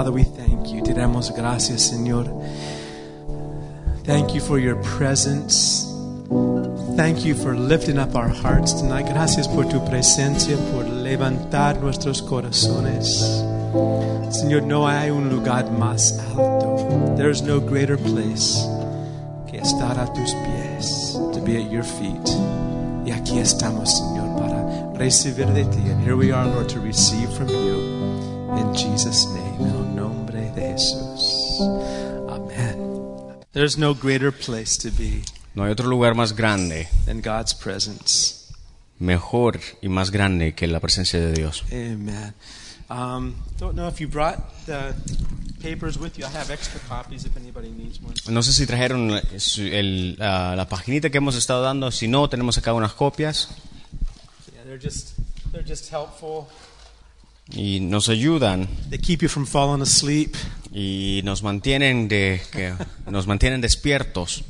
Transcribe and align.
Father, 0.00 0.12
we 0.12 0.24
thank 0.24 0.72
you. 0.72 0.80
Te 0.80 0.94
damos 0.94 1.30
gracias, 1.30 1.82
Señor. 1.82 2.24
Thank 4.04 4.34
you 4.34 4.40
for 4.40 4.58
your 4.58 4.76
presence. 4.76 5.84
Thank 6.96 7.26
you 7.26 7.34
for 7.34 7.54
lifting 7.54 7.98
up 7.98 8.16
our 8.16 8.28
hearts 8.28 8.72
tonight. 8.72 9.04
Gracias 9.04 9.46
por 9.46 9.64
tu 9.64 9.78
presencia, 9.90 10.56
por 10.72 10.84
levantar 10.84 11.82
nuestros 11.82 12.22
corazones. 12.22 13.44
Señor, 14.30 14.62
no 14.62 14.88
hay 14.88 15.10
un 15.10 15.28
lugar 15.28 15.70
más 15.70 16.18
alto. 16.30 17.14
There 17.18 17.28
is 17.28 17.42
no 17.42 17.60
greater 17.60 17.98
place 17.98 18.56
que 19.48 19.58
estar 19.58 19.98
a 19.98 20.10
tus 20.14 20.32
pies, 20.32 21.12
to 21.34 21.42
be 21.44 21.58
at 21.58 21.70
your 21.70 21.84
feet. 21.84 22.26
Y 23.04 23.10
aquí 23.10 23.38
estamos, 23.38 23.98
Señor, 23.98 24.34
para 24.38 24.94
recibir 24.94 25.48
de 25.52 25.66
ti. 25.66 25.90
And 25.90 26.02
here 26.02 26.16
we 26.16 26.32
are, 26.32 26.46
Lord, 26.46 26.70
to 26.70 26.80
receive 26.80 27.30
from 27.34 27.48
you. 27.48 28.00
In 28.56 28.74
Jesus' 28.74 29.26
name, 29.26 29.50
Amen. 32.28 32.76
There's 33.52 33.76
no 33.76 33.94
greater 33.94 34.30
place 34.32 34.76
to 34.78 34.90
be 34.90 35.22
No 35.54 35.64
hay 35.64 35.72
otro 35.72 35.88
lugar 35.88 36.14
más 36.14 36.34
grande, 36.36 36.88
than 37.06 37.20
God's 37.22 37.54
presence. 37.54 38.36
mejor 38.98 39.58
y 39.82 39.88
más 39.88 40.10
grande 40.10 40.54
que 40.54 40.66
la 40.66 40.78
presencia 40.80 41.18
de 41.18 41.32
Dios. 41.32 41.64
Amen. 41.72 42.34
Um, 42.90 43.34
don't 43.58 43.74
know 43.74 43.88
if 43.88 43.98
you 44.00 44.08
brought 44.08 44.38
the 44.66 44.94
papers 45.62 45.98
with 45.98 46.16
you. 46.18 46.24
I 46.26 46.30
have 46.36 46.50
extra 46.50 46.80
copies 46.88 47.24
if 47.24 47.36
anybody 47.36 47.70
needs 47.70 48.00
one. 48.00 48.14
No 48.28 48.42
sé 48.42 48.52
si 48.52 48.66
trajeron 48.66 49.10
el- 49.58 50.16
la, 50.18 50.54
la 50.56 50.68
paginita 50.68 51.08
que 51.10 51.18
hemos 51.18 51.34
estado 51.36 51.62
dando. 51.62 51.90
Si 51.90 52.08
no, 52.08 52.28
tenemos 52.28 52.58
acá 52.58 52.72
unas 52.74 52.92
copias 52.92 53.48
Yeah, 54.52 54.64
they're 54.64 54.78
just 54.82 55.14
they're 55.52 55.66
just 55.66 55.90
helpful. 55.90 56.46
Y 57.52 57.80
nos 57.80 58.08
ayudan 58.08 58.68
They 58.90 58.98
keep 58.98 59.22
you 59.22 59.28
from 59.28 59.46
falling 59.46 59.82
asleep. 59.82 60.34
y 60.72 61.20
nos 61.24 61.42
mantienen 61.42 62.08
de 62.08 62.40
que 62.52 62.74
nos 63.10 63.26
mantienen 63.26 63.60
despiertos. 63.60 64.44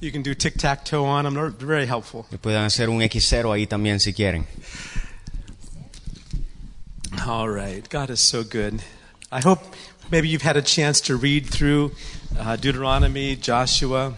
You 0.00 0.12
can 0.12 0.22
do 0.22 0.32
tic 0.34 0.54
tac 0.56 0.84
toe 0.84 1.04
on 1.04 1.24
them. 1.24 1.34
They're 1.34 1.50
very 1.50 1.86
helpful. 1.86 2.24
Y 2.30 2.36
pueden 2.36 2.62
hacer 2.62 2.88
un 2.88 3.00
X0 3.00 3.52
ahí 3.52 3.66
también 3.66 3.98
si 3.98 4.12
quieren. 4.12 4.46
All 7.26 7.48
right. 7.48 7.88
God 7.90 8.10
is 8.10 8.20
so 8.20 8.44
good. 8.44 8.80
I 9.32 9.40
hope 9.40 9.60
maybe 10.10 10.28
you've 10.28 10.42
had 10.42 10.56
a 10.56 10.62
chance 10.62 11.00
to 11.02 11.16
read 11.16 11.46
through 11.46 11.92
uh, 12.38 12.56
Deuteronomy, 12.56 13.34
Joshua. 13.36 14.14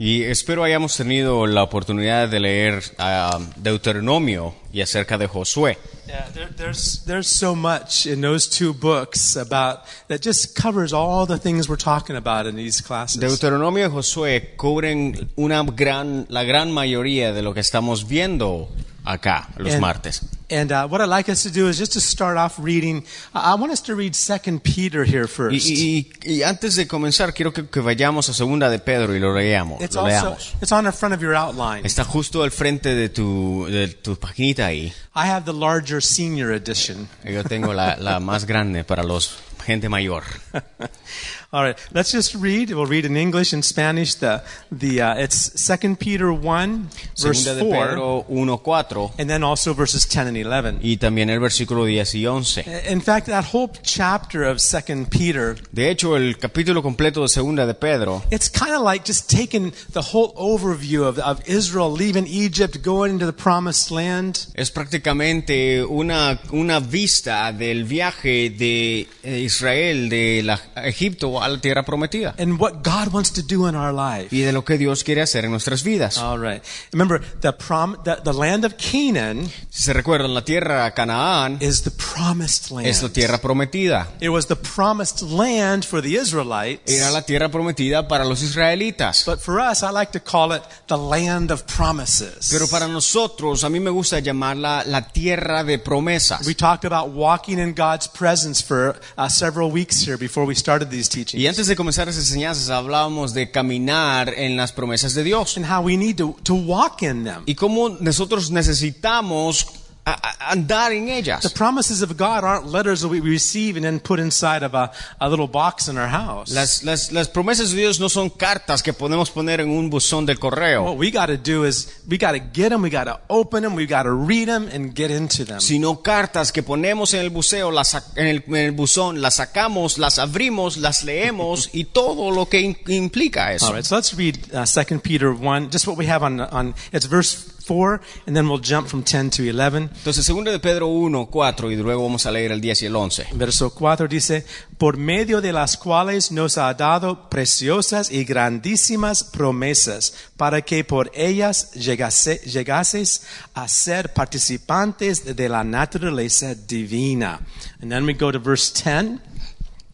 Y 0.00 0.22
espero 0.22 0.62
hayamos 0.62 0.96
tenido 0.96 1.44
la 1.48 1.64
oportunidad 1.64 2.28
de 2.28 2.38
leer 2.38 2.82
ah, 2.98 3.40
Deuteronomio 3.56 4.54
y 4.72 4.80
acerca 4.80 5.18
de 5.18 5.26
Josué. 5.26 5.76
Yeah, 6.06 6.30
there, 6.32 6.48
there's 6.56 7.04
there's 7.04 7.26
so 7.26 7.56
much 7.56 8.06
in 8.06 8.20
those 8.20 8.48
two 8.48 8.72
books 8.72 9.36
about 9.36 9.80
that 10.06 10.22
just 10.22 10.54
covers 10.54 10.92
all 10.92 11.26
the 11.26 11.36
things 11.36 11.68
we're 11.68 11.76
talking 11.76 12.14
about 12.14 12.46
in 12.46 12.54
these 12.54 12.80
classes. 12.80 13.20
Deuteronomio 13.20 13.86
y 13.86 13.90
Josué 13.90 14.54
cubren 14.56 15.30
una 15.36 15.64
gran, 15.64 16.26
la 16.28 16.44
gran 16.44 16.70
mayoría 16.70 17.32
de 17.32 17.42
lo 17.42 17.52
que 17.52 17.60
estamos 17.60 18.06
viendo 18.06 18.68
acá 19.12 19.48
los 19.56 19.72
And- 19.74 19.80
martes. 19.80 20.20
And 20.50 20.72
uh, 20.72 20.86
what 20.88 21.02
I'd 21.02 21.10
like 21.10 21.30
us 21.30 21.42
to 21.42 21.50
do 21.50 21.68
is 21.68 21.76
just 21.78 21.92
to 21.92 22.00
start 22.00 22.38
off 22.38 22.58
reading. 22.58 23.04
I 23.34 23.52
I 23.52 23.54
want 23.60 23.70
us 23.70 23.82
to 23.82 23.94
read 23.94 24.14
Second 24.14 24.60
Peter 24.62 25.04
here 25.04 25.24
Y, 25.24 25.28
first. 25.28 25.66
y- 25.68 26.10
y 26.24 26.42
antes 26.42 26.74
de 26.74 26.86
comenzar, 26.88 27.34
quiero 27.34 27.52
que, 27.52 27.66
que 27.68 27.80
vayamos 27.80 28.30
a 28.30 28.32
segunda 28.32 28.70
de 28.70 28.78
Pedro 28.78 29.14
y 29.14 29.18
lo 29.20 29.34
leamos. 29.34 29.82
It's 29.82 29.94
Lo 29.94 30.06
also 30.06 30.30
leamos. 30.30 30.54
it's 30.62 30.72
on 30.72 30.84
the 30.84 30.92
front 30.92 31.14
of 31.14 31.20
your 31.20 31.34
outline. 31.34 31.84
Está 31.84 32.02
justo 32.04 32.42
al 32.42 32.50
frente 32.50 32.94
de 32.94 33.10
tu, 33.10 33.66
de 33.70 33.88
tu 33.88 34.16
paginita 34.16 34.64
ahí. 34.66 34.90
I 35.14 35.28
have 35.28 35.44
the 35.44 35.52
larger 35.52 36.00
senior 36.02 36.50
edition. 36.52 37.08
Yo 37.24 37.44
tengo 37.44 37.74
la, 37.74 37.96
la 37.98 38.18
más 38.18 38.46
grande 38.46 38.84
para 38.84 39.02
los 39.02 39.36
gente 39.66 39.90
mayor. 39.90 40.24
All 41.50 41.62
right, 41.62 41.78
let's 41.94 42.12
just 42.12 42.34
read. 42.34 42.68
We'll 42.72 42.84
read 42.84 43.06
in 43.06 43.16
English 43.16 43.54
and 43.54 43.64
Spanish. 43.64 44.16
The 44.16 44.42
the 44.70 45.00
uh, 45.00 45.14
it's 45.14 45.58
Second 45.58 45.98
Peter 45.98 46.30
one 46.30 46.90
verse 47.16 47.42
Segunda 47.42 47.54
de 47.54 47.60
four, 47.60 47.86
Pedro 47.86 48.24
1.4 48.28 49.12
and 49.18 49.30
then 49.30 49.42
also 49.42 49.72
verses 49.72 50.04
ten 50.04 50.26
and 50.26 50.36
eleven. 50.36 50.78
y 50.82 50.98
también 50.98 51.30
el 51.30 51.40
versículo 51.40 51.86
10 51.86 52.16
y 52.16 52.26
11. 52.26 52.90
In 52.90 53.00
fact, 53.00 53.28
that 53.28 53.46
whole 53.54 53.70
chapter 53.82 54.44
of 54.44 54.60
Second 54.60 55.08
Peter, 55.08 55.56
De 55.72 55.88
hecho, 55.88 56.16
el 56.16 56.36
capítulo 56.36 56.82
completo 56.82 57.22
de 57.22 57.30
segunda 57.30 57.64
de 57.64 57.72
Pedro 57.72 58.22
it's 58.30 58.50
kind 58.50 58.74
of 58.74 58.82
like 58.82 59.06
just 59.06 59.30
taking 59.30 59.72
the 59.94 60.02
whole 60.02 60.34
overview 60.34 61.04
of, 61.08 61.18
of 61.18 61.40
Israel 61.48 61.90
leaving 61.90 62.26
Egypt, 62.26 62.82
going 62.82 63.12
into 63.12 63.24
the 63.24 63.32
Promised 63.32 63.90
Land, 63.90 64.48
Es 64.52 64.70
prácticamente 64.70 65.82
una, 65.82 66.38
una 66.52 66.78
vista 66.80 67.52
del 67.54 67.84
viaje 67.84 68.50
de 68.50 69.08
eh, 69.22 69.40
Israel 69.40 70.10
de 70.10 70.42
la, 70.42 70.60
Egipto 70.84 71.37
a 71.42 71.48
la 71.48 71.58
tierra 71.60 71.84
prometida 71.84 72.34
and 72.38 72.58
what 72.58 72.82
God 72.82 73.12
wants 73.12 73.32
to 73.32 73.42
do 73.42 73.68
in 73.68 73.74
our 73.74 73.92
life. 73.92 74.28
y 74.34 74.40
de 74.40 74.52
lo 74.52 74.64
que 74.64 74.78
Dios 74.78 75.04
quiere 75.04 75.22
hacer 75.22 75.44
en 75.44 75.50
nuestras 75.50 75.82
vidas. 75.82 76.18
All 76.18 76.38
right. 76.38 76.62
Remember, 76.92 77.20
the, 77.40 77.52
prom, 77.52 77.96
the, 78.04 78.16
the 78.24 78.32
land 78.32 78.64
of 78.64 78.74
Canaan 78.76 79.46
Si 79.70 79.82
se 79.82 79.92
recuerdan, 79.92 80.34
la 80.34 80.42
tierra 80.44 80.92
Canaán 80.94 81.58
is 81.60 81.82
the 81.82 81.90
promised 81.90 82.70
land. 82.70 82.86
es 82.86 83.02
la 83.02 83.08
tierra 83.10 83.38
prometida. 83.38 84.08
It 84.20 84.30
was 84.30 84.46
the 84.46 84.56
promised 84.56 85.22
land 85.22 85.84
for 85.84 86.00
the 86.02 86.16
Israelites. 86.16 86.90
Era 86.90 87.10
la 87.10 87.22
tierra 87.22 87.48
prometida 87.48 88.08
para 88.08 88.24
los 88.24 88.42
israelitas. 88.42 89.24
But 89.26 89.40
for 89.40 89.60
us, 89.60 89.82
I 89.82 89.90
like 89.92 90.12
to 90.12 90.20
call 90.20 90.52
it 90.52 90.62
the 90.86 90.96
land 90.96 91.50
of 91.50 91.64
promises. 91.66 92.48
Pero 92.50 92.66
para 92.68 92.88
nosotros, 92.88 93.64
a 93.64 93.68
mí 93.68 93.80
me 93.80 93.90
gusta 93.90 94.18
llamarla 94.20 94.84
la 94.86 95.02
tierra 95.02 95.64
de 95.64 95.78
promesas. 95.78 96.46
we 96.46 96.54
talked 96.54 96.84
about 96.84 97.10
walking 97.10 97.58
in 97.58 97.74
God's 97.74 98.08
presence 98.08 98.60
for 98.62 98.96
uh, 99.16 99.28
several 99.28 99.70
weeks 99.70 100.02
here 100.04 100.16
before 100.16 100.44
we 100.44 100.54
started 100.54 100.90
these 100.90 101.08
teachings. 101.08 101.27
Y 101.32 101.46
antes 101.46 101.66
de 101.66 101.76
comenzar 101.76 102.08
esas 102.08 102.26
enseñanzas 102.26 102.70
hablábamos 102.70 103.34
de 103.34 103.50
caminar 103.50 104.32
en 104.36 104.56
las 104.56 104.72
promesas 104.72 105.14
de 105.14 105.24
Dios. 105.24 105.56
And 105.56 105.66
how 105.70 105.80
we 105.80 105.96
need 105.96 106.16
to, 106.16 106.36
to 106.44 106.54
walk 106.54 107.02
in 107.02 107.24
them. 107.24 107.42
Y 107.46 107.54
cómo 107.54 107.90
nosotros 108.00 108.50
necesitamos 108.50 109.66
a- 110.12 110.18
a- 110.22 110.50
andar 110.52 110.92
en 110.92 111.08
The 111.40 111.50
promises 111.54 112.02
of 112.02 112.16
God 112.16 112.44
aren't 112.44 112.70
letters 112.72 113.00
that 113.00 113.08
we 113.10 113.20
receive 113.20 113.76
and 113.76 113.84
then 113.84 114.00
put 114.00 114.18
inside 114.20 114.64
of 114.64 114.74
a, 114.74 114.90
a 115.20 115.28
little 115.28 115.46
box 115.48 115.88
in 115.88 115.96
our 115.98 116.08
house. 116.08 116.52
Las, 116.52 116.82
las, 116.84 117.12
las 117.12 117.28
promesas 117.28 117.70
de 117.70 117.76
Dios 117.76 117.98
no 118.00 118.08
son 118.08 118.30
cartas 118.30 118.82
que 118.82 118.92
podemos 118.92 119.30
poner 119.30 119.60
en 119.60 119.70
un 119.70 119.90
buzón 119.90 120.26
del 120.26 120.38
correo, 120.38 120.84
what 120.84 120.96
we 120.98 121.10
got 121.10 121.26
to 121.26 121.36
do 121.36 121.64
is 121.64 121.88
we 122.08 122.16
got 122.18 122.32
to 122.32 122.38
get 122.52 122.70
them, 122.70 122.82
we 122.82 122.90
got 122.90 123.04
to 123.04 123.18
open 123.28 123.62
them, 123.62 123.74
we 123.74 123.86
got 123.86 124.04
to 124.04 124.12
read 124.12 124.46
them 124.48 124.68
and 124.72 124.94
get 124.94 125.10
into 125.10 125.44
them. 125.44 125.60
sino 125.60 126.02
cartas 126.02 126.52
que 126.52 126.62
ponemos 126.62 127.14
en 127.14 127.20
el 127.20 127.30
buceo, 127.30 127.70
las, 127.70 127.94
en, 128.16 128.26
el, 128.26 128.44
en 128.48 128.56
el 128.56 128.72
buzón, 128.72 129.20
las 129.20 129.36
sacamos, 129.36 129.98
las 129.98 130.18
abrimos, 130.18 130.76
las 130.76 131.04
leemos 131.04 131.70
y 131.72 131.84
todo 131.84 132.30
lo 132.30 132.48
que 132.48 132.60
in- 132.60 132.76
implica 132.88 133.52
eso. 133.52 133.66
All 133.66 133.74
right, 133.74 133.84
so 133.84 133.96
let's 133.96 134.14
read 134.16 134.36
uh, 134.52 134.64
2 134.64 135.00
Peter 135.00 135.32
1, 135.32 135.70
just 135.70 135.86
what 135.86 135.96
we 135.96 136.06
have 136.06 136.22
on, 136.24 136.40
on 136.40 136.74
it's 136.92 137.06
verse 137.06 137.36
4, 137.68 138.00
and 138.26 138.34
then 138.34 138.48
we'll 138.48 138.60
jump 138.62 138.88
from 138.88 139.02
10 139.02 139.30
to 139.30 139.42
11. 139.44 139.90
Entonces, 139.98 140.24
segundo 140.24 140.50
de 140.50 140.58
Pedro 140.58 140.86
1, 140.88 141.26
4 141.26 141.70
y 141.70 141.76
luego 141.76 142.02
vamos 142.02 142.24
a 142.26 142.30
leer 142.30 142.52
el 142.52 142.60
10 142.60 142.82
y 142.82 142.86
el 142.86 142.96
11. 142.96 143.26
Verso 143.34 143.70
4 143.74 144.08
dice, 144.08 144.46
por 144.78 144.96
medio 144.96 145.40
de 145.40 145.52
las 145.52 145.76
cuales 145.76 146.32
nos 146.32 146.56
ha 146.56 146.72
dado 146.74 147.28
preciosas 147.28 148.10
y 148.10 148.24
grandísimas 148.24 149.22
promesas, 149.24 150.14
para 150.36 150.62
que 150.62 150.84
por 150.84 151.10
ellas 151.14 151.72
llegase- 151.74 152.40
llegases 152.44 153.22
a 153.54 153.68
ser 153.68 154.12
participantes 154.14 155.36
de 155.36 155.48
la 155.48 155.62
naturaleza 155.64 156.54
divina. 156.54 157.40
And 157.82 157.90
then 157.90 158.04
we 158.06 158.14
go 158.14 158.32
to 158.32 158.40
verse 158.40 158.72
10, 158.72 159.20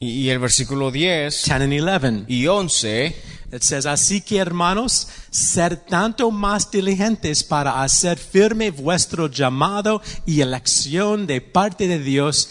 Y, 0.01 0.27
y 0.27 0.31
el 0.31 0.39
versículo 0.39 0.91
10 0.91 1.45
10 1.45 1.51
and 1.51 1.73
11. 1.73 2.25
y 2.29 2.47
11 2.47 3.17
It 3.53 3.63
says, 3.63 3.87
así 3.87 4.21
que 4.21 4.39
hermanos, 4.39 5.09
ser 5.31 5.77
tanto 5.77 6.31
más 6.31 6.71
diligentes 6.71 7.45
para 7.45 7.83
hacer 7.83 8.19
firme 8.19 8.71
vuestro 8.71 9.29
llamado 9.29 10.03
y 10.27 10.41
elección 10.41 11.27
de 11.27 11.41
parte 11.41 11.87
de 11.87 11.99
Dios, 11.99 12.49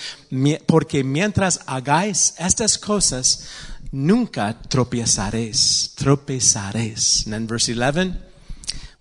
porque 0.65 1.03
mientras 1.03 1.59
hagáis 1.65 2.35
estas 2.37 2.77
cosas, 2.77 3.45
nunca 3.91 4.59
tropezaréis, 4.69 5.91
tropezaréis. 5.95 7.25
And 7.25 7.33
then 7.33 7.47
verse 7.47 7.71
11, 7.71 8.13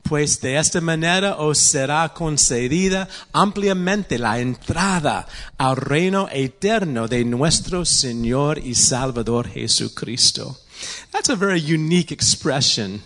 pues 0.02 0.40
de 0.40 0.58
esta 0.58 0.80
manera 0.80 1.36
os 1.36 1.58
será 1.58 2.12
concedida 2.12 3.08
ampliamente 3.32 4.18
la 4.18 4.40
entrada 4.40 5.26
al 5.56 5.76
reino 5.76 6.28
eterno 6.30 7.08
de 7.08 7.24
nuestro 7.24 7.84
Señor 7.84 8.58
y 8.58 8.74
Salvador 8.74 9.48
Jesucristo. 9.48 10.61
That's 11.10 11.28
a 11.28 11.36
very 11.36 11.60
unique 11.60 12.12
expression. 12.12 13.02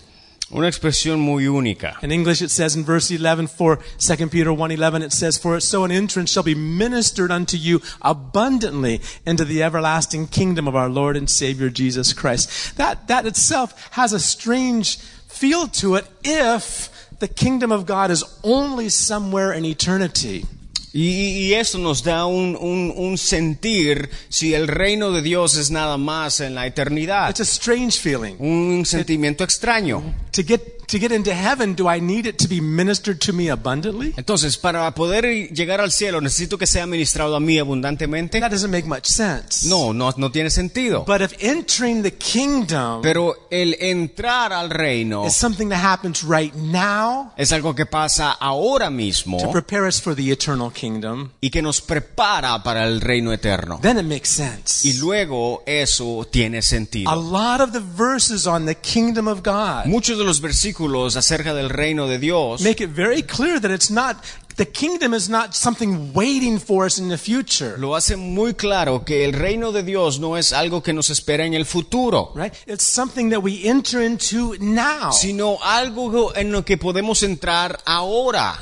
una 0.52 0.68
expresión 0.68 1.18
muy 1.18 1.48
única. 1.48 1.96
In 2.02 2.12
English 2.12 2.40
it 2.40 2.50
says 2.50 2.76
in 2.76 2.84
verse 2.84 3.10
11 3.10 3.48
for 3.48 3.80
2 3.98 4.28
Peter 4.28 4.50
1:11 4.50 5.02
it 5.02 5.12
says 5.12 5.38
for 5.38 5.58
so 5.60 5.84
an 5.84 5.90
entrance 5.90 6.30
shall 6.30 6.44
be 6.44 6.54
ministered 6.54 7.32
unto 7.32 7.56
you 7.56 7.82
abundantly 8.00 9.00
into 9.26 9.44
the 9.44 9.62
everlasting 9.62 10.28
kingdom 10.28 10.68
of 10.68 10.76
our 10.76 10.88
Lord 10.88 11.16
and 11.16 11.28
Savior 11.28 11.68
Jesus 11.68 12.12
Christ. 12.12 12.76
That 12.76 13.08
that 13.08 13.26
itself 13.26 13.74
has 13.92 14.12
a 14.12 14.20
strange 14.20 14.98
feel 15.26 15.66
to 15.68 15.96
it 15.96 16.06
if 16.22 16.90
the 17.18 17.28
kingdom 17.28 17.72
of 17.72 17.86
God 17.86 18.10
is 18.10 18.24
only 18.44 18.88
somewhere 18.88 19.52
in 19.52 19.64
eternity. 19.64 20.44
Y, 20.92 21.08
y 21.08 21.54
eso 21.54 21.78
nos 21.78 22.02
da 22.02 22.26
un, 22.26 22.56
un, 22.58 22.92
un 22.96 23.18
sentir 23.18 24.08
si 24.28 24.54
el 24.54 24.66
reino 24.66 25.12
de 25.12 25.20
Dios 25.22 25.56
es 25.56 25.70
nada 25.70 25.96
más 25.98 26.40
en 26.40 26.54
la 26.54 26.66
eternidad. 26.66 27.28
It's 27.30 27.40
a 27.40 27.44
strange 27.44 27.98
feeling. 28.00 28.36
Un 28.38 28.84
sentimiento 28.86 29.44
extraño. 29.44 30.02
To 30.32 30.42
get 30.42 30.75
to 30.88 30.98
get 30.98 31.12
into 31.12 31.32
heaven, 31.32 31.74
do 31.74 31.88
I 31.88 32.00
need 32.00 32.26
it 32.26 32.36
to 32.38 32.48
be 32.48 32.60
ministered 32.60 33.18
to 33.26 33.32
me 33.32 33.48
abundantly? 33.50 34.14
Entonces, 34.16 34.56
para 34.56 34.92
poder 34.94 35.24
llegar 35.52 35.80
al 35.80 35.90
cielo, 35.90 36.20
necesito 36.20 36.58
que 36.58 36.66
sea 36.66 36.86
ministrado 36.86 37.34
a 37.36 37.40
mí 37.40 37.58
abundantemente. 37.58 38.40
That 38.40 38.50
doesn't 38.50 38.70
make 38.70 38.86
much 38.86 39.06
sense. 39.06 39.66
No, 39.68 39.92
no, 39.92 40.12
no 40.16 40.30
tiene 40.30 40.50
sentido. 40.50 41.04
But 41.06 41.20
if 41.22 41.32
entering 41.40 42.02
the 42.02 42.12
kingdom 42.12 43.02
Pero 43.02 43.48
el 43.50 43.74
entrar 43.80 44.52
al 44.52 44.70
reino 44.70 45.26
is 45.26 45.34
something 45.34 45.68
that 45.68 45.82
happens 45.84 46.22
right 46.22 46.54
now 46.54 47.32
es 47.36 47.52
algo 47.52 47.74
que 47.74 47.86
pasa 47.86 48.32
ahora 48.32 48.90
mismo 48.90 49.38
to 49.38 49.50
prepare 49.50 49.86
us 49.86 50.00
for 50.00 50.14
the 50.14 50.30
eternal 50.30 50.70
kingdom, 50.72 51.30
y 51.40 51.50
que 51.50 51.62
nos 51.62 51.80
prepara 51.80 52.62
para 52.62 52.84
el 52.84 53.00
reino 53.00 53.32
eterno. 53.32 53.78
then 53.82 53.98
it 53.98 54.04
makes 54.04 54.28
sense. 54.28 54.86
Y 54.88 54.94
luego 54.98 55.62
eso 55.66 56.26
tiene 56.30 56.58
A 56.58 56.62
sentido. 56.62 57.14
lot 57.14 57.60
of 57.60 57.72
the 57.72 57.80
verses 57.80 58.46
on 58.46 58.66
the 58.66 58.74
kingdom 58.76 59.26
of 59.28 59.42
God 59.42 59.86
Muchos 59.86 60.18
de 60.18 60.24
los 60.24 60.40
versículos 60.40 60.75
acerca 61.16 61.54
del 61.54 61.70
reino 61.70 62.06
de 62.06 62.18
Dios 62.18 62.60
make 62.60 62.82
it 62.84 62.90
very 62.90 63.22
clear 63.22 63.60
that 63.60 63.70
it's 63.70 63.90
not 63.90 64.16
the 64.56 64.66
kingdom 64.66 65.12
is 65.14 65.28
not 65.28 65.52
something 65.54 66.12
waiting 66.14 66.58
for 66.58 66.86
us 66.86 66.98
in 66.98 67.08
the 67.10 67.18
future. 67.18 67.76
lo 67.78 67.94
hace 67.94 68.16
muy 68.16 68.54
claro 68.54 69.04
que 69.04 69.24
el 69.24 69.32
reino 69.34 69.70
de 69.70 69.82
Dios 69.82 70.18
no 70.18 70.36
es 70.38 70.52
algo 70.52 70.82
que 70.82 70.92
nos 70.94 71.10
espera 71.10 71.44
en 71.44 71.52
el 71.54 71.66
futuro, 71.66 72.32
Right? 72.34 72.54
It's 72.66 72.84
something 72.84 73.28
that 73.30 73.40
we 73.42 73.68
enter 73.68 74.00
into 74.02 74.54
now. 74.58 75.12
sino 75.12 75.58
algo 75.62 76.34
en 76.34 76.52
lo 76.52 76.64
que 76.64 76.78
podemos 76.78 77.22
entrar 77.22 77.78
ahora. 77.84 78.58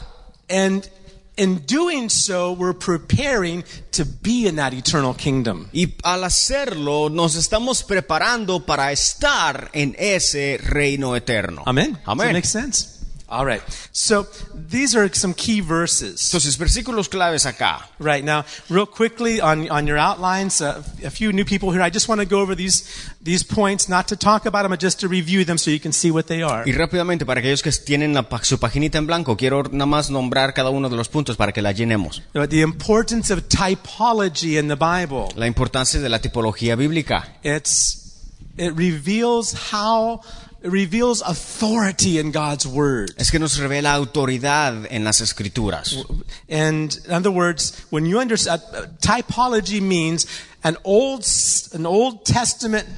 And 0.48 0.84
in 1.36 1.64
doing 1.66 2.08
so, 2.08 2.52
we're 2.52 2.74
preparing 2.74 3.64
to 3.92 4.04
be 4.04 4.46
in 4.46 4.56
that 4.56 4.72
eternal 4.72 5.14
kingdom. 5.14 5.68
Y 5.72 5.94
al 6.04 6.24
hacerlo 6.24 7.08
nos 7.10 7.34
estamos 7.34 7.82
preparando 7.82 8.64
para 8.64 8.92
estar 8.92 9.70
en 9.72 9.96
ese 9.98 10.58
reino 10.62 11.16
eterno. 11.16 11.62
Amen? 11.66 11.92
Does 11.92 12.04
that 12.04 12.10
Amén. 12.12 12.32
make 12.32 12.46
sense? 12.46 12.93
All 13.34 13.44
right. 13.44 13.62
So 13.90 14.26
these 14.54 14.94
are 14.94 15.12
some 15.12 15.34
key 15.34 15.60
verses. 15.60 16.30
Entonces, 16.30 16.56
versículos 16.56 17.08
claves 17.08 17.46
acá. 17.46 17.88
Right 17.98 18.24
now, 18.24 18.44
real 18.70 18.86
quickly 18.86 19.40
on, 19.40 19.68
on 19.70 19.88
your 19.88 19.98
outlines, 19.98 20.60
uh, 20.60 20.82
a 21.04 21.10
few 21.10 21.32
new 21.32 21.44
people 21.44 21.72
here. 21.72 21.82
I 21.82 21.90
just 21.90 22.08
want 22.08 22.20
to 22.20 22.26
go 22.26 22.40
over 22.40 22.54
these, 22.54 22.84
these 23.20 23.42
points, 23.42 23.88
not 23.88 24.06
to 24.08 24.16
talk 24.16 24.46
about 24.46 24.62
them, 24.62 24.70
but 24.70 24.80
just 24.80 25.00
to 25.00 25.08
review 25.08 25.44
them 25.44 25.58
so 25.58 25.72
you 25.72 25.80
can 25.80 25.90
see 25.90 26.12
what 26.12 26.28
they 26.28 26.42
are. 26.42 26.62
Y 26.64 26.72
rápidamente, 26.72 27.26
para 27.26 27.40
aquellos 27.40 27.62
que 27.62 27.72
tienen 27.72 28.14
la 28.14 28.24
su 28.42 28.58
paginita 28.58 28.98
en 28.98 29.06
blanco, 29.06 29.36
quiero 29.36 29.64
nada 29.64 29.86
más 29.86 30.10
nombrar 30.10 30.54
cada 30.54 30.70
uno 30.70 30.88
de 30.88 30.96
los 30.96 31.08
puntos 31.08 31.36
para 31.36 31.52
que 31.52 31.60
la 31.60 31.72
llenemos. 31.72 32.22
The 32.32 32.60
importance 32.60 33.32
of 33.32 33.48
typology 33.48 34.58
in 34.58 34.68
the 34.68 34.76
Bible. 34.76 35.28
La 35.34 35.48
importancia 35.48 36.00
de 36.00 36.08
la 36.08 36.20
tipología 36.20 36.76
bíblica. 36.76 37.38
It's, 37.42 38.22
it 38.56 38.72
reveals 38.76 39.54
how, 39.72 40.20
reveals 40.64 41.20
authority 41.22 42.18
in 42.18 42.32
God's 42.32 42.66
Word. 42.66 43.12
Es 43.18 43.30
que 43.30 43.38
nos 43.38 43.58
revela 43.58 43.92
autoridad 43.92 44.86
en 44.90 45.04
las 45.04 45.20
escrituras. 45.20 46.04
And 46.48 46.96
in 47.06 47.12
other 47.12 47.30
words, 47.30 47.84
when 47.90 48.06
you 48.06 48.18
understand, 48.18 48.62
uh, 48.72 48.86
typology 49.00 49.80
means 49.80 50.26
an 50.62 50.76
old, 50.84 51.26
an 51.72 51.86
Old 51.86 52.24
Testament 52.24 52.88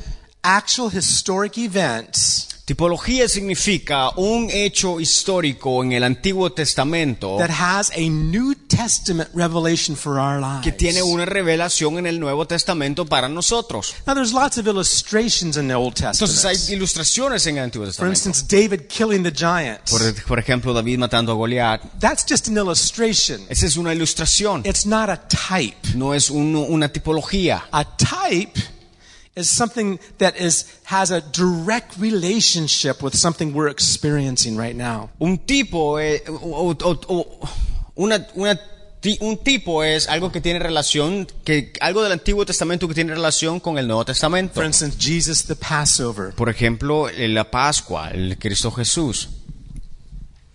actual 0.44 0.88
historic 0.88 1.58
event 1.58 2.55
Tipología 2.66 3.28
significa 3.28 4.10
un 4.16 4.50
hecho 4.50 4.98
histórico 4.98 5.84
en 5.84 5.92
el 5.92 6.02
Antiguo 6.02 6.50
Testamento 6.50 7.36
that 7.38 7.48
has 7.48 7.92
a 7.92 8.00
New 8.10 8.56
Testament 8.66 9.30
revelation 9.34 9.96
for 9.96 10.18
our 10.18 10.40
que 10.62 10.70
lives. 10.72 10.76
tiene 10.76 11.00
una 11.04 11.24
revelación 11.26 11.96
en 11.98 12.06
el 12.06 12.18
Nuevo 12.18 12.44
Testamento 12.48 13.06
para 13.06 13.28
nosotros. 13.28 13.94
Now, 14.04 14.14
there's 14.16 14.32
lots 14.32 14.58
of 14.58 14.66
illustrations 14.66 15.56
in 15.56 15.68
the 15.68 15.74
Old 15.76 15.94
Entonces 15.96 16.44
hay 16.44 16.56
Testament. 16.56 16.76
ilustraciones 16.78 17.46
en 17.46 17.58
el 17.58 17.62
Antiguo 17.66 17.86
For 17.86 17.92
Testamento. 17.92 18.28
instance, 18.30 18.44
David 18.56 18.88
killing 18.88 19.22
the 19.22 19.30
giant. 19.32 19.88
Por, 19.88 20.00
por 20.26 20.40
ejemplo, 20.40 20.74
David 20.74 20.98
matando 20.98 21.30
a 21.30 21.34
Goliat. 21.36 21.82
That's 22.00 22.26
just 22.28 22.48
an 22.48 22.56
illustration. 22.56 23.42
Esa 23.48 23.66
es 23.66 23.76
una 23.76 23.94
ilustración, 23.94 24.62
It's 24.66 24.84
not 24.86 25.08
a 25.08 25.22
type. 25.28 25.76
no 25.94 26.12
es 26.14 26.30
un- 26.30 26.56
una 26.56 26.88
tipología. 26.88 27.62
A 27.70 27.84
type 27.96 28.60
is 29.36 29.48
something 29.50 29.98
that 30.18 30.34
is 30.40 30.64
has 30.84 31.10
a 31.10 31.20
direct 31.20 31.96
relationship 31.98 33.02
with 33.02 33.14
something 33.14 33.52
we're 33.52 33.68
experiencing 33.68 34.56
right 34.56 34.74
now. 34.74 35.10
Un 35.20 35.36
tipo, 35.38 35.98
eh, 36.00 36.22
o- 36.26 36.74
o- 36.82 37.00
o- 37.08 37.48
una, 37.96 38.26
una 38.34 38.58
un 39.20 39.36
tipo 39.36 39.84
es 39.84 40.08
algo 40.08 40.32
que 40.32 40.40
tiene 40.40 40.58
relación, 40.58 41.28
que 41.44 41.72
algo 41.80 42.02
del 42.02 42.12
Antiguo 42.12 42.44
Testamento 42.44 42.88
que 42.88 42.94
tiene 42.94 43.12
relación 43.14 43.60
con 43.60 43.78
el 43.78 43.86
Nuevo 43.86 44.04
Testamento. 44.06 44.54
For 44.54 44.64
instance, 44.64 44.96
Jesus 44.98 45.44
the 45.44 45.54
Passover. 45.54 46.32
Por 46.34 46.48
ejemplo, 46.48 47.08
eh, 47.08 47.28
la 47.28 47.48
Pascua, 47.50 48.08
el 48.10 48.36
Cristo 48.38 48.70
Jesús. 48.72 49.28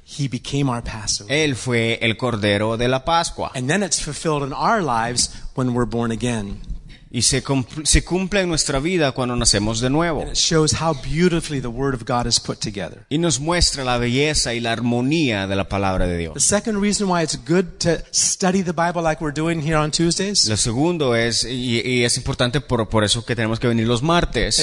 He 0.04 0.28
became 0.28 0.70
our 0.70 0.84
Passover. 0.84 1.32
Él 1.32 1.56
fue 1.56 1.98
el 2.02 2.18
Cordero 2.18 2.76
de 2.78 2.90
la 2.90 3.06
Pascua. 3.06 3.52
And 3.56 3.70
then 3.70 3.84
it's 3.84 4.02
fulfilled 4.02 4.44
in 4.44 4.52
our 4.52 4.82
lives 4.82 5.30
when 5.56 5.74
we're 5.74 5.86
born 5.90 6.12
again. 6.12 6.60
Y 7.14 7.24
se, 7.24 7.44
se 7.84 8.04
cumple 8.06 8.42
en 8.42 8.50
nuestra 8.50 8.80
vida 8.80 9.12
cuando 9.12 9.36
nacemos 9.36 9.82
de 9.82 9.90
nuevo. 9.90 10.22
And 10.22 10.32
it 10.32 10.38
shows 10.38 10.74
how 10.82 10.94
beautifully 10.94 11.60
the 11.62 11.68
Word 11.68 11.94
of 11.94 12.06
God 12.06 12.26
is 12.26 12.40
put 12.40 12.60
together. 12.60 13.06
Y 13.10 13.18
nos 13.18 13.40
muestra 13.40 13.84
la 13.84 13.98
belleza 13.98 14.54
y 14.54 14.62
la 14.62 14.72
armonía 14.72 15.46
de 15.48 15.56
la 15.56 15.68
palabra 15.68 16.08
de 16.08 16.14
The 16.14 16.20
Dios. 16.20 16.44
second 16.44 16.82
reason 16.82 17.10
why 17.10 17.22
it's 17.24 17.38
good 17.48 17.66
to 17.80 17.98
study 18.12 18.64
the 18.64 18.72
Bible 18.72 19.02
like 19.04 19.22
we're 19.22 19.34
doing 19.36 19.62
here 19.62 19.76
on 19.76 19.92
Tuesdays 19.92 20.48
Lo 20.48 20.56
segundo 20.58 21.16
es, 21.16 21.44
y, 21.44 21.82
y 21.86 22.04
es 22.06 22.16
importante 22.18 22.62
por, 22.62 22.88
por 22.88 23.04
eso 23.04 23.26
que 23.26 23.36
tenemos 23.36 23.60
que 23.60 23.68
venir 23.68 23.88
los 23.88 24.02
martes, 24.02 24.60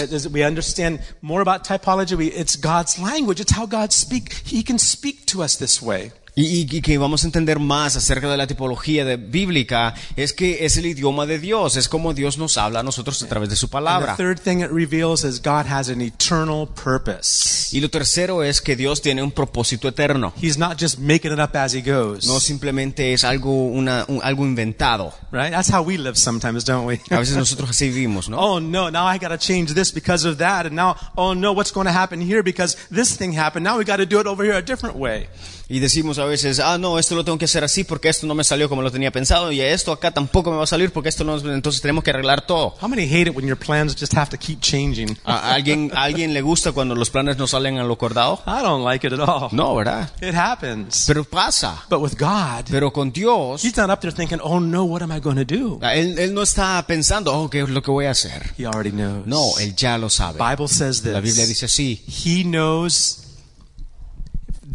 y, 6.43 6.77
y- 6.77 6.81
que 6.81 6.99
vamos 6.99 7.25
a 7.25 7.27
entender 7.27 7.59
más 7.59 7.97
acerca 7.97 8.31
de 8.31 8.37
la 8.37 8.47
tipología 8.47 9.05
de- 9.05 9.17
bíblica, 9.17 9.95
es 10.17 10.33
que 10.33 10.65
es 10.65 10.77
el 10.77 10.87
idioma 10.87 11.27
de 11.27 11.39
Dios, 11.39 11.77
es 11.77 11.89
como 11.89 12.15
Dios 12.15 12.39
nos 12.39 12.57
habla 12.59 12.81
a 12.81 12.83
nosotros 12.83 13.23
a 13.23 13.29
través 13.29 13.49
de 13.51 13.57
su 13.57 13.69
palabra. 13.69 14.15
third 14.17 14.39
thing 14.41 14.61
it 14.61 14.71
reveals 14.71 15.25
is 15.25 15.41
God 15.43 15.67
has 15.67 15.89
an 15.89 16.01
eternal 16.01 16.69
purpose. 16.69 17.77
Y 17.77 17.81
lo 17.81 17.91
tercero 17.91 18.43
es 18.43 18.61
que 18.61 18.77
Dios 18.77 19.03
tiene 19.03 19.23
un 19.23 19.31
propósito 19.33 19.89
eterno. 19.89 20.33
He's 20.41 20.57
not 20.59 20.81
just 20.81 20.99
making 20.99 21.33
it 21.33 21.39
up 21.41 21.55
as 21.57 21.75
he 21.75 21.83
goes. 21.83 22.27
No 22.27 22.41
simplemente 22.41 23.13
es 23.13 23.25
algo, 23.25 23.51
una, 23.67 24.05
un- 24.09 24.21
algo 24.23 24.45
inventado. 24.45 25.13
Right? 25.33 25.51
That's 25.51 25.71
how 25.73 25.83
we 25.83 25.99
live 25.99 26.17
sometimes, 26.17 26.65
don't 26.65 26.87
we? 26.87 27.01
A 27.11 27.19
veces 27.19 27.37
nosotros 27.37 27.71
así 27.71 27.89
vivimos, 27.89 28.29
¿no? 28.29 28.39
oh 28.39 28.61
no, 28.61 28.91
now 28.91 29.07
I 29.07 29.19
got 29.19 29.31
to 29.31 29.39
change 29.39 29.75
this 29.75 29.93
because 29.93 30.25
of 30.27 30.39
that. 30.39 30.67
And 30.67 30.77
now, 30.77 30.97
oh 31.17 31.35
no, 31.35 31.53
what's 31.53 31.73
going 31.73 31.87
to 31.87 31.93
happen 31.93 32.21
here 32.21 32.43
because 32.43 32.77
this 32.91 33.17
thing 33.17 33.33
happened. 33.33 33.65
Now 33.65 33.77
we 33.79 33.85
got 33.85 33.97
to 33.99 34.07
do 34.07 34.21
it 34.21 34.27
over 34.27 34.45
here 34.45 34.55
a 34.57 34.63
different 34.63 34.97
way. 34.97 35.29
Y 35.71 35.81
decimos 35.81 36.19
a 36.19 36.25
veces, 36.25 36.61
ah, 36.61 36.79
no, 36.79 36.99
esto 36.99 37.15
lo 37.15 37.25
tengo 37.25 37.37
que 37.37 37.45
hacer 37.45 37.63
así 37.63 37.85
porque 37.85 38.09
esto 38.09 38.27
no 38.27 38.35
me 38.35 38.43
salió 38.43 38.71
como 38.71 38.81
lo 38.81 38.91
tenía 38.91 39.11
pensado 39.11 39.53
y 39.53 39.61
esto 39.61 39.93
acá 39.93 40.11
tampoco 40.11 40.51
me 40.51 40.57
va 40.57 40.65
a 40.65 40.67
salir 40.67 40.93
porque 40.93 41.11
esto 41.11 41.25
no, 41.25 41.37
entonces 41.37 41.83
tenemos 41.83 42.03
que 42.03 42.09
arreglar 42.11 42.47
todo. 42.47 42.75
How 42.81 42.89
many 42.89 43.03
hate 43.03 43.29
it 43.29 43.37
when 43.37 43.47
your 43.47 43.59
plans 43.59 43.95
just 43.95 44.15
have 44.15 44.31
to 44.31 44.39
keep 44.39 44.61
changing? 44.61 45.19
¿A 45.25 45.53
alguien, 45.53 45.93
a 45.95 46.05
alguien 46.05 46.33
le 46.33 46.41
gusta 46.41 46.73
cuando 46.73 46.95
los 46.95 47.11
planes 47.11 47.37
no 47.37 47.47
salen 47.47 47.77
a 47.77 47.85
lo 47.85 47.95
acordado? 47.95 48.41
I 48.47 48.63
don't 48.63 48.83
like 48.83 49.07
it 49.07 49.13
at 49.13 49.21
all. 49.21 49.51
No, 49.53 49.75
¿verdad? 49.75 50.11
It 50.23 50.35
happens. 50.35 51.05
Pero 51.07 51.25
pasa. 51.25 51.85
But 51.91 52.01
with 52.01 52.19
God, 52.19 52.65
Pero 52.71 52.91
con 52.91 53.13
Dios, 53.13 53.63
He's 53.63 53.77
not 53.77 53.91
up 53.91 54.01
there 54.01 54.15
thinking, 54.15 54.41
oh 54.43 54.61
no, 54.61 54.85
what 54.85 55.03
am 55.03 55.13
I 55.13 55.21
going 55.21 55.37
to 55.37 55.45
do? 55.45 55.79
él, 55.83 56.19
él 56.19 56.33
no 56.33 56.43
está 56.43 56.83
pensando, 56.87 57.35
oh, 57.35 57.51
¿qué 57.51 57.61
es 57.61 57.69
lo 57.69 57.83
que 57.83 57.91
voy 57.91 58.07
a 58.07 58.13
hacer? 58.13 58.55
He 58.57 58.65
already 58.65 58.91
knows. 58.91 59.27
No, 59.27 59.59
él 59.61 59.77
ya 59.77 59.99
lo 59.99 60.09
sabe. 60.09 60.39
Bible 60.39 60.69
says 60.69 61.03
this. 61.03 61.13
La 61.13 61.21
Biblia 61.21 61.45
dice 61.45 61.67
así. 61.67 62.03
He 62.07 62.43
knows 62.43 63.28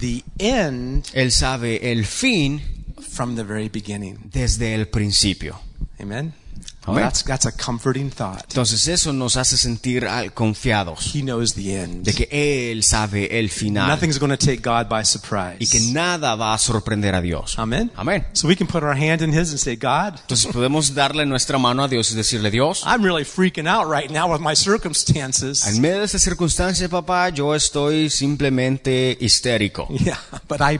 the 0.03 0.21
end 0.37 1.05
Él 1.13 1.31
sabe 1.31 1.91
el 1.91 2.05
fin 2.05 2.61
from 3.09 3.35
the 3.37 3.43
very 3.43 3.69
beginning. 3.69 4.17
desde 4.31 4.75
el 4.75 4.87
principio. 4.87 5.59
Amen. 5.99 6.33
That's 6.85 7.23
that's 7.23 7.45
a 7.45 7.51
comforting 7.51 8.09
thought. 8.11 8.43
Entonces 8.49 8.87
eso 8.87 9.13
nos 9.13 9.37
hace 9.37 9.57
sentir 9.57 10.05
confiados 10.33 11.15
He 11.15 11.21
knows 11.21 11.53
the 11.53 11.79
end. 11.81 12.03
de 12.05 12.13
que 12.13 12.27
Él 12.71 12.83
sabe 12.83 13.39
el 13.39 13.49
final 13.49 13.87
Nothing's 13.87 14.19
going 14.19 14.35
to 14.35 14.37
take 14.37 14.57
God 14.61 14.87
by 14.89 14.99
y 14.99 15.03
que 15.03 15.05
surprise. 15.05 15.91
nada 15.93 16.35
va 16.35 16.53
a 16.53 16.57
sorprender 16.57 17.15
a 17.15 17.21
Dios. 17.21 17.57
Amen. 17.57 17.91
Amén. 17.95 18.25
So 18.33 18.47
we 18.47 18.55
can 18.55 18.67
put 18.67 18.83
our 18.83 18.95
hand 18.95 19.21
in 19.21 19.31
His 19.31 19.51
and 19.51 19.59
say, 19.59 19.75
God, 19.75 20.19
Entonces 20.21 20.51
podemos 20.51 20.93
darle 20.93 21.25
nuestra 21.25 21.57
mano 21.57 21.83
a 21.83 21.87
Dios 21.87 22.11
y 22.11 22.15
decirle, 22.15 22.51
Dios, 22.51 22.83
I'm 22.85 23.03
really 23.03 23.23
freaking 23.23 23.67
out 23.67 23.89
right 23.89 24.09
now 24.09 24.31
with 24.31 24.41
my 24.41 24.55
circumstances. 24.55 25.65
en 25.67 25.81
medio 25.81 25.99
de 25.99 26.05
esta 26.05 26.19
circunstancia, 26.19 26.89
papá, 26.89 27.29
yo 27.29 27.55
estoy 27.55 28.09
simplemente 28.09 29.17
histérico. 29.19 29.87
Yeah, 30.03 30.17
but 30.49 30.59
I 30.61 30.79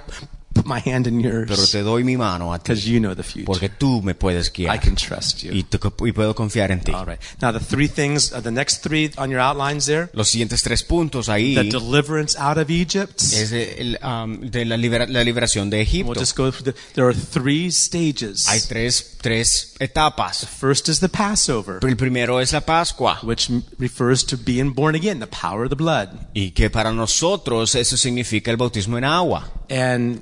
put 0.64 0.68
my 0.68 0.80
hand 0.80 1.08
in 1.08 1.22
pero 1.22 1.46
yours 1.56 1.72
te 1.72 1.82
doy 1.84 2.04
mi 2.04 2.16
mano 2.18 2.54
a 2.54 2.60
ti, 2.60 2.64
because 2.64 2.86
you 2.90 3.00
know 3.00 3.14
the 3.16 3.24
future. 3.24 3.46
porque 3.46 3.70
tú 3.70 4.02
me 4.02 4.16
puedes 4.16 4.48
I 4.50 4.52
guiar 4.64 4.80
can 4.80 4.96
trust 4.96 5.44
you. 5.44 5.52
y, 5.54 5.64
te- 5.64 5.80
y 6.06 6.12
puedo 6.12 6.34
confiar 6.36 6.72
en 6.72 6.80
ti. 6.82 6.92
All 6.94 7.06
right. 7.06 7.20
Now 7.42 7.52
the 7.52 7.60
three 7.60 7.88
things, 7.88 8.32
uh, 8.32 8.42
the 8.42 8.52
next 8.52 8.82
three 8.84 9.12
on 9.18 9.30
your 9.30 9.40
outlines 9.42 9.86
there, 9.86 10.10
Los 10.14 10.30
siguientes 10.30 10.62
tres 10.64 10.84
puntos 10.84 11.30
ahí 11.30 11.56
the 11.56 11.64
deliverance 11.64 12.38
out 12.38 12.58
of 12.58 12.70
Egypt. 12.70 13.22
es 13.22 13.52
el, 13.52 14.00
um, 14.04 14.40
de 14.50 14.66
la, 14.66 14.78
libera- 14.78 15.08
la 15.08 15.24
liberación 15.24 15.70
de 15.70 15.78
We'll 15.78 15.88
Egipto. 15.88 16.14
just 16.20 16.36
go 16.38 16.52
through 16.52 16.74
the, 16.74 16.74
there 16.94 17.06
are 17.08 17.14
three 17.16 17.70
stages. 17.72 18.48
Hay 18.48 18.60
tres, 18.62 19.18
tres 19.22 19.74
etapas. 19.80 20.46
First 20.48 20.90
is 20.90 21.00
the 21.00 21.10
Passover, 21.10 21.80
El 21.82 21.96
primero 21.98 22.40
es 22.40 22.54
la 22.54 22.62
Pascua 22.62 23.20
which 23.24 23.50
refers 23.78 24.26
to 24.26 24.38
being 24.38 24.74
born 24.74 24.96
again, 24.96 25.20
the 25.20 25.28
power 25.28 25.64
of 25.66 25.70
the 25.70 25.76
blood. 25.76 26.10
y 26.34 26.52
que 26.52 26.70
para 26.70 26.92
nosotros 26.92 27.76
eso 27.76 27.98
significa 27.98 28.52
el 28.52 28.58
bautismo 28.58 28.98
en 28.98 29.04
agua. 29.06 29.50
And, 29.70 30.22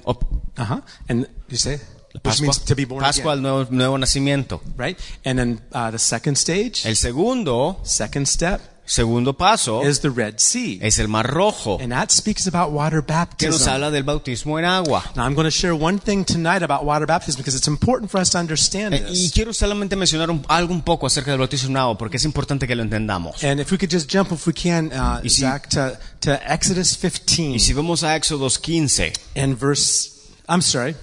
O- 0.58 0.62
uh-huh, 0.62 0.82
and 1.10 1.28
you 1.50 1.58
say, 1.58 1.80
Pascua, 2.24 2.44
means 2.48 2.60
to 2.66 2.76
be 2.76 2.86
born 2.86 3.02
Pascua, 3.02 3.34
again, 3.34 3.44
nuevo, 3.44 3.68
nuevo 3.72 3.98
nacimiento. 3.98 4.62
right? 4.78 4.98
And 5.26 5.38
then 5.40 5.62
uh, 5.74 5.92
the 5.92 6.00
second 6.00 6.36
stage, 6.38 6.86
El 6.86 6.96
segundo, 6.96 7.80
second 7.84 8.28
step, 8.28 8.60
segundo 8.84 9.32
paso 9.32 9.82
is 9.84 10.02
the 10.02 10.10
Red 10.10 10.40
Sea. 10.40 10.78
es 10.82 11.00
el 11.00 11.08
Mar 11.08 11.26
Rojo, 11.26 11.78
And 11.80 11.94
that 11.94 12.12
speaks 12.12 12.48
about 12.48 12.72
water 12.74 13.02
que 13.02 13.14
nos 13.48 13.60
baptism. 13.60 13.70
habla 13.70 13.92
del 13.92 14.04
bautismo 14.04 14.60
en 14.60 14.66
agua. 14.66 15.02
Now, 15.16 15.24
I'm 15.26 15.34
going 15.36 15.46
to 15.46 15.52
share 15.52 15.74
one 15.74 16.00
thing 16.00 16.26
tonight 16.26 16.62
about 16.64 16.84
water 16.84 17.06
baptism 17.08 17.38
because 17.40 17.56
it's 17.56 17.70
important 17.70 18.12
for 18.12 18.20
us 18.20 18.30
to 18.32 18.40
understand 18.40 18.94
Eh, 18.96 19.06
Y 19.14 19.32
quiero 19.32 19.54
solamente 19.54 19.96
mencionar 19.96 20.30
un- 20.30 20.44
algo 20.50 20.74
un 20.74 20.82
poco 20.82 21.08
acerca 21.08 21.32
del 21.32 21.40
bautismo 21.40 21.70
en 21.70 21.78
agua, 21.78 21.98
porque 21.98 22.18
es 22.18 22.26
importante 22.26 22.68
que 22.68 22.76
lo 22.76 22.84
entendamos. 22.84 23.42
And 23.46 23.62
if 23.62 23.72
we 23.72 23.78
could 23.78 23.90
just 23.90 24.12
jump, 24.12 24.34
if 24.34 24.46
we 24.46 24.52
can, 24.54 24.92
uh, 24.92 25.22
Zach, 25.30 25.70
to, 25.70 25.98
to 26.20 26.34
Exodus 26.46 26.98
15 26.98 27.54
Y 27.56 27.60
si 27.60 27.72
vamos 27.72 28.04
a 28.04 28.18
Éxodos 28.18 28.60
15, 28.60 29.14
and 29.38 29.58
verse, 29.58 30.11
I'm 30.52 30.62
sorry. 30.62 30.96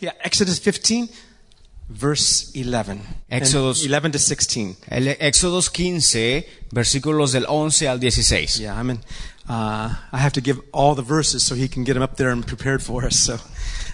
Yeah, 0.00 0.12
Exodus 0.22 0.58
15, 0.58 1.08
verse 1.88 2.50
11. 2.54 3.00
And 3.30 3.42
Exodus- 3.42 3.82
11 3.82 4.12
to 4.12 4.18
16. 4.18 4.76
el 4.90 5.16
Éxodos 5.18 5.70
15, 5.70 6.46
versículos 6.70 7.32
del 7.32 7.46
11 7.48 7.88
al 7.88 7.98
16. 8.00 8.58
Yeah, 8.58 8.78
I'm 8.78 8.90
in, 8.90 8.98
uh, 9.48 9.94
I 10.12 10.18
have 10.18 10.32
to 10.34 10.42
give 10.42 10.60
all 10.72 10.94
the 10.94 11.02
verses 11.02 11.42
so 11.42 11.54
he 11.54 11.68
can 11.68 11.84
get 11.84 11.94
them 11.94 12.02
up 12.02 12.16
there 12.16 12.30
and 12.30 12.46
prepared 12.46 12.82
for 12.82 13.06
us. 13.06 13.16
So, 13.16 13.38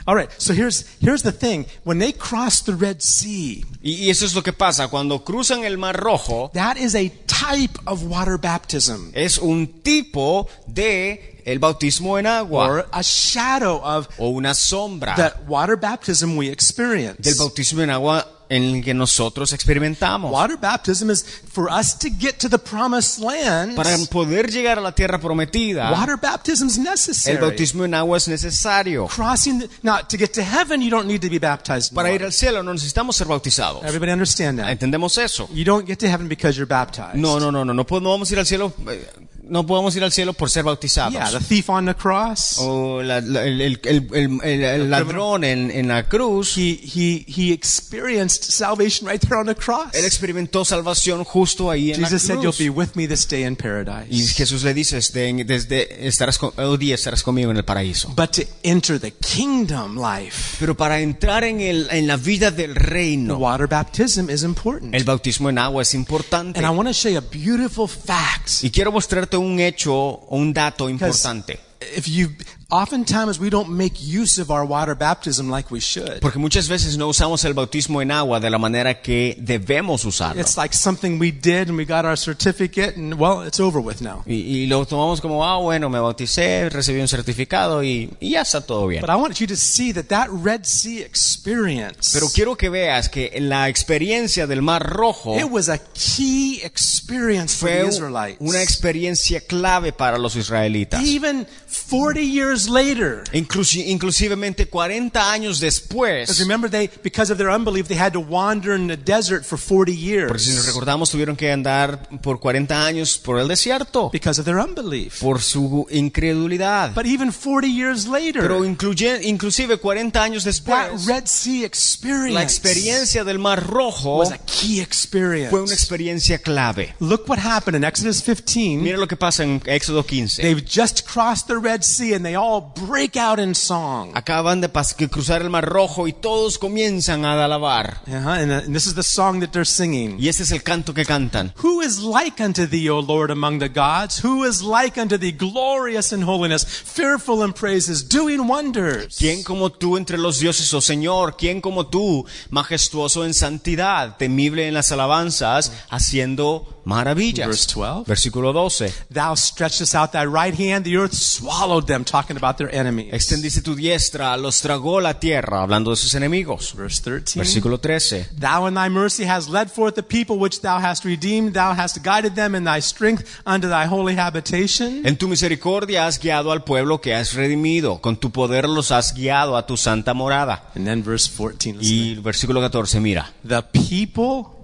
all 0.06 0.14
right. 0.14 0.30
So 0.38 0.54
here's, 0.54 0.86
here's 1.00 1.22
the 1.22 1.32
thing. 1.32 1.66
When 1.84 1.98
they 1.98 2.12
crossed 2.12 2.66
the 2.66 2.75
Red 2.75 3.02
Sea, 3.02 3.64
Y, 3.82 4.08
eso 4.10 4.25
es 4.25 4.34
lo 4.34 4.42
que 4.42 4.52
pasa, 4.52 4.88
cuando 4.88 5.25
cruzan 5.25 5.64
el 5.64 5.76
Mar 5.78 5.96
Rojo, 5.96 6.50
that 6.54 6.76
is 6.76 6.94
a 6.94 7.08
type 7.26 7.78
of 7.86 8.02
water 8.04 8.36
baptism. 8.38 9.10
es 9.14 9.38
un 9.38 9.66
tipo 9.82 10.48
de 10.66 11.42
el 11.46 11.58
bautismo 11.60 12.18
en 12.18 12.26
agua 12.26 12.66
or 12.66 12.88
a 12.92 13.02
shadow 13.02 13.80
of 13.84 14.08
o 14.18 14.30
una 14.30 14.52
sombra 14.54 15.14
that 15.16 15.46
water 15.46 15.76
baptism 15.76 16.36
we 16.36 16.48
experience. 16.48 17.20
del 17.22 17.34
bautismo 17.36 17.82
en 17.82 17.90
agua 17.90 18.26
en 18.48 18.62
el 18.62 18.84
que 18.84 18.94
nosotros 18.94 19.52
experimentamos. 19.52 20.30
Water 20.30 20.56
baptism 20.56 21.10
is 21.10 21.24
for 21.50 21.68
us 21.70 21.98
to 21.98 22.08
get 22.08 22.38
to 22.38 22.48
the 22.48 22.58
promised 22.58 23.18
land. 23.18 23.74
Para 23.74 23.96
poder 24.10 24.50
llegar 24.50 24.78
a 24.78 24.80
la 24.80 24.92
tierra 24.92 25.18
prometida, 25.20 25.90
Water 25.90 26.16
baptism 26.16 26.66
is 26.68 26.78
necessary. 26.78 27.36
el 27.36 27.42
bautismo 27.42 27.84
en 27.84 27.94
agua 27.94 28.16
es 28.18 28.28
necesario. 28.28 29.06
Crossing 29.08 29.60
the, 29.60 29.68
now 29.82 29.98
to 30.08 30.16
get 30.16 30.32
to 30.32 30.42
heaven, 30.42 30.80
you 30.80 30.90
don't 30.90 31.06
need 31.06 31.20
to 31.20 31.28
be 31.28 31.38
baptized. 31.38 31.94
Para 31.94 32.12
ir 32.12 32.22
al 32.22 32.32
cielo 32.32 32.62
no 32.62 32.72
necesitamos 32.72 33.16
ser 33.16 33.26
bautizados. 33.26 33.82
Everybody 33.84 34.12
understand 34.12 34.58
that? 34.58 34.70
¿Entendemos 34.70 35.18
eso? 35.18 35.48
You 35.52 35.64
don't 35.64 35.86
get 35.86 35.98
to 35.98 36.08
heaven 36.08 36.28
because 36.28 36.56
you're 36.56 36.68
baptized. 36.68 37.16
No, 37.16 37.38
no, 37.38 37.50
no, 37.50 37.64
no, 37.64 37.72
no 37.74 37.84
podemos 37.86 38.30
ir 38.30 38.38
al 38.38 38.46
cielo, 38.46 38.72
eh, 38.88 39.04
no 39.48 39.64
podemos 39.66 39.94
ir 39.96 40.04
al 40.04 40.12
cielo 40.12 40.32
por 40.32 40.50
ser 40.50 40.64
bautizados. 40.64 41.12
Yeah, 41.12 41.30
the 41.30 41.40
thief 41.44 41.68
on 41.70 41.86
the 41.86 41.94
cross. 41.94 42.56
O 42.58 43.02
la- 43.02 43.20
la- 43.20 43.44
el, 43.44 43.60
el- 43.60 43.80
el- 43.84 44.08
el- 44.12 44.40
el- 44.42 44.64
el 44.64 44.90
ladrón 44.90 45.44
en, 45.44 45.70
en 45.70 45.88
la 45.88 46.08
cruz, 46.08 46.56
He 46.56 46.80
he 46.82 47.24
he 47.28 47.52
experienced 47.52 48.42
salvation 48.44 49.08
right 49.08 49.20
there 49.20 49.36
on 49.36 49.46
the 49.46 49.54
cross. 49.54 49.94
él 49.94 50.04
experimentó 50.04 50.64
salvación 50.64 51.24
justo 51.24 51.70
ahí 51.70 51.90
en 51.92 51.96
Jesus 52.04 52.12
la 52.12 52.18
said, 52.18 52.34
"You'll 52.42 52.54
cruz. 52.54 52.58
be 52.58 52.70
with 52.70 52.88
me 52.94 53.06
this 53.06 53.26
day 53.28 53.44
in 53.44 53.56
paradise." 53.56 54.08
Y 54.10 54.26
Jesús 54.26 54.62
le 54.64 54.74
dice, 54.74 54.96
desde, 54.96 55.44
desde 55.44 56.06
estarás 56.06 56.38
con, 56.38 56.52
hoy 56.56 56.78
día 56.78 56.94
estarás 56.94 57.22
conmigo 57.22 57.50
en 57.50 57.56
el 57.56 57.64
paraíso. 57.64 58.08
But 58.16 58.32
to 58.32 58.42
enter 58.62 58.98
the 59.00 59.12
kingdom 59.12 59.96
life, 59.96 60.56
Pero 60.58 60.76
para 60.76 61.00
entrar 61.00 61.44
en, 61.44 61.60
el, 61.60 61.88
en 61.90 62.06
la 62.06 62.16
vida 62.16 62.50
del 62.50 62.74
reino, 62.74 63.36
water 63.36 63.66
baptism 63.68 64.30
is 64.30 64.42
important. 64.42 64.94
el 64.94 65.04
bautismo 65.04 65.50
en 65.50 65.58
agua 65.58 65.82
es 65.82 65.94
importante. 65.94 66.58
And 66.58 66.66
I 66.66 66.70
want 66.76 66.88
to 66.88 66.92
show 66.92 67.10
you 67.10 67.18
a 67.18 67.20
beautiful 67.20 67.88
fact. 67.88 68.62
Y 68.62 68.70
quiero 68.70 68.90
mostrarte 68.92 69.35
un 69.36 69.60
hecho 69.60 69.94
o 69.94 70.36
un 70.36 70.52
dato 70.52 70.88
importante. 70.88 71.58
If 71.94 72.08
you, 72.08 72.30
oftentimes 72.70 73.38
we 73.38 73.50
don't 73.50 73.68
make 73.70 73.94
use 74.02 74.38
of 74.38 74.50
our 74.50 74.64
water 74.64 74.94
baptism 74.94 75.48
like 75.48 75.70
we 75.70 75.80
should. 75.80 76.20
Porque 76.20 76.38
muchas 76.38 76.68
veces 76.68 76.96
no 76.96 77.08
usamos 77.08 77.44
el 77.44 77.54
bautismo 77.54 78.02
en 78.02 78.10
agua 78.10 78.40
de 78.40 78.50
la 78.50 78.58
manera 78.58 79.00
que 79.00 79.36
debemos 79.38 80.04
usarlo. 80.04 80.40
It's 80.40 80.56
like 80.56 80.74
something 80.74 81.18
we 81.18 81.30
did 81.30 81.68
and 81.68 81.76
we 81.76 81.84
got 81.84 82.04
our 82.04 82.16
certificate 82.16 82.96
and 82.96 83.14
well, 83.14 83.42
it's 83.42 83.60
over 83.60 83.80
with 83.80 84.00
now. 84.00 84.22
Y, 84.26 84.34
y 84.34 84.66
lo 84.66 84.84
tomamos 84.86 85.20
como, 85.20 85.44
ah, 85.44 85.58
bueno, 85.58 85.88
me 85.88 86.00
bauticé, 86.00 86.68
recibí 86.70 87.00
un 87.00 87.08
certificado 87.08 87.82
y, 87.82 88.10
y 88.20 88.30
ya 88.30 88.42
está 88.42 88.60
todo 88.60 88.86
bien. 88.86 89.00
But 89.00 89.10
I 89.10 89.16
want 89.16 89.38
you 89.40 89.46
to 89.46 89.56
see 89.56 89.92
that 89.92 90.06
that 90.08 90.28
Red 90.30 90.64
Sea 90.64 91.02
experience, 91.02 92.10
Pero 92.12 92.28
quiero 92.32 92.56
que 92.56 92.68
veas 92.68 93.08
que 93.08 93.32
la 93.40 93.68
experiencia 93.68 94.46
del 94.46 94.62
Mar 94.62 94.82
Rojo 94.84 95.36
it 95.38 95.50
was 95.50 95.68
a 95.68 95.78
key 95.94 96.60
experience 96.62 97.56
for 97.56 97.70
the 97.70 97.86
Israelites. 97.86 98.38
una 98.40 98.62
experiencia 98.62 99.40
clave 99.40 99.92
para 99.92 100.18
los 100.18 100.36
israelitas. 100.36 101.02
Even 101.04 101.46
40 101.76 102.21
years 102.23 102.68
later, 102.68 103.23
Inclusi- 103.33 103.85
inclusivemente 103.88 104.66
40 104.68 105.33
años 105.33 105.61
después, 105.61 106.23
because 106.28 106.40
remember 106.40 106.71
they, 106.71 106.90
because 107.02 107.30
of 107.33 107.38
their 107.38 107.50
unbelief, 107.50 107.87
they 107.88 107.99
had 107.99 108.12
to 108.12 108.21
wander 108.21 108.75
in 108.75 108.88
the 108.88 108.97
desert 108.97 109.45
for 109.45 109.59
40 109.59 109.92
years. 109.95 110.28
porque 110.28 110.42
si 110.42 110.52
nos 110.54 110.66
recordamos 110.66 111.11
tuvieron 111.11 111.37
que 111.37 111.50
andar 111.52 112.09
por 112.23 112.40
40 112.40 112.87
años 112.87 113.18
por 113.18 113.38
el 113.38 113.49
desierto, 113.49 114.11
because 114.12 114.40
of 114.40 114.45
their 114.45 114.59
unbelief. 114.59 115.21
por 115.21 115.40
su 115.40 115.87
incredulidad. 115.90 116.95
But 116.95 117.06
even 117.06 117.30
40 117.33 117.68
years 117.68 118.06
later, 118.06 118.40
Pero 118.42 118.64
incluye, 118.64 119.21
inclusive 119.25 119.78
40 119.78 120.23
años 120.23 120.45
después. 120.45 121.04
that 121.06 121.06
Red 121.06 121.26
Sea 121.26 121.64
experience 121.64 122.33
la 122.35 122.42
experiencia 122.42 123.25
del 123.25 123.38
Mar 123.38 123.64
Rojo 123.66 124.18
was 124.18 124.33
a 124.33 124.38
key 124.38 124.80
experience. 124.80 125.50
fue 125.50 125.62
una 125.62 125.73
experiencia 125.75 126.38
clave. 126.38 126.95
Look 127.00 127.28
what 127.28 127.38
happened 127.38 127.76
in 127.76 127.85
Exodus 127.85 128.23
15. 128.23 128.78
Mira 128.83 128.97
lo 128.99 129.06
que 129.06 129.16
pasa 129.16 129.45
en 129.45 129.61
Éxodo 129.66 130.04
15. 130.04 130.42
They've 130.42 130.64
just 130.64 131.02
crossed 131.06 131.47
the 131.49 131.56
Red 131.66 131.82
Sea 131.82 132.14
and 132.14 132.25
they 132.25 132.37
all 132.37 132.73
break 132.87 133.16
out 133.16 133.40
in 133.40 133.52
song. 133.52 134.12
Acaban 134.14 134.61
de 134.61 134.68
cruzar 134.68 135.42
el 135.42 135.50
Mar 135.50 135.68
Rojo 135.68 136.06
y 136.06 136.12
todos 136.12 136.58
comienzan 136.58 137.25
a 137.25 137.44
alabar. 137.44 138.02
Uh-huh, 138.06 138.28
and, 138.30 138.52
uh, 138.52 138.62
and 138.64 138.73
this 138.73 138.87
is 138.87 138.94
the 138.94 139.02
song 139.02 139.40
that 139.40 139.50
they're 139.50 139.64
singing. 139.64 140.16
Y 140.16 140.28
este 140.28 140.44
es 140.44 140.52
el 140.52 140.62
canto 140.62 140.94
que 140.94 141.04
cantan. 141.04 141.52
Who 141.64 141.80
is 141.80 141.99
like 141.99 142.40
unto 142.40 142.66
thee, 142.66 142.88
O 142.88 143.00
Lord, 143.00 143.32
among 143.32 143.58
the 143.58 143.68
gods? 143.68 144.23
Who 144.23 144.44
is 144.44 144.62
like 144.62 144.96
unto 144.96 145.18
thee, 145.18 145.32
glorious 145.32 146.12
in 146.12 146.23
holiness, 146.23 146.64
fearful 146.64 147.42
in 147.42 147.52
praises, 147.52 148.08
doing 148.08 148.46
wonders? 148.46 149.16
¿Quién 149.18 149.42
como 149.42 149.70
tú 149.70 149.96
entre 149.96 150.18
los 150.18 150.38
dioses, 150.38 150.73
oh 150.73 150.80
Señor? 150.80 151.37
¿Quién 151.37 151.61
como 151.61 151.88
tú, 151.88 152.25
majestuoso 152.50 153.25
en 153.25 153.35
santidad, 153.35 154.16
temible 154.18 154.68
en 154.68 154.75
las 154.75 154.92
alabanzas, 154.92 155.73
haciendo 155.90 156.75
maravillas? 156.86 157.46
Verse 157.46 157.66
12. 157.66 158.06
Versículo 158.06 158.52
12. 158.52 158.92
Thou 159.10 159.34
stretchest 159.34 159.94
out 159.94 160.12
thy 160.12 160.24
right 160.24 160.54
hand, 160.54 160.84
the 160.84 160.96
earth 160.96 161.12
swallowed 161.12 161.86
them, 161.86 162.04
talking 162.04 162.36
about 162.36 162.56
their 162.56 162.72
enemies. 162.74 163.12
Extendiste 163.12 163.60
tu 163.60 163.74
diestra, 163.74 164.36
los 164.36 164.62
tragó 164.62 165.00
la 165.00 165.18
tierra, 165.18 165.62
hablando 165.62 165.90
de 165.90 165.96
sus 165.96 166.14
enemigos. 166.14 166.74
Verse 166.74 167.02
13. 167.02 167.40
Versículo 167.40 167.78
13. 167.78 168.28
Thou 168.38 168.68
in 168.68 168.74
thy 168.74 168.88
mercy 168.88 169.24
hast 169.24 169.50
led 169.50 169.68
forth 169.68 169.94
the 169.94 170.02
people 170.02 170.38
which 170.38 170.60
thou 170.60 170.78
hast 170.78 171.04
redeemed. 171.04 171.52
Thou 171.52 171.74
hast 171.74 172.02
guided 172.02 172.34
them 172.34 172.54
in 172.54 172.64
thy 172.64 172.80
strength 172.80 173.24
unto 173.44 173.68
thy 173.68 173.86
holy 173.86 174.16
habitation. 174.16 175.04
En 175.04 175.16
tu 175.16 175.28
misericordia 175.28 176.06
has 176.06 176.18
guiado 176.18 176.52
al 176.52 176.62
pueblo 176.62 177.00
que 177.00 177.14
has 177.14 177.34
redimido. 177.34 178.00
Con 178.00 178.16
tu 178.16 178.30
poder 178.30 178.68
los 178.68 178.92
has 178.92 179.12
guiado 179.12 179.56
a 179.56 179.66
tu 179.66 179.76
santa 179.76 180.14
morada. 180.14 180.70
And 180.74 180.86
then 180.86 181.02
verse 181.02 181.28
14. 181.28 181.78
Y 181.80 182.12
el 182.12 182.20
versículo 182.20 182.60
14, 182.60 183.00
mira. 183.00 183.32
The 183.46 183.62
people 183.62 184.55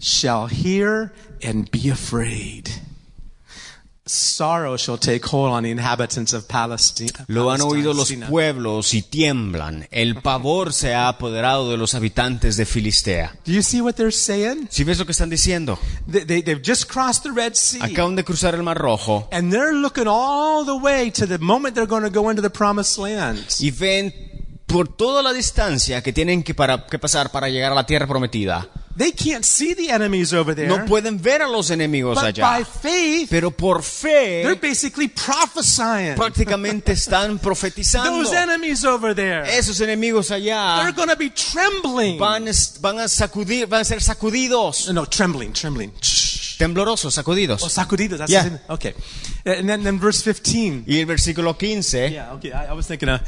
shall 0.00 0.48
hear 0.48 1.12
and 1.42 1.70
be 1.70 1.90
afraid. 1.90 2.70
Sorrow 4.06 4.76
shall 4.76 4.98
take 4.98 5.24
hold 5.26 5.52
on 5.52 5.62
the 5.62 5.70
inhabitants 5.70 6.32
of 6.32 6.48
Palestine. 6.48 7.10
Lo 7.28 7.50
han 7.52 7.60
oído 7.60 7.94
los 7.94 8.10
pueblos 8.28 8.92
y 8.92 9.02
tiemblan. 9.02 9.86
El 9.92 10.16
pavor 10.16 10.72
se 10.72 10.94
ha 10.94 11.06
apoderado 11.06 11.70
de 11.70 11.76
los 11.76 11.94
habitantes 11.94 12.56
de 12.56 12.66
Filistea. 12.66 13.36
Do 13.44 13.52
you 13.52 13.62
see 13.62 13.80
what 13.80 13.94
they're 13.94 14.10
saying? 14.10 14.66
¿Si 14.68 14.82
ves 14.82 14.98
lo 14.98 15.04
que 15.04 15.12
están 15.12 15.30
diciendo? 15.30 15.78
They, 16.10 16.24
they, 16.24 16.42
they've 16.42 16.62
just 16.64 16.90
crossed 16.90 17.22
the 17.22 17.30
Red 17.30 17.54
Sea. 17.54 17.78
Acaban 17.82 18.16
de 18.16 18.24
cruzar 18.24 18.54
el 18.54 18.64
Mar 18.64 18.78
Rojo 18.78 19.28
And 19.30 19.52
they're 19.52 19.74
looking 19.74 20.08
all 20.08 20.64
the 20.64 20.76
way 20.76 21.12
to 21.12 21.26
the 21.26 21.38
moment 21.38 21.76
they're 21.76 21.86
going 21.86 22.02
to 22.02 22.10
go 22.10 22.30
into 22.30 22.42
the 22.42 22.50
promised 22.50 22.98
land. 22.98 23.44
y 23.60 23.70
ven 23.70 24.12
por 24.70 24.88
toda 24.88 25.22
la 25.22 25.32
distancia 25.32 26.02
que 26.02 26.12
tienen 26.12 26.42
que, 26.42 26.54
para- 26.54 26.86
que 26.86 26.98
pasar 26.98 27.30
para 27.30 27.48
llegar 27.48 27.72
a 27.72 27.74
la 27.74 27.84
tierra 27.86 28.06
prometida. 28.06 28.68
They 28.96 29.12
can't 29.12 29.44
see 29.44 29.74
the 29.74 29.88
enemies 29.90 30.32
over 30.32 30.54
there. 30.54 30.68
No 30.68 30.84
pueden 30.84 31.22
ver 31.22 31.40
a 31.42 31.48
los 31.48 31.70
enemigos 31.70 32.16
but 32.16 32.24
allá. 32.24 32.58
by 32.58 32.64
faith, 32.64 33.28
Pero 33.30 33.50
por 33.50 33.82
they're 33.82 34.54
fe 34.56 34.58
basically 34.60 35.08
prophesying. 35.08 36.16
prácticamente 36.16 36.92
están 36.92 37.38
profetizando. 37.42 38.24
Those 38.24 38.36
enemies 38.36 38.84
over 38.84 39.14
there, 39.14 39.42
Esos 39.56 39.80
enemigos 39.80 40.28
they're 40.28 40.42
allá 40.52 40.92
going 40.94 41.08
to 41.08 41.16
be 41.16 41.30
trembling. 41.30 42.18
van 42.18 42.48
a 42.98 43.08
sacudir, 43.08 43.66
van 43.68 43.80
a 43.82 43.84
ser 43.84 44.02
sacudidos. 44.02 44.92
No, 44.92 45.06
trembling, 45.06 45.52
trembling. 45.52 45.92
Shh. 46.02 46.39
Temblorosos, 46.60 47.06
Oh, 47.06 47.10
sacudidos. 47.10 47.72
sacudidos. 47.72 48.18
That's 48.18 48.30
Yeah. 48.30 48.58
Okay. 48.68 48.94
And 49.44 49.66
then, 49.68 49.82
then 49.82 49.98
verse 49.98 50.22
15. 50.22 50.84
Y 50.86 51.00
el 51.00 51.06
versículo 51.06 51.54
15, 51.56 52.12
Yeah, 52.12 52.34
okay. 52.34 52.52
I, 52.52 52.66
I 52.70 52.72
was 52.74 52.86
thinking 52.86 53.08
of 53.08 53.20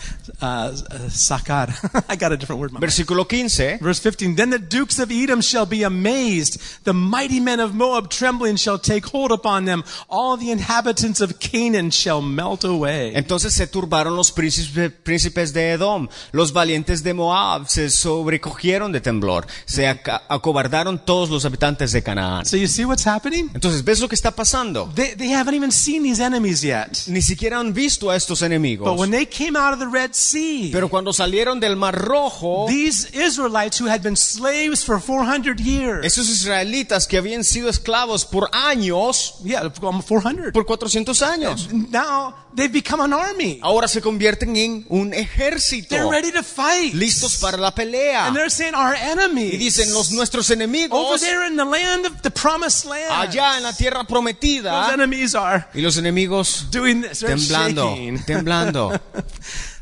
uh, 0.43 0.45
uh, 0.45 1.09
sacar. 1.09 1.71
I 2.09 2.17
got 2.17 2.33
a 2.33 2.37
different 2.37 2.61
word. 2.61 2.73
versículo 2.73 3.25
15, 3.27 3.79
Verse 3.81 3.99
15, 4.01 4.37
then 4.37 4.51
the 4.51 4.59
dukes 4.59 4.99
of 4.99 5.11
Edom 5.11 5.41
shall 5.41 5.65
be 5.67 5.83
amazed. 5.85 6.61
The 6.85 6.93
mighty 6.93 7.41
men 7.41 7.59
of 7.61 7.75
Moab 7.75 8.11
trembling 8.11 8.57
shall 8.57 8.79
take 8.79 9.07
hold 9.07 9.33
upon 9.33 9.65
them. 9.65 9.83
All 10.11 10.37
the 10.37 10.51
inhabitants 10.51 11.21
of 11.23 11.39
Canaan 11.41 11.91
shall 11.91 12.21
melt 12.21 12.65
away. 12.65 13.13
Entonces 13.15 13.55
se 13.55 13.67
turbaron 13.67 14.15
los 14.15 14.31
príncipe- 14.35 14.91
príncipes 14.91 15.53
de 15.55 15.73
Edom, 15.73 16.09
los 16.33 16.53
valientes 16.53 17.03
de 17.03 17.15
Moab 17.15 17.69
se 17.69 17.89
sobrecogieron 17.89 18.93
de 18.93 19.01
temblor, 19.01 19.47
se 19.65 19.89
acobardaron 19.89 20.99
todos 21.05 21.31
los 21.31 21.45
habitantes 21.47 21.93
de 21.93 22.03
Canaán. 22.03 22.45
So 22.45 22.57
you 22.59 22.67
see 22.69 22.85
what's 22.85 23.07
happening? 23.07 23.22
Entonces, 23.55 23.85
¿ves 23.85 24.01
lo 24.01 24.09
que 24.09 24.15
está 24.15 24.31
pasando? 24.31 24.91
They, 24.95 25.15
they 25.17 25.33
haven't 25.33 25.55
even 25.55 25.71
seen 25.73 26.03
these 26.03 26.21
enemies 26.23 26.63
yet. 26.63 27.07
Ni 27.07 27.23
siquiera 27.23 27.59
han 27.59 27.73
visto 27.73 28.11
a 28.11 28.17
estos 28.17 28.41
But 28.41 28.47
enemigos. 28.47 28.99
when 28.99 29.11
they 29.11 29.27
came 29.27 29.57
out 29.57 29.73
of 29.73 29.79
the 29.79 29.87
Red 29.87 30.11
Sea, 30.15 30.71
Pero 30.73 30.89
cuando 30.89 31.13
salieron 31.13 31.61
del 31.61 31.77
Mar 31.77 31.95
Rojo, 31.95 32.67
these 32.69 33.09
Israelites 33.13 33.81
who 33.81 33.89
had 33.89 34.03
been 34.03 34.17
slaves 34.17 34.85
for 34.85 35.01
400 35.01 35.59
years, 35.61 36.05
esos 36.05 36.29
israelitas 36.29 37.07
que 37.07 37.17
habían 37.19 37.45
sido 37.45 37.69
esclavos 37.69 38.25
por 38.25 38.49
años, 38.53 39.35
yeah, 39.45 39.61
almost 39.83 40.09
400, 40.09 40.53
por 40.53 40.67
400 40.67 41.23
años, 41.23 41.69
now 41.73 42.35
they've 42.55 42.73
become 42.73 43.03
an 43.03 43.13
army. 43.13 43.59
ahora 43.63 43.89
se 43.89 44.01
convierten 44.01 44.57
en 44.57 44.85
un 44.89 45.13
ejército, 45.15 45.89
They're 45.89 46.11
ready 46.11 46.31
to 46.33 46.43
fight. 46.43 46.95
listos 46.95 47.37
para 47.37 47.57
la 47.57 47.75
pelea. 47.75 48.27
And 48.27 48.37
they're 48.37 48.51
saying, 48.51 48.75
our 48.75 48.95
enemies. 48.95 49.55
Y 49.55 49.57
dicen 49.59 49.93
los 49.93 50.11
nuestros 50.13 50.51
Over 50.51 50.55
enemigos, 50.63 51.21
there 51.21 51.47
in 51.47 51.57
the 51.57 51.65
land 51.65 52.07
of 52.07 52.21
the 52.23 52.31
promised 52.31 52.85
land. 52.85 53.11
allá 53.11 53.57
en 53.57 53.63
la 53.63 53.73
tierra 53.73 53.99
Those 54.01 54.09
prometida, 54.09 54.93
enemies 54.93 55.35
are 55.35 55.67
y 55.75 55.81
los 55.81 55.97
enemigos 55.97 56.67
doing 56.71 57.03
this. 57.03 57.21
They're 57.21 57.37
temblando, 57.37 57.91
shaking. 57.91 58.19
temblando. 58.27 59.01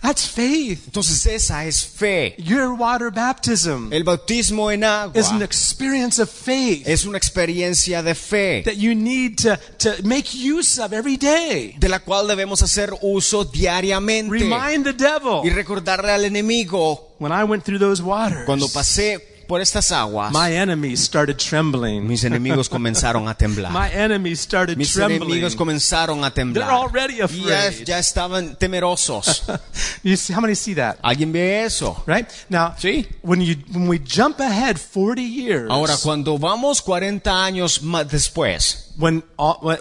That's 0.02 0.26
faith. 0.26 0.86
Entonces 0.86 1.26
esa 1.26 1.66
es 1.66 1.84
fe. 1.86 2.34
Your 2.38 2.72
water 2.72 3.10
baptism 3.10 3.92
El 3.92 4.02
bautismo 4.02 4.70
en 4.70 4.82
agua 4.82 5.12
is 5.20 5.28
an 5.30 5.42
experience 5.42 6.20
of 6.22 6.30
faith 6.30 6.88
es 6.88 7.04
una 7.04 7.18
experiencia 7.18 8.02
de 8.02 8.14
fe 8.14 8.62
that 8.64 8.76
you 8.76 8.94
need 8.94 9.36
to, 9.42 9.58
to 9.78 9.90
make 10.02 10.28
use 10.34 10.78
of 10.82 10.92
every 10.94 11.16
day. 11.18 11.74
de 11.78 11.88
la 11.88 11.98
cual 12.00 12.26
debemos 12.26 12.62
hacer 12.62 12.94
uso 13.02 13.44
diariamente 13.44 14.32
Remind 14.32 14.84
the 14.84 14.92
devil. 14.94 15.40
y 15.44 15.50
recordarle 15.50 16.12
al 16.12 16.24
enemigo 16.24 17.08
When 17.18 17.32
I 17.32 17.44
went 17.44 17.64
through 17.64 17.78
those 17.80 18.02
waters, 18.02 18.46
cuando 18.46 18.68
pasé 18.68 19.29
por 19.50 19.60
estas 19.60 19.90
aguas 19.90 20.32
my 20.32 20.54
enemies 20.56 21.00
started 21.00 21.36
trembling. 21.36 22.06
mis 22.06 22.22
enemigos 22.24 22.68
comenzaron 22.68 23.28
a 23.28 23.34
temblar 23.34 23.72
My 23.72 23.90
enemies 23.92 24.40
started 24.40 24.76
mis 24.78 24.92
trembling. 24.92 25.22
enemigos 25.22 25.56
comenzaron 25.56 26.24
a 26.24 26.30
temblar 26.30 26.68
They're 26.68 26.78
already 26.78 27.16
ya, 27.18 27.24
afraid. 27.24 27.84
ya 27.86 27.98
estaban 27.98 28.54
temerosos 28.56 29.42
You 30.04 30.16
see, 30.16 30.32
how 30.32 30.40
many 30.40 30.54
see 30.54 30.74
that? 30.74 30.98
¿alguien 31.02 31.32
ve 31.32 31.64
eso? 31.64 32.02
Right? 32.06 32.26
Now, 32.48 32.74
Sí. 32.78 33.06
when 33.22 33.40
you 33.40 33.56
when 33.72 33.88
we 33.88 33.98
jump 33.98 34.38
ahead 34.40 34.78
40 34.78 35.20
years, 35.22 35.68
ahora 35.70 35.96
cuando 36.02 36.38
vamos 36.38 36.80
40 36.80 37.30
años 37.44 37.82
más 37.82 38.08
después 38.08 38.89
when 39.00 39.22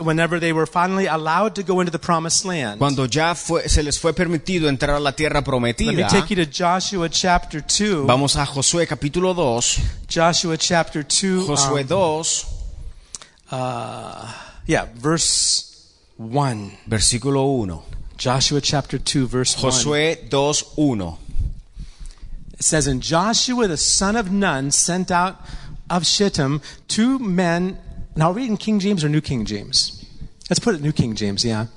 whenever 0.02 0.40
they 0.40 0.54
were 0.54 0.66
finally 0.66 1.06
allowed 1.06 1.54
to 1.56 1.64
go 1.64 1.82
into 1.82 1.92
the 1.92 2.00
promised 2.00 2.46
land. 2.46 2.80
cuando 2.80 3.06
ya 3.06 3.34
fue, 3.36 3.68
se 3.68 3.84
les 3.84 4.00
fue 4.00 4.14
permitido 4.14 4.70
entrar 4.70 4.96
a 4.96 5.00
la 5.00 5.12
tierra 5.12 5.44
Let 5.46 5.62
me 5.62 6.04
take 6.04 6.30
you 6.30 6.36
to 6.38 6.46
Joshua 6.46 7.10
chapter 7.10 7.62
2. 7.62 8.06
vamos 8.06 8.36
a 8.36 8.46
Josué 8.46 8.88
capítulo 8.88 9.34
2 9.34 10.08
Joshua 10.08 10.58
chapter 10.58 11.04
2. 11.04 11.46
Josué 11.46 11.82
um, 11.82 11.88
2 11.88 12.26
uh, 13.52 14.34
yeah, 14.66 14.86
verse 14.96 15.94
1. 16.18 16.78
versículo 16.88 17.46
1 17.60 17.80
Joshua 18.18 18.62
chapter 18.62 18.98
2, 18.98 19.28
verse 19.28 19.56
1. 19.56 19.72
Josué 19.72 20.30
2 20.30 20.74
1 20.76 21.18
It 22.54 22.64
says, 22.64 22.88
And 22.88 23.02
Joshua 23.02 23.68
the 23.68 23.78
son 23.78 24.16
of 24.16 24.32
Nun 24.32 24.72
sent 24.72 25.12
out 25.12 25.38
of 25.90 26.04
Shittim 26.04 26.62
two 26.88 27.20
men. 27.20 27.78
Now, 28.20 28.34
are 28.34 28.58
King 28.58 28.80
James 28.80 29.02
or 29.06 29.08
New 29.08 29.22
King 29.22 29.46
James? 29.46 30.06
Let's 30.50 30.60
put 30.60 30.76
it 30.76 30.82
New 30.82 30.92
King 30.92 31.16
James, 31.16 31.46
yeah. 31.46 31.68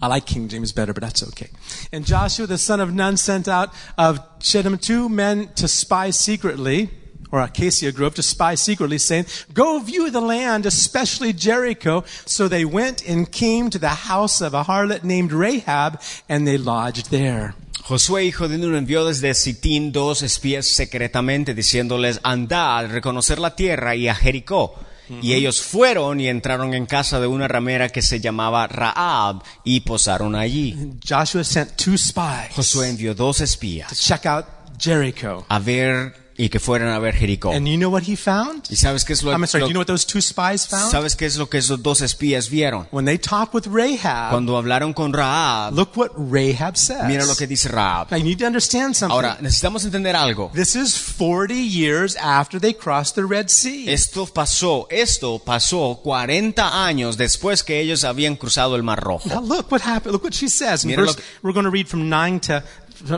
I 0.00 0.06
like 0.06 0.24
King 0.24 0.46
James 0.46 0.70
better, 0.70 0.92
but 0.92 1.02
that's 1.02 1.20
okay. 1.30 1.48
And 1.92 2.06
Joshua 2.06 2.46
the 2.46 2.58
son 2.58 2.78
of 2.78 2.94
Nun 2.94 3.16
sent 3.16 3.48
out 3.48 3.74
of 3.98 4.20
Shittim 4.38 4.78
two 4.78 5.08
men 5.08 5.48
to 5.56 5.66
spy 5.66 6.10
secretly, 6.10 6.90
or 7.32 7.40
Acacia 7.40 7.90
Grove 7.90 8.14
to 8.14 8.22
spy 8.22 8.54
secretly, 8.54 8.98
saying, 8.98 9.26
Go 9.52 9.80
view 9.80 10.12
the 10.12 10.20
land, 10.20 10.64
especially 10.64 11.32
Jericho. 11.32 12.04
So 12.24 12.46
they 12.46 12.64
went 12.64 13.04
and 13.04 13.32
came 13.32 13.70
to 13.70 13.80
the 13.80 13.88
house 13.88 14.40
of 14.40 14.54
a 14.54 14.62
harlot 14.62 15.02
named 15.02 15.32
Rahab, 15.32 16.00
and 16.28 16.46
they 16.46 16.56
lodged 16.56 17.10
there. 17.10 17.56
Josué, 17.88 18.26
hijo 18.26 18.48
de 18.48 18.58
Nun, 18.58 18.76
envió 18.76 19.06
desde 19.06 19.32
Sitín 19.32 19.92
dos 19.92 20.20
espías 20.20 20.66
secretamente, 20.66 21.54
diciéndoles, 21.54 22.20
andad, 22.22 22.90
reconocer 22.90 23.38
la 23.38 23.56
tierra 23.56 23.96
y 23.96 24.08
a 24.08 24.14
Jericó. 24.14 24.78
Y 25.22 25.32
ellos 25.32 25.62
fueron 25.62 26.20
y 26.20 26.28
entraron 26.28 26.74
en 26.74 26.84
casa 26.84 27.18
de 27.18 27.26
una 27.26 27.48
ramera 27.48 27.88
que 27.88 28.02
se 28.02 28.20
llamaba 28.20 28.66
Raab 28.66 29.42
y 29.64 29.80
posaron 29.80 30.36
allí. 30.36 30.98
Joshua 31.08 31.42
sent 31.42 31.76
two 31.76 31.96
spies 31.96 32.54
Josué 32.54 32.90
envió 32.90 33.14
dos 33.14 33.38
to 33.38 33.44
espías 33.44 33.98
check 33.98 34.26
out 34.26 34.44
Jericho. 34.78 35.46
a 35.48 35.58
ver 35.58 36.14
y 36.40 36.48
que 36.50 36.60
fueran 36.60 36.88
a 36.88 36.98
ver 37.00 37.14
Jericó. 37.16 37.52
And 37.52 37.66
you 37.66 37.76
know 37.76 37.90
what 37.90 38.04
he 38.06 38.16
found? 38.16 38.62
¿Y 38.70 38.76
sabes 38.76 39.04
qué 39.04 39.12
es 39.12 39.22
lo, 39.24 39.32
I'm 39.32 39.44
sorry, 39.46 39.62
lo- 39.62 39.66
do 39.66 39.70
you 39.70 39.74
know 39.74 39.80
what 39.80 39.86
those 39.88 40.06
two 40.06 40.20
spies 40.22 40.66
found? 40.66 40.90
sabes 40.92 41.16
qué 41.16 41.26
es 41.26 41.36
lo 41.36 41.50
que 41.50 41.58
esos 41.58 41.82
dos 41.82 42.00
espías 42.00 42.48
vieron? 42.48 42.86
When 42.92 43.04
they 43.04 43.18
talked 43.18 43.52
with 43.52 43.66
Rahab, 43.66 44.30
Cuando 44.30 44.56
hablaron 44.56 44.94
con 44.94 45.12
Raab, 45.12 45.74
look 45.74 45.96
what 45.96 46.12
Rahab 46.16 46.76
says. 46.76 47.04
mira 47.08 47.26
lo 47.26 47.34
que 47.34 47.46
dice. 47.48 47.68
Now 47.68 48.06
you 48.16 48.22
need 48.24 48.38
to 48.38 48.46
understand 48.46 48.94
something. 48.94 49.12
Ahora, 49.12 49.36
necesitamos 49.40 49.84
entender 49.84 50.14
algo. 50.14 50.50
this 50.54 50.76
is 50.76 50.96
40 50.96 51.54
years 51.54 52.14
after 52.16 52.60
they 52.60 52.72
crossed 52.72 53.16
the 53.16 53.24
Red 53.26 53.48
Sea. 53.48 53.90
Esto 53.92 54.24
pasó, 54.26 54.86
esto 54.90 55.40
pasó 55.44 56.00
40 56.04 56.86
años 56.86 57.16
después 57.16 57.64
que 57.64 57.80
ellos 57.80 58.04
habían 58.04 58.36
cruzado 58.36 58.76
el 58.76 58.84
Mar 58.84 59.00
Rojo. 59.02 59.28
Now 59.28 59.40
look 59.42 59.72
what 59.72 59.80
happened. 59.82 60.12
Look 60.12 60.22
what 60.22 60.34
she 60.34 60.48
says. 60.48 60.84
Mira 60.84 61.00
lo 61.02 61.06
verse, 61.08 61.16
que- 61.16 61.24
we're 61.42 61.52
going 61.52 61.64
to 61.64 61.70
read 61.70 61.88
from 61.88 62.08
9 62.08 62.38
to 62.42 62.62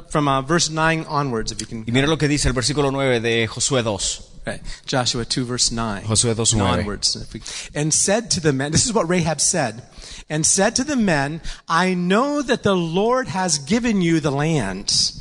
from 0.08 0.28
uh, 0.28 0.42
verse 0.42 0.70
9 0.70 1.04
onwards 1.08 1.52
if 1.52 1.60
you 1.60 1.66
can. 1.66 1.84
Y 1.86 1.92
mira 1.92 2.06
lo 2.06 2.16
que 2.16 2.28
dice 2.28 2.46
el 2.46 2.52
versículo 2.54 2.90
9 2.92 3.20
de 3.20 3.46
Josué 3.48 3.82
2. 3.82 4.26
Right. 4.46 4.60
Joshua 4.86 5.24
2 5.24 5.44
verse 5.44 5.70
9. 5.70 6.02
Josué 6.04 6.34
2, 6.34 6.56
9. 6.56 6.80
onwards. 6.80 7.16
We- 7.32 7.42
And 7.74 7.92
said 7.92 8.30
to 8.32 8.40
the 8.40 8.52
men, 8.52 8.72
this 8.72 8.86
is 8.86 8.92
what 8.92 9.08
Rahab 9.08 9.40
said, 9.40 9.82
and 10.30 10.46
said 10.46 10.74
to 10.76 10.84
the 10.84 10.96
men, 10.96 11.40
I 11.68 11.94
know 11.94 12.40
that 12.42 12.62
the 12.62 12.74
Lord 12.74 13.28
has 13.28 13.58
given 13.58 14.00
you 14.00 14.18
the 14.20 14.30
land, 14.30 15.12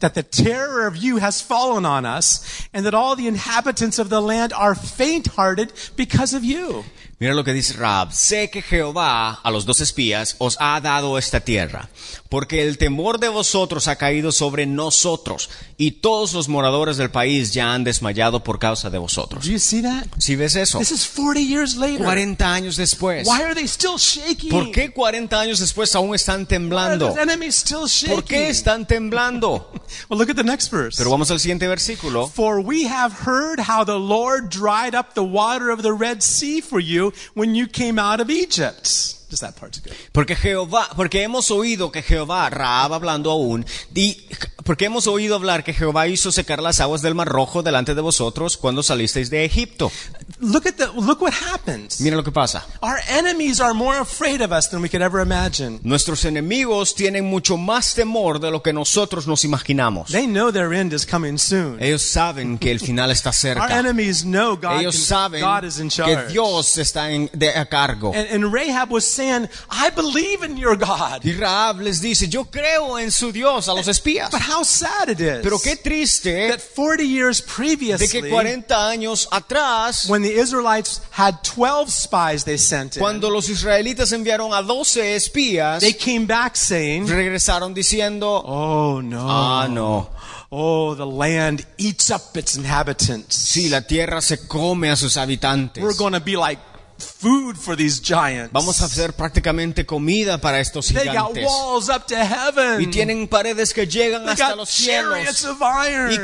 that 0.00 0.14
the 0.14 0.22
terror 0.22 0.86
of 0.86 0.96
you 0.96 1.16
has 1.18 1.40
fallen 1.40 1.86
on 1.86 2.04
us, 2.04 2.68
and 2.74 2.84
that 2.84 2.92
all 2.94 3.16
the 3.16 3.26
inhabitants 3.26 3.98
of 3.98 4.10
the 4.10 4.20
land 4.20 4.52
are 4.52 4.74
faint-hearted 4.74 5.72
because 5.96 6.34
of 6.34 6.44
you. 6.44 6.84
Mira 7.18 7.32
lo 7.32 7.44
que 7.44 7.54
dice 7.54 7.72
Raab. 7.72 8.12
Sé 8.12 8.50
que 8.50 8.60
Jehová, 8.60 9.40
a 9.42 9.50
los 9.50 9.64
dos 9.64 9.80
espías, 9.80 10.36
os 10.36 10.58
ha 10.60 10.78
dado 10.82 11.16
esta 11.16 11.40
tierra, 11.40 11.88
porque 12.28 12.62
el 12.62 12.76
temor 12.76 13.18
de 13.18 13.30
vosotros 13.30 13.88
ha 13.88 13.96
caído 13.96 14.32
sobre 14.32 14.66
nosotros, 14.66 15.48
y 15.78 15.92
todos 15.92 16.34
los 16.34 16.48
moradores 16.48 16.98
del 16.98 17.10
país 17.10 17.54
ya 17.54 17.72
han 17.72 17.84
desmayado 17.84 18.44
por 18.44 18.58
causa 18.58 18.90
de 18.90 18.98
vosotros. 18.98 19.46
Do 19.46 19.50
you 19.50 19.58
see 19.58 19.80
that? 19.80 20.08
¿Sí 20.18 20.36
ves 20.36 20.56
eso? 20.56 20.78
This 20.78 20.90
is 20.90 21.06
40 21.06 21.40
years 21.40 21.76
later. 21.76 22.04
40 22.04 22.52
años 22.52 22.76
después. 22.76 23.26
Why 23.26 23.42
are 23.44 23.54
they 23.54 23.64
still 23.66 23.96
shaking? 23.96 24.50
¿Por 24.50 24.70
qué 24.70 24.92
40 24.92 25.40
años 25.40 25.58
después 25.58 25.94
aún 25.94 26.14
están 26.14 26.40
Why 26.40 26.42
are 26.42 26.48
temblando? 26.48 27.08
those 27.08 27.22
enemies 27.22 27.54
still 27.54 27.86
shaking? 27.88 28.14
¿Por 28.14 28.24
qué 28.24 28.50
están 28.50 28.86
temblando? 28.86 29.72
Well, 30.10 30.18
look 30.18 30.28
at 30.30 30.36
the 30.36 30.42
next 30.44 30.70
verse. 30.70 30.96
Pero 30.98 31.10
vamos 31.10 31.30
al 31.30 31.38
siguiente 31.38 31.66
versículo. 31.68 32.26
For 32.28 32.60
we 32.60 32.86
have 32.88 33.14
heard 33.24 33.60
how 33.60 33.84
the 33.84 33.98
Lord 33.98 34.50
dried 34.50 34.94
up 34.94 35.14
the 35.14 35.22
water 35.22 35.70
of 35.70 35.82
the 35.82 35.92
Red 35.92 36.22
Sea 36.22 36.60
for 36.60 36.80
you 36.80 37.05
when 37.34 37.54
you 37.54 37.66
came 37.66 37.98
out 37.98 38.20
of 38.20 38.30
Egypt. 38.30 39.14
Just 39.36 39.42
that 39.42 39.60
part's 39.60 39.80
good. 39.82 39.92
Porque 40.12 40.34
Jehová, 40.34 40.88
porque 40.96 41.22
hemos 41.22 41.50
oído 41.50 41.92
que 41.92 42.00
Jehová, 42.02 42.48
Raab 42.48 42.94
hablando 42.94 43.30
aún, 43.30 43.66
y 43.94 44.16
porque 44.64 44.86
hemos 44.86 45.06
oído 45.06 45.34
hablar 45.36 45.62
que 45.62 45.74
Jehová 45.74 46.08
hizo 46.08 46.32
secar 46.32 46.60
las 46.62 46.80
aguas 46.80 47.02
del 47.02 47.14
Mar 47.14 47.28
Rojo 47.28 47.62
delante 47.62 47.94
de 47.94 48.00
vosotros 48.00 48.56
cuando 48.56 48.82
salisteis 48.82 49.28
de 49.30 49.44
Egipto. 49.44 49.92
look 50.40 50.66
at 50.66 50.74
the 50.76 50.86
look 51.00 51.20
what 51.22 51.32
happens. 51.32 52.00
Mira 52.00 52.16
lo 52.16 52.24
que 52.24 52.32
pasa. 52.32 52.64
Our 52.82 52.98
enemies 53.08 53.60
are 53.60 53.74
more 53.74 53.98
afraid 53.98 54.40
of 54.40 54.52
us 54.52 54.68
than 54.70 54.80
we 54.82 54.88
could 54.88 55.02
ever 55.02 55.20
imagine. 55.20 55.80
Nuestros 55.82 56.24
enemigos 56.24 56.94
tienen 56.94 57.24
mucho 57.26 57.56
más 57.58 57.94
temor 57.94 58.40
de 58.40 58.50
lo 58.50 58.62
que 58.62 58.72
nosotros 58.72 59.26
nos 59.26 59.44
imaginamos. 59.44 60.10
They 60.10 60.26
know 60.26 60.50
their 60.50 60.72
end 60.72 60.92
is 60.94 61.06
coming 61.06 61.36
soon. 61.38 61.82
Ellos 61.82 62.02
saben 62.02 62.58
que 62.58 62.70
el 62.70 62.80
final 62.80 63.10
está 63.10 63.28
Our 63.30 63.34
cerca. 63.34 63.78
enemies 63.78 64.22
know 64.22 64.56
God, 64.56 64.80
Ellos 64.80 64.96
can- 64.96 65.04
saben 65.04 65.40
God 65.42 65.64
is 65.64 65.78
in 65.78 65.88
que 65.88 65.96
charge. 65.96 66.32
Dios 66.32 66.78
está 66.78 67.10
en- 67.10 67.30
de- 67.32 67.50
a 67.56 67.66
cargo. 67.66 68.12
And, 68.14 68.28
and 68.44 68.52
Rahab 68.52 68.90
was 68.90 69.04
saying, 69.04 69.25
I 69.70 69.90
believe 69.90 70.42
in 70.44 70.56
your 70.56 70.76
God. 70.76 71.24
Y 71.24 71.32
Rahab 71.32 71.80
les 71.80 72.00
dice, 72.00 72.28
yo 72.28 72.44
creo 72.44 72.98
en 72.98 73.10
su 73.10 73.32
Dios 73.32 73.68
a 73.68 73.74
los 73.74 73.88
espías. 73.88 74.30
But 74.30 74.42
how 74.42 74.62
sad 74.64 75.08
it 75.10 75.20
is 75.20 75.40
Pero 75.42 75.58
qué 75.58 75.76
triste 75.76 76.48
that 76.48 76.60
40 76.60 77.02
years 77.04 77.40
de 77.40 77.46
previously, 77.52 78.08
que 78.22 78.30
40 78.30 78.88
años 78.88 79.28
atrás, 79.30 80.08
when 80.08 80.22
the 80.22 80.32
Israelites 80.38 81.00
had 81.10 81.42
12 81.42 81.90
spies 81.90 82.44
they 82.44 82.58
sent 82.58 82.96
in, 82.96 83.00
cuando 83.00 83.30
los 83.30 83.48
israelitas 83.48 84.12
enviaron 84.12 84.52
a 84.52 84.62
12 84.62 85.16
espías, 85.16 85.80
they 85.80 85.92
came 85.92 86.26
back 86.26 86.56
saying, 86.56 87.06
regresaron 87.06 87.74
diciendo, 87.74 88.42
Oh 88.44 89.00
no. 89.02 89.26
ah, 89.28 89.66
no, 89.68 90.10
Oh, 90.50 90.94
the 90.94 91.04
land 91.06 91.66
eats 91.76 92.10
up 92.10 92.36
its 92.36 92.56
inhabitants. 92.56 93.34
si 93.34 93.68
la 93.68 93.80
tierra 93.80 94.20
se 94.20 94.46
come 94.46 94.90
a 94.90 94.96
sus 94.96 95.16
habitantes, 95.16 95.82
We're 95.82 95.96
going 95.96 96.12
to 96.12 96.20
be 96.20 96.36
like 96.36 96.60
food 96.98 97.56
for 97.56 97.76
these 97.76 98.00
giants. 98.02 98.52
vamos 98.52 98.80
a 98.80 98.86
hacer 98.86 99.12
prácticamente 99.12 99.84
comida 99.84 100.38
para 100.40 100.60
estos 100.60 100.86
They 100.88 101.04
got 101.06 101.12
gigantes. 101.32 101.44
walls 101.44 101.88
up 101.88 102.06
to 102.06 102.16
heaven. 102.16 102.80
Y 102.80 102.86
tienen 102.88 103.28
paredes 103.28 103.72
que 103.74 103.86
llegan 103.86 104.22
they 104.24 104.32
hasta 104.32 104.48
got 104.50 104.56
los 104.56 104.70
cielos. 104.70 105.44
of 105.44 105.58
iron. 105.60 106.12
Y 106.12 106.18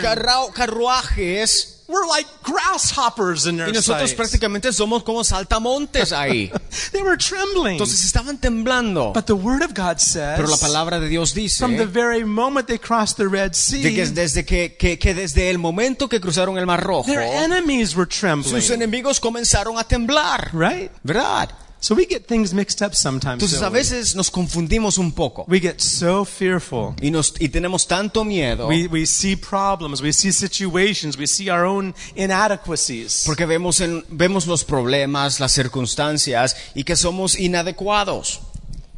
carruajes. 0.55 1.82
We're 1.93 2.07
like 2.09 2.27
grasshoppers 2.43 3.45
in 3.47 3.59
their 3.59 3.69
Y 3.69 3.73
nosotros 3.73 4.15
prácticamente 4.15 4.73
somos 4.73 5.03
como 5.03 5.23
saltamontes 5.25 6.11
ahí. 6.13 6.51
They 6.93 7.03
were 7.03 7.19
trembling. 7.19 7.73
Entonces 7.75 8.03
estaban 8.05 8.39
temblando. 8.39 9.13
But 9.13 9.27
the 9.27 9.35
word 9.35 9.63
of 9.63 9.75
God 9.75 9.99
says, 9.99 10.37
Pero 10.37 10.49
la 10.49 10.57
palabra 10.57 10.99
de 11.01 11.09
Dios 11.09 11.35
dice 11.35 11.59
from 11.59 11.77
the 11.77 11.85
very 11.87 12.25
moment 12.25 12.67
they 12.67 12.79
crossed 12.79 13.17
the 13.19 13.29
Red 13.29 13.53
Sea, 13.55 13.83
de 13.83 13.95
que 13.95 14.07
desde 14.07 14.45
que, 14.47 14.75
que- 14.79 14.99
que 14.99 15.13
desde 15.15 15.51
el 15.51 15.59
momento 15.59 16.09
que 16.09 16.19
cruzaron 16.19 16.57
el 16.57 16.65
Mar 16.65 16.83
Rojo, 16.83 17.05
their 17.05 17.21
enemies 17.21 17.95
were 17.95 18.07
trembling. 18.09 18.61
sus 18.63 18.71
enemigos 18.71 19.21
comenzaron 19.21 19.79
a 19.79 19.85
temblar. 19.85 20.51
Right? 20.55 20.91
¿Verdad? 21.03 21.51
So 21.85 21.97
we 21.97 22.07
get 22.07 22.27
things 22.29 22.55
mixed 22.55 22.81
up 22.81 22.95
sometimes. 22.95 23.43
Entonces 23.43 23.61
a 23.61 23.69
veces 23.69 24.15
nos 24.15 24.31
confundimos 24.31 24.99
un 24.99 25.11
poco 25.11 25.45
We 25.49 25.59
get 25.59 25.81
so 25.81 26.25
fearful. 26.25 26.95
y, 27.03 27.11
nos, 27.11 27.35
y 27.41 27.49
tenemos 27.49 27.89
tanto 27.89 28.25
miedo 28.25 28.69
We, 28.69 28.87
we 28.87 29.05
see 29.05 29.35
problems, 29.35 30.01
we 30.01 30.13
see 30.13 30.31
situations, 30.33 31.17
we 31.19 31.27
see 31.27 31.51
our 31.51 31.65
own 31.65 31.93
inadequacies. 32.15 33.25
porque 33.27 33.47
vemos, 33.47 33.81
en- 33.81 34.05
vemos 34.11 34.47
los 34.47 34.63
problemas, 34.65 35.41
las 35.41 35.51
circunstancias 35.53 36.55
y 36.77 36.85
que 36.85 36.95
somos 36.95 37.37
inadecuados. 37.39 38.41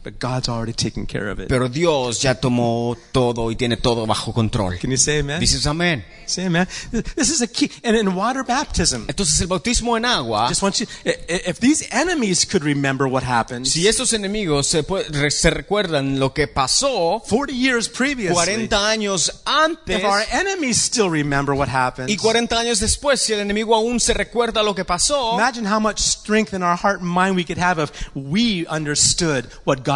But 0.04 0.18
God's 0.20 0.50
already 0.50 0.74
taken 0.74 1.06
care 1.06 1.30
of 1.30 1.40
it. 1.40 1.48
Pero 1.48 1.68
Dios 1.70 2.20
ya 2.20 2.34
tomó 2.34 2.94
todo 3.10 3.50
y 3.50 3.56
tiene 3.56 3.78
todo 3.78 4.06
bajo 4.06 4.34
control. 4.34 4.78
Can 4.78 4.90
you 4.90 4.98
say 4.98 5.20
amen? 5.20 5.40
Dices 5.40 5.66
amén. 5.66 6.04
Say 6.26 6.44
amen. 6.44 6.68
This 7.16 7.30
is 7.30 7.40
a 7.40 7.46
key. 7.46 7.70
And 7.82 7.96
in 7.96 8.14
water 8.14 8.44
baptism, 8.44 9.06
Entonces 9.08 9.40
el 9.40 9.46
bautismo 9.46 9.96
en 9.96 10.04
agua, 10.04 10.46
just 10.48 10.62
want 10.62 10.78
you, 10.78 10.86
if 11.04 11.58
these 11.58 11.88
enemies 11.90 12.44
could 12.44 12.62
remember 12.62 13.08
what 13.08 13.22
happened 13.22 13.66
si 13.66 13.88
estos 13.88 14.12
enemigos 14.12 14.66
se, 14.66 14.84
se 15.30 15.50
recuerdan 15.50 16.18
lo 16.18 16.34
que 16.34 16.48
pasó 16.48 17.22
40 17.26 17.52
years 17.54 17.88
previously, 17.88 18.34
40 18.34 18.88
años 18.90 19.42
antes 19.46 20.00
if 20.00 20.04
our 20.04 20.22
enemies 20.32 20.76
still 20.80 21.08
remember 21.08 21.54
what 21.54 21.68
happened, 21.68 22.10
y 22.10 22.16
40 22.16 22.58
años 22.58 22.80
después, 22.80 23.20
si 23.20 23.32
el 23.32 23.40
enemigo 23.40 23.74
aún 23.74 24.00
se 24.00 24.12
recuerda 24.12 24.62
lo 24.62 24.74
que 24.74 24.84
pasó, 24.84 25.34
imagine 25.34 25.66
how 25.66 25.80
much 25.80 25.98
strength 25.98 26.52
in 26.52 26.62
our 26.62 26.76
heart 26.76 27.00
and 27.00 27.08
mind 27.08 27.36
we 27.36 27.44
could 27.44 27.58
have 27.58 27.78
if 27.78 27.90
we 28.14 28.66
understood 28.68 29.46
what 29.64 29.84
God 29.84 29.93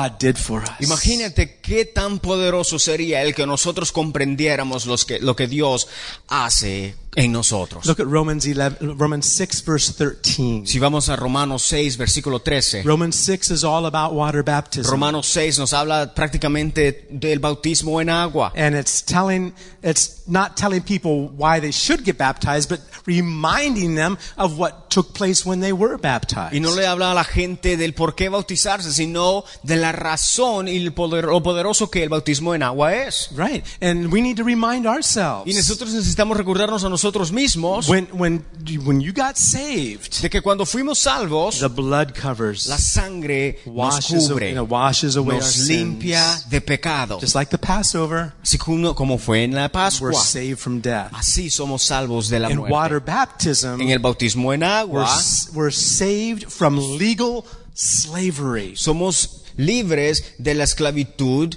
imagínate 0.80 1.58
qué 1.60 1.84
tan 1.84 2.18
poderoso 2.18 2.78
sería 2.78 3.22
el 3.22 3.34
que 3.34 3.46
nosotros 3.46 3.92
comprendiéramos 3.92 4.86
los 4.86 5.04
que, 5.04 5.20
lo 5.20 5.36
que 5.36 5.46
Dios 5.46 5.88
hace 6.28 6.94
en 7.24 7.32
nosotros. 7.32 7.84
Look 7.86 8.00
at 8.00 8.06
Romans 8.06 8.46
11, 8.46 8.94
Romans 8.96 9.26
6 9.26 9.64
verse 9.64 9.92
13. 9.92 10.62
Si 10.66 10.78
vamos 10.78 11.08
a 11.08 11.16
Romanos 11.16 11.62
6, 11.64 11.96
versículo 11.96 12.40
13. 12.40 12.82
Romans 12.84 13.16
6 13.16 13.50
is 13.50 13.64
all 13.64 13.86
about 13.86 14.12
water 14.12 14.42
baptism. 14.44 14.90
Romanos 14.90 15.26
6 15.26 15.58
nos 15.58 15.72
habla 15.72 16.14
prácticamente 16.14 17.06
del 17.10 17.40
bautismo 17.40 18.00
en 18.00 18.10
agua. 18.10 18.52
And 18.54 18.76
it's 18.76 19.02
telling, 19.04 19.52
it's 19.82 20.22
not 20.26 20.56
telling 20.56 20.82
people 20.82 21.28
why 21.36 21.60
they 21.60 21.72
should 21.72 22.04
get 22.04 22.16
baptized, 22.18 22.68
but 22.68 22.80
reminding 23.06 23.96
them 23.96 24.16
of 24.36 24.56
what 24.58 24.88
took 24.90 25.12
place 25.12 25.44
when 25.44 25.60
they 25.60 25.72
were 25.72 25.96
baptized. 25.98 26.54
Y 26.54 26.60
no 26.60 26.72
le 26.74 26.86
habla 26.86 27.10
a 27.10 27.14
la 27.14 27.24
gente 27.24 27.76
del 27.76 27.94
por 27.94 28.14
qué 28.14 28.28
bautizarse, 28.28 28.92
sino 28.92 29.44
de 29.64 29.76
la 29.76 29.90
razón 29.90 30.68
y 30.68 30.76
el 30.76 30.92
poder- 30.92 31.24
lo 31.26 31.42
poderoso 31.42 31.90
que 31.90 32.04
el 32.04 32.08
bautismo 32.10 32.54
en 32.54 32.62
agua 32.62 32.94
es. 32.94 33.30
Right. 33.34 33.64
And 33.80 34.12
we 34.12 34.20
need 34.22 34.36
to 34.36 34.44
remind 34.44 34.84
Y 34.84 34.88
ourselves 34.88 35.56
nosotros 35.56 35.92
necesitamos 35.92 36.36
recordarnos 36.36 36.84
a 36.84 36.88
nosotros 36.88 37.07
mismos 37.32 37.88
when, 37.88 38.06
when, 38.12 38.44
you- 38.66 38.80
when 38.82 39.00
you 39.00 39.12
got 39.12 39.36
saved, 39.36 40.20
de 40.22 40.28
que 40.30 40.40
cuando 40.42 40.64
fuimos 40.64 40.98
salvos, 40.98 41.60
the 41.60 41.68
blood 41.68 42.12
covers, 42.14 42.66
la 42.66 42.76
sangre 42.78 43.58
nos 43.66 44.06
cubre, 44.06 44.48
you 44.50 44.54
know, 44.54 44.64
washes 44.64 45.16
away 45.16 45.36
our 45.36 45.42
nos 45.42 45.52
sins. 45.54 45.68
limpia 45.68 46.40
de 46.50 46.60
pecado. 46.60 47.18
Just 47.20 47.34
like 47.34 47.50
the 47.50 47.58
Passover, 47.58 48.32
Así 48.42 48.58
como 48.58 48.94
como 48.94 49.18
fue 49.18 49.44
en 49.44 49.52
la 49.54 49.62
we're 49.62 49.68
Pascua. 49.70 50.12
saved 50.14 50.58
from 50.58 50.80
death. 50.80 51.10
Así 51.12 51.50
somos 51.50 51.82
salvos 51.82 52.28
de 52.28 52.38
la 52.40 52.50
In 52.50 52.58
water 52.58 53.00
muerte. 53.00 53.06
baptism, 53.10 53.80
En 53.80 53.90
el 53.90 53.98
bautismo 53.98 54.52
en 54.52 54.60
we're, 54.60 54.66
agua, 54.70 55.18
we're 55.54 55.72
saved 55.72 56.44
from 56.48 56.78
legal 56.98 57.44
slavery. 57.74 58.74
somos 58.76 59.44
libres 59.56 60.34
de 60.38 60.54
la 60.54 60.64
esclavitud 60.64 61.54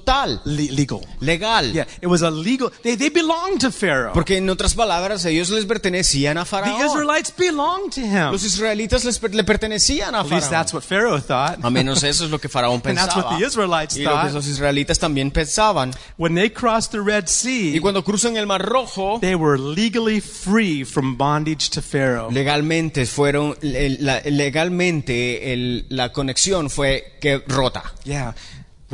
total, 0.00 0.40
Le- 0.44 0.72
legal. 0.72 1.00
legal. 1.20 1.72
Yeah, 1.72 1.86
it 2.00 2.06
was 2.08 2.22
a 2.22 2.30
legal. 2.30 2.70
They, 2.82 2.96
they 2.96 3.10
belonged 3.10 3.60
to 3.60 3.70
Pharaoh. 3.70 4.12
Porque 4.12 4.36
en 4.38 4.48
otras 4.50 4.74
palabras, 4.74 5.24
ellos 5.24 5.50
les 5.50 5.64
pertenecían 5.66 6.36
a 6.38 6.44
The 6.44 6.50
Faraón. 6.50 6.84
Israelites 6.84 7.32
belonged 7.36 7.92
to 7.94 8.00
him. 8.00 8.32
Los 8.32 8.44
israelitas 8.44 9.04
les 9.04 9.18
per- 9.18 9.34
le 9.34 9.44
pertenecían 9.44 10.14
a 10.14 10.20
At 10.20 10.30
least 10.30 10.46
Faraón. 10.46 10.50
that's 10.50 10.74
what 10.74 10.82
Pharaoh 10.82 11.18
thought. 11.20 11.64
A 11.64 11.70
menos 11.70 12.02
eso 12.02 12.24
es 12.24 12.30
lo 12.30 12.38
que 12.40 12.48
Faraón 12.48 12.74
And 12.84 12.96
that's 12.98 13.14
what 13.14 13.24
pensaba. 13.26 13.38
the 13.38 13.46
Israelites 13.46 13.96
Y 13.96 14.02
lo 14.02 14.10
que 14.10 14.16
thought. 14.16 14.32
los 14.34 14.46
israelitas 14.46 14.98
también 14.98 15.30
pensaban. 15.30 15.92
When 16.16 16.34
they 16.34 16.50
crossed 16.50 16.90
the 16.92 17.00
Red 17.00 17.24
Y 17.24 17.28
Sea, 17.28 17.80
cuando 17.80 18.02
cruzan 18.02 18.36
el 18.36 18.46
Mar 18.46 18.62
Rojo, 18.62 19.18
they 19.20 19.34
were 19.34 19.58
legally 19.58 20.20
free 20.20 20.84
from 20.84 21.16
bondage 21.16 21.70
to 21.70 21.80
Pharaoh. 21.82 22.30
legalmente 22.30 23.06
fueron, 23.06 23.56
el- 23.62 23.98
la- 24.00 24.20
legalmente 24.24 25.52
el- 25.52 25.86
la 25.90 26.12
conexión 26.12 26.70
fue 26.70 27.14
que 27.20 27.42
rota. 27.46 27.82
Yeah. 28.04 28.34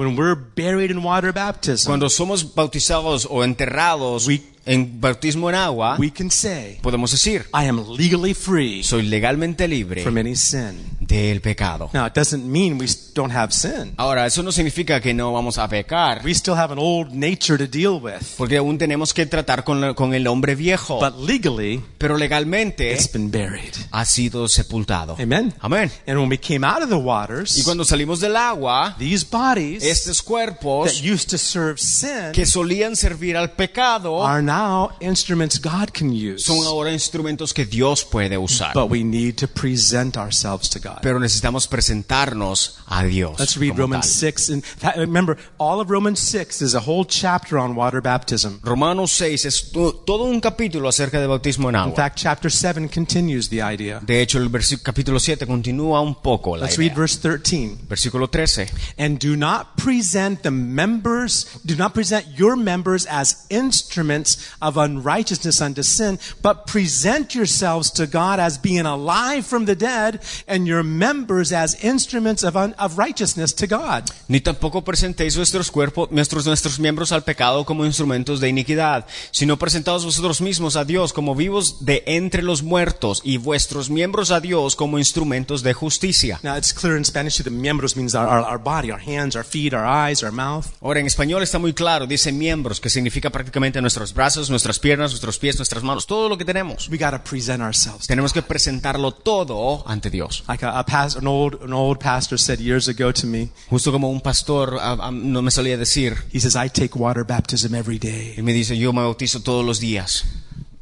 When 0.00 0.16
we're 0.16 0.34
buried 0.34 0.90
in 0.90 1.04
water 1.04 1.30
baptism, 1.30 1.86
Cuando 1.90 2.08
somos 2.08 2.54
bautizados 2.54 3.28
o 3.30 3.44
enterrados 3.44 4.26
We- 4.26 4.40
en 4.64 4.98
bautismo 4.98 5.50
en 5.50 5.56
agua, 5.56 5.96
we 5.98 6.10
can 6.10 6.30
say, 6.30 6.78
podemos 6.80 7.10
decir, 7.10 7.42
I 7.52 7.66
am 7.68 7.84
legally 7.98 8.32
free 8.32 8.82
soy 8.82 9.02
legalmente 9.02 9.68
libre 9.68 10.02
from 10.02 10.16
any 10.16 10.34
sin. 10.36 10.99
Del 11.10 11.40
pecado. 11.40 11.90
Now, 11.92 12.06
it 12.06 12.14
doesn't 12.14 12.44
mean 12.44 12.78
we 12.80 12.86
don't 13.14 13.34
have 13.34 13.52
sin. 13.52 13.94
Ahora, 13.96 14.26
eso 14.26 14.42
no 14.42 14.52
significa 14.52 15.00
que 15.00 15.12
no 15.12 15.32
vamos 15.32 15.58
a 15.58 15.68
pecar, 15.68 16.22
We 16.24 16.32
still 16.32 16.54
have 16.54 16.72
an 16.72 16.78
old 16.78 17.10
nature 17.12 17.58
to 17.58 17.66
deal 17.66 18.00
with. 18.00 18.22
porque 18.38 18.56
aún 18.56 18.78
tenemos 18.78 19.12
que 19.12 19.26
tratar 19.26 19.64
con, 19.64 19.80
la- 19.80 19.94
con 19.94 20.14
el 20.14 20.26
hombre 20.26 20.54
viejo, 20.54 21.00
But 21.00 21.16
legally, 21.28 21.82
pero 21.98 22.16
legalmente 22.16 22.92
it's 22.92 23.10
been 23.12 23.30
buried. 23.30 23.74
ha 23.90 24.04
sido 24.04 24.48
sepultado. 24.48 25.16
Amen. 25.20 25.52
Amén. 25.60 25.90
And 26.06 26.18
when 26.18 26.28
we 26.30 26.38
came 26.38 26.64
out 26.66 26.82
of 26.82 26.88
the 26.88 26.96
Y 26.96 27.02
waters, 27.02 27.60
cuando 27.64 27.84
salimos 27.84 28.20
del 28.20 28.36
agua, 28.36 28.94
these 28.98 29.26
bodies 29.28 29.82
estos 29.82 30.18
that 30.18 30.26
cuerpos 30.26 31.02
used 31.02 31.28
to 31.30 31.38
serve 31.38 31.78
sin 31.78 32.32
que 32.32 32.46
solían 32.46 32.94
servir 32.94 33.36
al 33.36 33.50
pecado 33.52 34.24
are 34.24 34.42
now 34.42 34.90
instruments 35.00 35.60
God 35.60 35.90
can 35.92 36.10
use. 36.12 36.44
son 36.44 36.64
ahora 36.66 36.92
instrumentos 36.92 37.52
que 37.52 37.66
Dios 37.66 38.04
puede 38.04 38.38
usar. 38.38 38.72
But 38.74 38.90
we 38.90 39.02
need 39.02 39.34
to 39.36 39.48
present 39.48 40.16
ourselves 40.16 40.68
to 40.70 40.78
God. 40.78 40.99
Pero 41.00 41.18
necesitamos 41.18 41.66
presentarnos 41.66 42.78
a 42.86 43.04
Dios. 43.04 43.38
Let's 43.38 43.56
read 43.56 43.76
Romans 43.76 44.06
tal. 44.06 44.32
6. 44.32 44.50
And 44.50 44.64
that- 44.80 44.96
remember, 44.96 45.36
all 45.58 45.80
of 45.80 45.90
Romans 45.90 46.18
6 46.20 46.62
is 46.62 46.74
a 46.74 46.80
whole 46.80 47.04
chapter 47.04 47.58
on 47.58 47.74
water 47.74 48.00
baptism. 48.00 48.60
Romanos 48.62 49.12
6 49.12 49.44
es 49.44 49.70
to- 49.72 50.02
todo 50.06 50.24
un 50.24 50.40
capítulo 50.40 50.88
acerca 50.88 51.20
de 51.20 51.26
bautismo 51.26 51.68
en 51.68 51.76
agua. 51.76 51.90
In 51.90 51.96
fact, 51.96 52.18
chapter 52.18 52.50
7 52.50 52.88
continues 52.88 53.48
the 53.48 53.62
idea. 53.62 54.00
De 54.00 54.20
hecho, 54.20 54.38
el 54.38 54.50
capítulo 54.82 55.18
7 55.18 55.46
continúa 55.46 56.00
un 56.00 56.16
poco 56.16 56.56
la 56.56 56.64
Let's 56.64 56.78
read 56.78 56.94
verse 56.94 57.18
13. 57.18 57.78
Versículo 57.88 58.28
13. 58.28 58.68
And 58.98 59.18
do 59.18 59.36
not 59.36 59.76
present 59.76 60.42
the 60.42 60.50
members, 60.50 61.46
do 61.64 61.76
not 61.76 61.92
present 61.94 62.26
your 62.36 62.56
members 62.56 63.06
as 63.06 63.46
instruments 63.48 64.38
of 64.60 64.76
unrighteousness 64.76 65.60
unto 65.60 65.82
sin, 65.82 66.18
but 66.42 66.66
present 66.66 67.34
yourselves 67.34 67.90
to 67.92 68.06
God 68.06 68.38
as 68.38 68.58
being 68.58 68.86
alive 68.86 69.46
from 69.46 69.66
the 69.66 69.74
dead, 69.74 70.20
and 70.46 70.66
your 70.66 70.82
members 70.98 71.53
as 71.53 71.83
instruments 71.85 72.42
of, 72.42 72.57
un, 72.57 72.74
of 72.79 72.98
righteousness 72.98 73.55
to 73.55 73.66
God. 73.66 74.11
Ni 74.29 74.40
tampoco 74.40 74.83
presentéis 74.83 75.37
vuestros 75.37 75.70
cuerpos, 75.70 76.11
nuestros, 76.11 76.46
nuestros 76.46 76.79
miembros 76.79 77.12
al 77.12 77.24
pecado 77.24 77.64
como 77.64 77.85
instrumentos 77.85 78.40
de 78.40 78.48
iniquidad, 78.48 79.07
sino 79.31 79.59
presentaos 79.59 80.05
vosotros 80.05 80.40
mismos 80.40 80.76
a 80.76 80.85
Dios 80.85 81.12
como 81.12 81.35
vivos 81.35 81.85
de 81.85 82.03
entre 82.07 82.42
los 82.42 82.62
muertos 82.62 83.22
y 83.24 83.37
vuestros 83.37 83.90
miembros 83.90 84.31
a 84.31 84.40
Dios 84.40 84.76
como 84.76 84.98
instrumentos 84.98 85.62
de 85.62 85.72
justicia. 85.72 86.40
Now, 86.42 86.57
it's 86.57 86.72
clear 86.72 86.96
in 86.96 87.05
Spanish 87.05 87.38
that 87.38 87.50
miembros 87.50 87.96
means 87.96 88.14
our, 88.14 88.26
our, 88.26 88.44
our 88.44 88.59
body, 88.59 88.90
our 88.90 89.00
hands, 89.00 89.37
our 89.37 89.44
feet, 89.44 89.72
our 89.72 89.87
eyes, 89.87 90.22
our 90.22 90.33
mouth. 90.33 90.66
Ahora, 90.81 91.00
en 91.00 91.07
español 91.07 91.42
está 91.42 91.59
muy 91.59 91.72
claro, 91.72 92.07
dice 92.07 92.33
miembros, 92.33 92.81
que 92.81 92.88
significa 92.88 93.31
prácticamente 93.31 93.81
nuestros 93.81 94.12
brazos, 94.12 94.50
nuestras 94.50 94.79
piernas, 94.79 95.11
nuestros 95.11 95.38
pies, 95.38 95.57
nuestras 95.57 95.83
manos, 95.83 96.07
todo 96.07 96.29
lo 96.29 96.37
que 96.37 96.44
tenemos. 96.44 96.88
We 96.88 96.98
got 96.98 97.12
to 97.12 97.22
present 97.22 97.62
ourselves. 97.62 98.07
Tenemos 98.07 98.33
que 98.33 98.42
presentarlo 98.42 99.12
todo 99.12 99.85
ante 99.87 100.11
Dios. 100.11 100.44
Like 100.48 100.64
a, 100.64 100.79
a 100.80 100.84
past, 100.84 101.16
an 101.16 101.26
old 101.26 101.62
an 101.62 101.72
old 101.72 101.98
pastor 101.98 102.38
said 102.38 102.58
years 102.58 102.88
ago 102.88 103.12
to 103.12 103.26
me. 103.26 103.50
Justo 103.68 103.92
como 103.92 104.08
un 104.08 104.20
pastor 104.20 104.78
no 105.12 105.42
me 105.42 105.50
solía 105.50 105.76
decir, 105.76 106.16
He 106.32 106.40
says, 106.40 106.56
"I 106.56 106.68
take 106.68 106.98
water 106.98 107.24
baptism 107.24 107.74
every 107.74 107.98
day." 107.98 108.34
y 108.36 108.42
me 108.42 108.52
dice, 108.52 108.76
yo 108.76 108.92
me 108.92 109.02
bautizo 109.02 109.40
todos 109.40 109.64
los 109.64 109.80
días. 109.80 110.24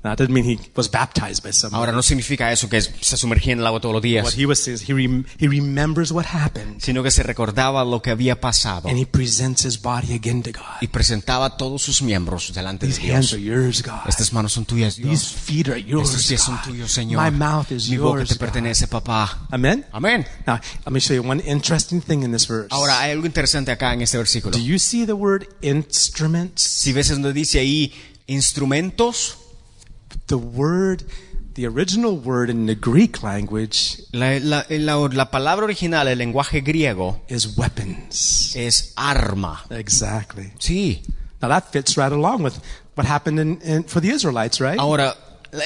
That 0.01 0.17
doesn't 0.17 0.33
mean 0.33 0.45
he 0.45 0.61
was 0.77 0.89
baptized 0.89 1.43
by 1.43 1.53
someone. 1.53 1.77
Ahora, 1.77 1.91
no 1.91 2.03
significa 2.03 2.53
eso 2.53 2.69
que 2.69 2.81
se 2.81 3.17
sumergía 3.17 3.53
en 3.55 3.59
el 3.59 3.67
agua 3.67 3.81
todos 3.81 3.93
los 3.93 3.99
What 4.01 4.05
días, 4.09 4.39
he 4.39 4.47
was 4.47 4.61
saying 4.61 4.77
is 4.77 4.89
he, 4.89 4.93
rem- 4.95 5.25
he 5.41 5.49
remembers 5.49 6.13
what 6.13 6.25
happened 6.25 6.81
sino 6.81 7.03
que 7.03 7.11
se 7.11 7.25
recordaba 7.25 7.85
lo 7.85 8.01
que 8.01 8.13
había 8.13 8.41
pasado 8.41 8.89
and 8.89 8.97
he 8.97 9.05
presents 9.05 9.65
his 9.67 9.77
body 9.83 10.15
again 10.15 10.41
to 10.45 10.53
God. 10.53 10.63
y 10.81 10.87
presentaba 10.87 11.57
todos 11.57 11.83
sus 11.83 12.01
miembros 12.01 12.53
delante 12.55 12.87
de 12.87 12.93
These 12.93 13.13
hands 13.13 13.31
Dios. 13.31 13.33
are 13.33 13.43
yours, 13.43 13.83
God. 13.83 14.07
Estas 14.09 14.33
manos 14.33 14.53
son 14.53 14.65
tuyas, 14.67 14.95
These 14.95 15.09
Dios. 15.09 15.33
feet 15.33 15.69
are 15.69 15.83
yours. 15.83 16.11
Estos 16.11 16.27
pies 16.29 16.43
son 16.43 16.63
tuyos, 16.63 16.93
Señor. 16.93 17.21
My 17.21 17.37
mouth 17.37 17.73
is 17.73 17.89
Mi 17.91 17.97
boca 17.97 18.19
yours. 18.21 18.29
te 18.29 18.35
God. 18.37 18.41
pertenece, 18.41 18.87
papá. 18.87 19.49
Amen. 19.51 19.85
Amén. 19.91 20.25
Now, 20.47 20.61
let 20.87 20.93
me 20.93 21.01
show 21.01 21.15
you 21.15 21.29
one 21.29 21.41
interesting 21.45 22.01
thing 22.01 22.23
in 22.23 22.31
this 22.31 22.47
verse. 22.47 22.69
Ahora, 22.71 23.01
hay 23.01 23.11
algo 23.11 23.27
interesante 23.27 23.73
acá 23.73 23.93
en 23.95 24.03
este 24.03 24.17
versículo. 24.17 24.57
Do 24.57 24.63
you 24.63 24.79
see 24.79 25.05
the 25.07 25.15
word 25.15 25.49
instruments? 25.61 26.63
Si 26.63 26.93
ves 26.93 27.09
donde 27.09 27.33
dice 27.33 27.59
ahí 27.59 27.93
instrumentos, 28.29 29.39
The 30.27 30.39
word, 30.39 31.05
the 31.55 31.67
original 31.67 32.17
word 32.17 32.51
in 32.51 32.67
the 32.67 32.75
Greek 32.75 33.23
language 33.23 34.01
la, 34.13 34.39
la- 34.41 34.65
la- 34.71 35.07
la 35.07 35.25
palabra 35.31 35.65
original, 35.65 36.07
el 36.09 36.19
lenguaje 36.19 36.63
griego, 36.63 37.21
is 37.29 37.57
weapons. 37.57 38.55
es 38.57 38.93
arma. 38.97 39.61
Exactly. 39.71 40.53
Sí. 40.59 41.01
Now 41.41 41.49
that 41.49 41.73
fits 41.73 41.97
right 41.97 42.13
along 42.13 42.43
with 42.43 42.61
what 42.95 43.07
happened 43.07 43.39
in, 43.39 43.61
in, 43.63 43.83
for 43.85 44.01
the 44.01 44.11
Israelites, 44.11 44.61
right? 44.61 44.79
Ahora, 44.79 45.15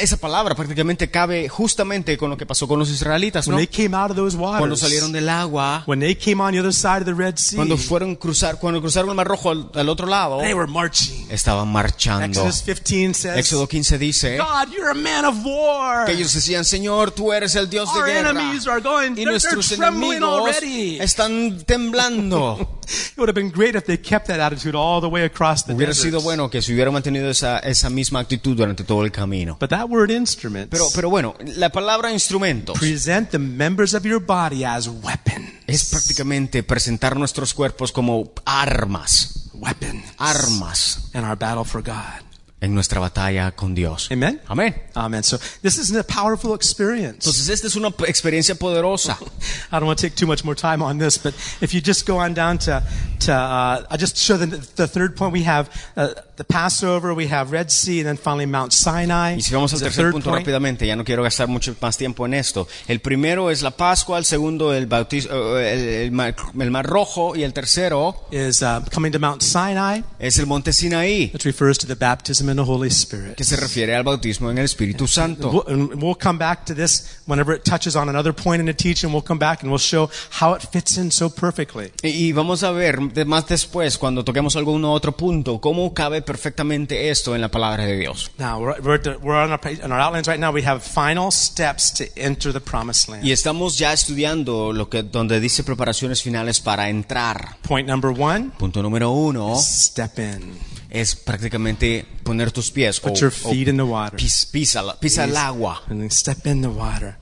esa 0.01 0.17
palabra 0.17 0.55
prácticamente 0.55 1.11
cabe 1.11 1.49
justamente 1.49 2.17
con 2.17 2.31
lo 2.31 2.37
que 2.37 2.47
pasó 2.47 2.69
con 2.69 2.79
los 2.79 2.89
israelitas, 2.91 3.47
When 3.47 3.57
¿no? 3.57 3.59
they 3.59 3.67
came 3.67 3.97
out 3.97 4.11
of 4.11 4.17
those 4.17 4.37
Cuando 4.37 4.61
waters, 4.61 4.81
salieron 4.81 5.13
del 5.13 5.29
agua, 5.29 5.83
when 5.87 6.01
they 6.01 6.15
came 6.15 6.41
on 6.43 6.53
the 6.53 6.61
other 6.61 6.73
side 6.73 6.99
of 7.01 7.05
the 7.07 7.15
Red 7.15 7.37
Sea, 7.37 7.57
cuando 7.57 7.77
fueron 7.77 8.15
cruzar, 8.17 8.59
cuando 8.59 8.81
cruzaron 8.81 9.11
el 9.11 9.17
Mar 9.17 9.27
Rojo 9.27 9.51
al, 9.51 9.71
al 9.75 9.89
otro 9.89 10.07
lado, 10.07 10.39
they 10.39 10.55
were 10.55 10.71
marching. 10.71 11.27
estaban 11.31 11.69
marchando. 11.69 12.27
Exodus 12.27 12.63
15 12.63 13.15
says, 13.15 13.37
Éxodo 13.39 13.67
15 13.69 13.99
dice 13.99 14.39
God, 14.39 14.73
you're 14.73 14.91
a 14.91 14.95
man 14.95 15.25
of 15.25 15.37
war. 15.45 16.07
que 16.07 16.13
ellos 16.13 16.33
decían, 16.33 16.65
Señor, 16.65 17.11
tú 17.11 17.33
eres 17.33 17.55
el 17.57 17.69
Dios 17.69 17.93
de 17.93 18.01
Our 18.01 18.07
guerra. 18.07 18.81
going, 18.83 19.17
Y 19.17 19.25
nuestros 19.25 19.73
enemigos 19.73 20.23
already. 20.41 21.01
están 21.01 21.63
temblando. 21.65 22.79
It 23.13 23.19
would 23.19 23.29
have 23.29 23.35
been 23.35 23.51
great 23.51 23.75
if 23.75 23.85
they 23.85 23.97
kept 23.99 24.27
that 24.29 24.41
attitude 24.41 24.77
all 24.77 25.01
the 25.01 25.09
way 25.09 25.25
across 25.25 25.65
the 25.65 25.75
Hubiera 25.75 25.95
sido 25.95 26.21
bueno 26.21 26.51
que 26.51 26.63
se 26.63 26.73
hubiera 26.73 26.91
mantenido 26.91 27.31
esa, 27.31 27.59
esa 27.61 27.91
misma 27.91 28.21
actitud 28.21 28.57
durante 28.57 28.85
todo 28.85 29.05
el 29.05 29.11
camino. 29.11 29.57
But 29.61 29.71
that 29.71 29.89
word 29.89 30.11
instruments 30.11 30.69
Pero, 30.71 30.87
pero 30.95 31.11
bueno, 31.11 31.35
la 31.57 31.71
palabra 31.71 32.13
instrumentos 32.13 32.79
present 32.79 33.31
the 33.31 33.39
members 33.39 33.95
of 33.95 34.05
your 34.05 34.21
body 34.21 34.65
as 34.65 34.89
weapons. 34.89 35.51
es 35.67 35.91
prácticamente 35.91 36.63
presentar 36.63 37.17
nuestros 37.17 37.55
cuerpos 37.55 37.93
como 37.93 38.33
armas, 38.45 39.51
Weapons. 39.55 40.05
armas 40.19 41.11
In 41.15 41.25
our 41.25 41.37
battle 41.37 41.65
for 41.65 41.83
God. 41.83 42.32
En 42.63 42.75
nuestra 42.75 43.01
batalla 43.01 43.51
con 43.51 43.75
Dios. 43.75 44.09
Amen? 44.11 44.41
Amén. 44.47 44.75
Amen. 44.95 45.23
So 45.25 45.37
this 45.63 45.79
is 45.79 45.95
a 45.97 46.05
powerful 46.05 46.55
experience. 46.55 47.27
Entonces 47.27 47.49
esta 47.49 47.67
es 47.67 47.75
una 47.75 47.89
experiencia 48.07 48.55
poderosa. 48.55 49.19
I 49.73 49.81
don't 49.81 49.87
want 49.87 49.99
to 49.99 50.07
take 50.07 50.15
too 50.15 50.29
much 50.29 50.45
more 50.45 50.55
time 50.55 50.81
on 50.81 50.99
this, 50.99 51.19
but 51.19 51.35
if 51.61 51.75
you 51.75 51.81
just 51.81 52.07
go 52.07 52.19
on 52.19 52.35
down 52.35 52.59
to, 52.59 52.83
to 53.21 53.33
uh, 53.33 53.85
I'll 53.91 53.99
just 53.99 54.17
show 54.17 54.37
the, 54.37 54.47
the 54.77 54.87
third 54.87 55.17
point. 55.17 55.33
We 55.33 55.43
have 55.43 55.69
uh, 55.97 56.15
the 56.37 56.45
Passover, 56.45 57.15
we 57.15 57.27
have 57.27 57.51
Red 57.51 57.73
Sea, 57.73 57.99
and 58.01 58.07
then 58.07 58.17
finally 58.17 58.47
Mount 58.47 58.73
Sinai. 58.73 59.35
Y 59.35 59.41
si 59.41 59.53
vamos 59.53 59.73
al 59.73 59.81
tercer 59.81 60.13
punto 60.13 60.31
point. 60.31 60.47
rápidamente, 60.47 60.87
ya 60.87 60.95
no 60.95 61.05
quiero 61.05 61.25
gastar 61.25 61.49
mucho 61.49 61.75
más 61.81 61.97
tiempo 61.97 62.27
en 62.27 62.35
esto. 62.35 62.69
El 62.87 63.01
primero 63.01 63.51
es 63.51 63.63
la 63.63 63.73
Pascua, 63.73 64.19
el 64.19 64.25
segundo 64.25 64.73
el 64.73 64.87
bautismo, 64.87 65.57
el, 65.57 65.79
el 65.79 66.13
mar, 66.13 66.37
el 66.61 66.71
Mar 66.71 66.87
Rojo 66.87 67.35
y 67.35 67.43
el 67.43 67.53
tercero 67.53 68.29
Is 68.31 68.63
uh, 68.63 68.81
coming 68.93 69.11
to 69.11 69.19
Mount 69.19 69.43
Sinai, 69.43 70.05
es 70.21 70.39
el 70.39 70.47
Monte 70.47 70.73
Sinaí, 70.73 71.33
which 71.33 71.45
refers 71.45 71.77
to 71.79 71.87
the 71.89 71.97
baptism 71.97 72.52
in 72.53 72.57
the 72.57 72.63
Holy 72.65 72.89
Spirit. 72.91 73.35
que 73.37 73.45
se 73.45 73.57
refiere 73.57 73.95
al 73.97 74.05
bautismo 74.05 74.51
en 74.51 74.59
el 74.59 74.67
Espíritu 74.67 75.09
Santo. 75.09 75.51
We'll, 75.51 75.65
and 75.93 76.03
we'll 76.03 76.17
come 76.17 76.39
back 76.39 76.65
to 76.67 76.75
this 76.75 77.21
whenever 77.27 77.55
it 77.57 77.65
touches 77.65 77.97
on 77.97 78.09
another 78.09 78.33
point 78.33 78.61
in 78.61 78.67
the 78.67 78.75
teaching. 78.75 79.11
We'll 79.13 79.25
come 79.25 79.39
back 79.41 79.63
and 79.63 79.71
we'll 79.73 79.79
show 79.81 80.09
how 80.41 80.55
it 80.55 80.63
fits 80.63 80.97
in 80.97 81.11
so 81.11 81.29
perfectly. 81.31 81.91
Y, 82.03 82.33
vamos 82.33 82.63
a 82.63 82.71
ver 82.71 83.01
más 83.27 83.47
después, 83.49 83.99
cuando 83.99 84.25
toquemos 84.25 84.55
algún 84.57 84.85
otro 84.85 85.17
punto, 85.17 85.61
cómo 85.61 85.93
cabe 85.95 86.23
perfectamente 86.23 87.11
esto 87.11 87.35
en 87.35 87.41
la 87.41 87.49
palabra 87.51 87.85
de 87.87 87.97
Dios. 87.97 88.31
Now 88.39 88.61
we're, 88.61 88.81
we're, 88.83 89.03
the- 89.03 89.17
we're 89.19 89.37
on, 89.43 89.51
our, 89.51 89.61
on 89.83 89.91
our 89.93 90.01
outlines 90.01 90.29
right 90.29 90.39
now. 90.41 90.53
We 90.53 90.63
have 90.65 90.83
final 90.83 91.31
steps 91.31 91.93
to 91.95 92.05
enter 92.17 92.53
the 92.53 92.61
promised 92.61 93.09
land. 93.09 93.25
Y 93.25 93.33
estamos 93.33 93.79
ya 93.79 93.93
estudiando 93.93 94.73
lo 94.73 94.89
que 94.89 95.03
donde 95.03 95.41
dice 95.41 95.65
preparaciones 95.65 96.23
finales 96.23 96.61
para 96.61 96.89
entrar. 96.91 97.57
Point 97.63 97.89
number 97.89 98.11
one: 98.11 98.51
Punto 98.59 98.83
número 98.83 99.11
uno 99.11 99.57
step 99.59 100.19
in. 100.19 100.53
Es 100.93 101.17
prácticamente 101.17 102.05
poner 102.23 102.53
tus 102.53 102.71
pies 102.71 102.99
o, 103.03 103.09
Put 103.09 103.19
your 103.21 103.33
o 103.45 103.51
feet 103.51 103.69
in 103.69 103.77
the 103.79 103.83
water. 103.83 104.17
pis- 104.19 104.47
pisa, 104.53 104.85
pisa 105.01 105.25
el 105.25 105.37
agua. 105.37 105.83
And 105.89 106.01
then 106.01 106.11
step 106.11 106.47
in 106.47 106.61
the 106.61 106.69
water. 106.69 107.17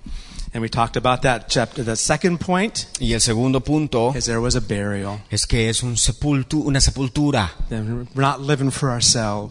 And 0.53 0.63
we 0.63 0.69
talked 0.69 0.97
about 0.97 1.23
that 1.23 1.47
chapter. 1.49 1.85
The 1.85 1.95
second 1.97 2.39
point 2.39 2.87
Y 2.99 3.13
el 3.13 3.21
segundo 3.21 3.61
punto 3.61 4.13
is 4.17 4.25
there 4.25 4.41
was 4.41 4.57
a 4.57 4.61
burial. 4.61 5.21
es 5.31 5.47
que 5.47 5.69
es 5.69 5.83
un 5.85 5.97
sepultu, 5.97 6.61
una 6.67 6.81
sepultura, 6.81 7.53
That 7.69 7.85
We're 7.85 8.07
not 8.17 8.41
living 8.41 8.71
for 8.73 8.91
de 8.91 9.01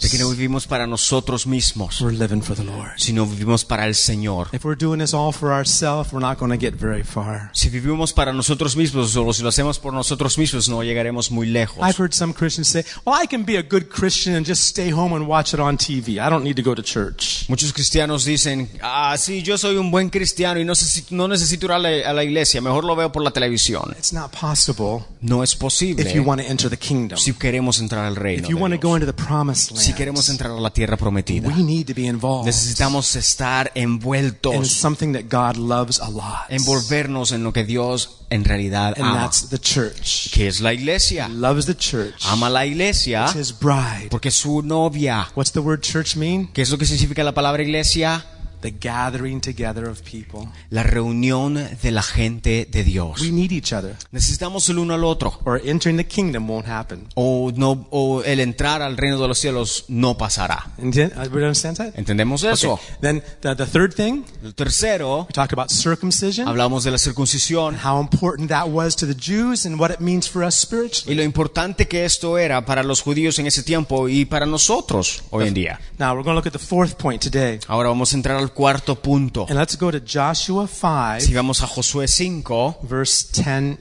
que 0.10 0.20
no 0.20 0.26
ourselves. 0.26 0.38
vivimos 0.38 0.68
para 0.68 0.88
nosotros 0.88 1.48
mismos, 1.48 2.02
We're 2.02 2.18
living 2.18 2.42
for 2.42 2.56
the 2.56 2.66
Lord. 2.66 2.92
sino 2.98 3.26
vivimos 3.26 3.64
para 3.64 3.86
el 3.88 3.96
Señor. 3.96 4.50
If 4.52 4.66
we're 4.66 4.78
doing 4.78 5.00
this 5.00 5.14
all 5.14 5.32
for 5.32 5.54
ourselves, 5.54 6.12
we're 6.12 6.20
not 6.20 6.38
going 6.38 6.52
to 6.52 6.58
get 6.58 6.76
very 6.76 7.04
far. 7.04 7.50
Si 7.54 7.70
vivimos 7.70 8.12
para 8.12 8.34
nosotros 8.34 8.76
mismos 8.76 9.16
o 9.16 9.32
si 9.34 9.42
lo 9.42 9.50
hacemos 9.50 9.80
por 9.80 9.94
nosotros 9.94 10.38
mismos, 10.38 10.68
no 10.68 10.84
llegaremos 10.84 11.32
muy 11.32 11.48
lejos. 11.48 11.78
I've 11.82 11.98
heard 11.98 12.14
some 12.14 12.34
Christians 12.34 12.68
say, 12.68 12.84
well, 13.06 13.16
I 13.22 13.26
can 13.26 13.44
be 13.46 13.56
a 13.58 13.64
good 13.64 13.88
Christian 13.90 14.36
and 14.36 14.46
just 14.46 14.64
stay 14.66 14.90
home 14.92 15.16
and 15.16 15.28
watch 15.28 15.54
it 15.54 15.62
on 15.62 15.78
TV. 15.78 16.20
I 16.20 16.30
don't 16.30 16.44
need 16.44 16.58
to 16.58 16.62
go 16.64 16.76
to 16.76 16.84
church. 16.84 17.46
Muchos 17.48 17.72
cristianos 17.72 18.26
dicen, 18.26 18.70
ah, 18.82 19.16
sí, 19.18 19.42
yo 19.44 19.58
soy 19.58 19.78
un 19.78 19.92
buen 19.92 20.10
cristiano 20.10 20.60
y 20.60 20.66
no 20.66 20.76
necesito, 20.89 21.15
no 21.15 21.28
necesito 21.28 21.65
ir 21.67 21.71
a 21.73 21.80
la, 21.80 21.89
a 22.10 22.13
la 22.13 22.23
iglesia, 22.23 22.62
mejor 22.62 22.84
lo 22.84 22.95
veo 22.95 23.12
por 23.12 23.23
la 23.23 23.32
televisión. 23.32 23.93
It's 23.97 24.13
not 24.13 24.32
possible 24.36 25.06
No 25.21 25.43
es 25.43 25.52
if 25.52 25.56
you 25.56 25.60
posible 25.60 26.19
want 26.21 26.41
to 26.41 26.47
enter 26.47 26.69
the 26.69 26.78
kingdom. 26.78 27.17
si 27.17 27.34
queremos 27.34 27.80
entrar 27.80 28.06
al 28.06 28.15
reino. 28.15 28.43
If 28.43 28.49
you 28.49 28.58
want 28.58 28.73
to 28.73 28.80
go 28.80 28.95
into 28.95 29.06
the 29.06 29.13
promised 29.13 29.75
Si 29.78 29.93
queremos 29.93 30.28
land, 30.28 30.39
entrar 30.41 30.58
a 30.58 30.60
la 30.62 30.69
tierra 30.71 30.97
prometida, 30.97 31.47
we 31.47 31.63
need 31.63 31.86
to 31.88 31.93
be 31.93 32.08
involved 32.08 32.45
necesitamos 32.47 33.15
estar 33.15 33.71
in 33.75 33.84
envueltos, 33.84 34.69
something 34.69 35.13
that 35.13 35.23
God 35.30 35.58
loves 35.58 35.99
a 35.99 36.10
lot. 36.10 36.49
envolvernos 36.49 37.32
en 37.32 37.43
lo 37.43 37.54
que 37.54 37.63
Dios 37.63 38.17
en 38.30 38.43
realidad 38.45 38.93
And 38.97 39.06
ama, 39.08 39.21
that's 39.21 39.49
the 39.49 39.60
church. 39.60 40.32
que 40.32 40.47
es 40.47 40.60
la 40.62 40.73
iglesia. 40.73 41.28
He 41.28 41.34
loves 41.34 41.65
the 41.65 41.75
church. 41.75 42.15
Ama 42.25 42.49
la 42.49 42.65
iglesia 42.65 43.25
It's 43.25 43.36
his 43.36 43.60
bride. 43.60 44.08
porque 44.10 44.30
es 44.30 44.36
su 44.36 44.62
novia. 44.62 45.28
What's 45.36 45.52
the 45.52 45.60
word 45.60 45.82
church 45.82 46.15
mean? 46.15 46.47
¿Qué 46.54 46.62
es 46.62 46.69
lo 46.69 46.78
que 46.78 46.86
significa 46.86 47.23
la 47.23 47.34
palabra 47.34 47.63
iglesia? 47.63 48.25
The 48.62 48.72
gathering 48.72 49.39
together 49.41 49.88
of 49.88 50.02
people. 50.02 50.50
La 50.69 50.84
reunión 50.84 51.54
de 51.82 51.91
la 51.91 52.04
gente 52.04 52.67
de 52.69 52.84
Dios. 52.84 53.22
We 53.22 53.32
need 53.32 53.52
each 53.52 53.72
other, 53.74 53.95
Necesitamos 54.12 54.67
el 54.69 54.80
uno 54.80 54.93
al 54.93 55.04
otro. 55.04 55.39
or 55.45 55.62
entering 55.63 55.98
the 55.98 56.06
kingdom 56.06 56.48
won't 56.50 56.67
happen. 56.67 57.08
O, 57.15 57.52
no, 57.56 57.88
o 57.91 58.22
el 58.24 58.39
entrar 58.39 58.82
al 58.82 58.98
reino 58.98 59.17
de 59.19 59.28
los 59.28 59.39
cielos 59.39 59.86
no 59.88 60.17
pasará. 60.17 60.65
That? 60.78 61.93
¿Entendemos 61.95 62.43
eso? 62.43 62.74
Okay. 62.74 62.86
Then 63.02 63.24
the, 63.41 63.56
the 63.56 63.65
third 63.65 63.93
thing, 63.95 64.24
El 64.43 64.54
tercero, 64.54 65.26
we 65.28 65.34
talked 65.34 65.54
about 65.54 65.69
circumcision, 65.69 66.48
hablamos 66.48 66.84
de 66.84 66.91
la 66.91 66.98
circuncisión 66.98 67.76
how 67.84 68.00
important 68.02 68.50
that 68.50 68.67
was 68.67 68.95
to 68.95 69.06
the 69.06 69.15
Jews 69.15 69.65
and 69.65 69.80
what 69.80 69.91
it 69.91 70.00
means 70.00 70.28
for 70.30 70.43
us 70.43 70.56
spiritually. 70.56 71.13
y 71.13 71.15
lo 71.15 71.24
importante 71.24 71.88
que 71.88 72.06
esto 72.06 72.38
era 72.38 72.65
para 72.65 72.84
los 72.84 73.02
judíos 73.02 73.39
en 73.39 73.48
ese 73.48 73.63
tiempo 73.63 74.10
y 74.10 74.26
para 74.26 74.45
nosotros 74.45 75.24
hoy 75.30 75.48
en 75.48 75.54
día. 75.54 75.80
Now 75.98 76.13
we're 76.13 76.24
going 76.24 76.36
to 76.36 76.41
look 76.41 76.48
at 76.48 76.54
the 76.54 76.60
fourth 76.60 76.95
point 76.98 77.22
today. 77.22 77.60
Ahora 77.67 77.89
vamos 77.89 78.13
a 78.13 78.15
entrar 78.15 78.38
al 78.38 78.49
cuarto 78.50 78.96
punto. 78.96 79.46
And 79.50 79.58
let's 79.58 79.78
go 79.78 79.92
to 79.92 80.00
Joshua 80.00 80.68
5, 80.68 81.22
Si 81.22 81.34
vamos 81.34 81.62
a 81.62 81.68
Josué 81.68 82.08
5, 82.08 82.80
verse 82.84 83.28
10, 83.32 83.78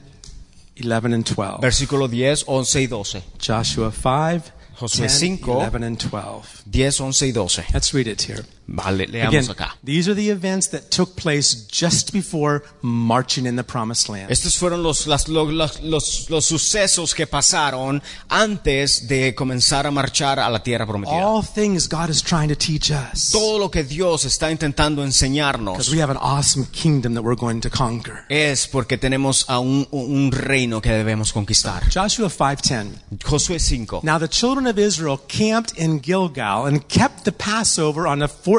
11, 0.81 1.13
and 1.13 1.23
12. 1.25 1.59
versículo 1.61 2.07
10, 2.07 2.45
11 2.47 2.81
y 2.81 2.87
12. 2.87 3.23
Joshua 3.39 3.91
5, 3.91 4.51
Josué 4.79 5.07
10, 5.07 5.19
5. 5.19 5.51
11, 5.51 5.83
and 5.85 5.97
12. 5.97 6.63
10, 6.65 7.01
11 7.01 7.27
y 7.27 7.31
12. 7.31 7.65
Let's 7.73 7.93
read 7.93 8.07
it 8.07 8.21
here. 8.21 8.43
Vale, 8.71 9.05
Again, 9.05 9.49
acá. 9.49 9.75
these 9.83 10.07
are 10.07 10.13
the 10.13 10.29
events 10.29 10.69
that 10.69 10.89
took 10.91 11.15
place 11.15 11.65
just 11.71 12.11
before 12.13 12.61
marching 12.83 13.47
in 13.47 13.55
the 13.55 13.63
promised 13.63 14.09
land. 14.09 14.29
Estos 14.29 14.57
fueron 14.57 14.83
los, 14.83 15.07
las- 15.07 15.27
los, 15.27 15.81
los- 15.81 16.29
los 16.29 16.45
sucesos 16.45 17.15
que 17.15 17.25
pasaron 17.25 18.01
antes 18.29 19.07
de 19.07 19.33
comenzar 19.33 19.87
a 19.87 19.91
marchar 19.91 20.39
a 20.39 20.49
la 20.49 20.59
tierra 20.61 20.85
prometida. 20.85 21.15
All 21.25 21.41
things 21.43 21.87
God 21.89 22.09
is 22.09 22.21
trying 22.21 22.49
to 22.49 22.55
teach 22.55 22.91
us. 22.91 23.31
Todo 23.31 23.57
lo 23.57 23.69
que 23.71 23.83
Dios 23.83 24.25
está 24.25 24.51
intentando 24.51 25.01
Because 25.01 25.17
enseñarnos 25.25 25.89
we 25.91 25.99
have 26.01 26.11
an 26.11 26.17
awesome 26.21 26.65
kingdom 26.71 27.13
that 27.15 27.23
we're 27.23 27.35
going 27.39 27.61
to 27.61 27.69
conquer. 27.69 28.25
es 28.29 28.67
porque 28.67 28.97
tenemos 28.97 29.45
a 29.49 29.59
un, 29.59 29.87
un 29.91 30.31
reino 30.31 30.79
que 30.81 30.91
debemos 30.91 31.33
conquistar. 31.33 31.83
Joshua 31.91 32.29
5:10. 32.29 33.19
Josué 33.23 33.59
5. 33.59 34.01
Now 34.03 34.19
the 34.19 34.27
children 34.27 34.67
of 34.67 34.77
Israel 34.77 35.17
camped 35.27 35.77
in 35.77 36.01
Gilgal 36.01 36.67
and 36.67 36.87
kept 36.87 37.23
the 37.25 37.31
Passover 37.31 38.05
on 38.07 38.19
the 38.19 38.27
14th 38.27 38.58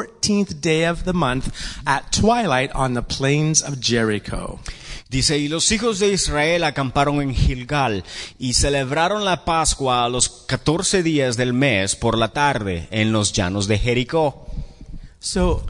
day 0.61 0.87
of 0.87 1.03
the 1.03 1.13
month 1.13 1.53
at 1.85 2.11
twilight 2.11 2.71
on 2.73 2.93
the 2.93 3.01
plains 3.01 3.61
of 3.61 3.79
Jericho. 3.79 4.59
Dice, 5.09 5.37
y 5.37 5.49
los 5.49 5.71
hijos 5.73 5.99
de 5.99 6.13
Israel 6.13 6.63
acamparon 6.63 7.21
en 7.21 7.35
Gilgal 7.35 8.05
y 8.39 8.53
celebraron 8.53 9.25
la 9.25 9.43
Pascua 9.43 10.05
a 10.05 10.09
los 10.09 10.29
14 10.47 11.03
días 11.03 11.35
del 11.35 11.51
mes 11.51 11.97
por 11.97 12.17
la 12.17 12.29
tarde 12.29 12.87
en 12.91 13.11
los 13.11 13.33
llanos 13.33 13.67
de 13.67 13.77
Jericó. 13.77 14.47
So 15.19 15.65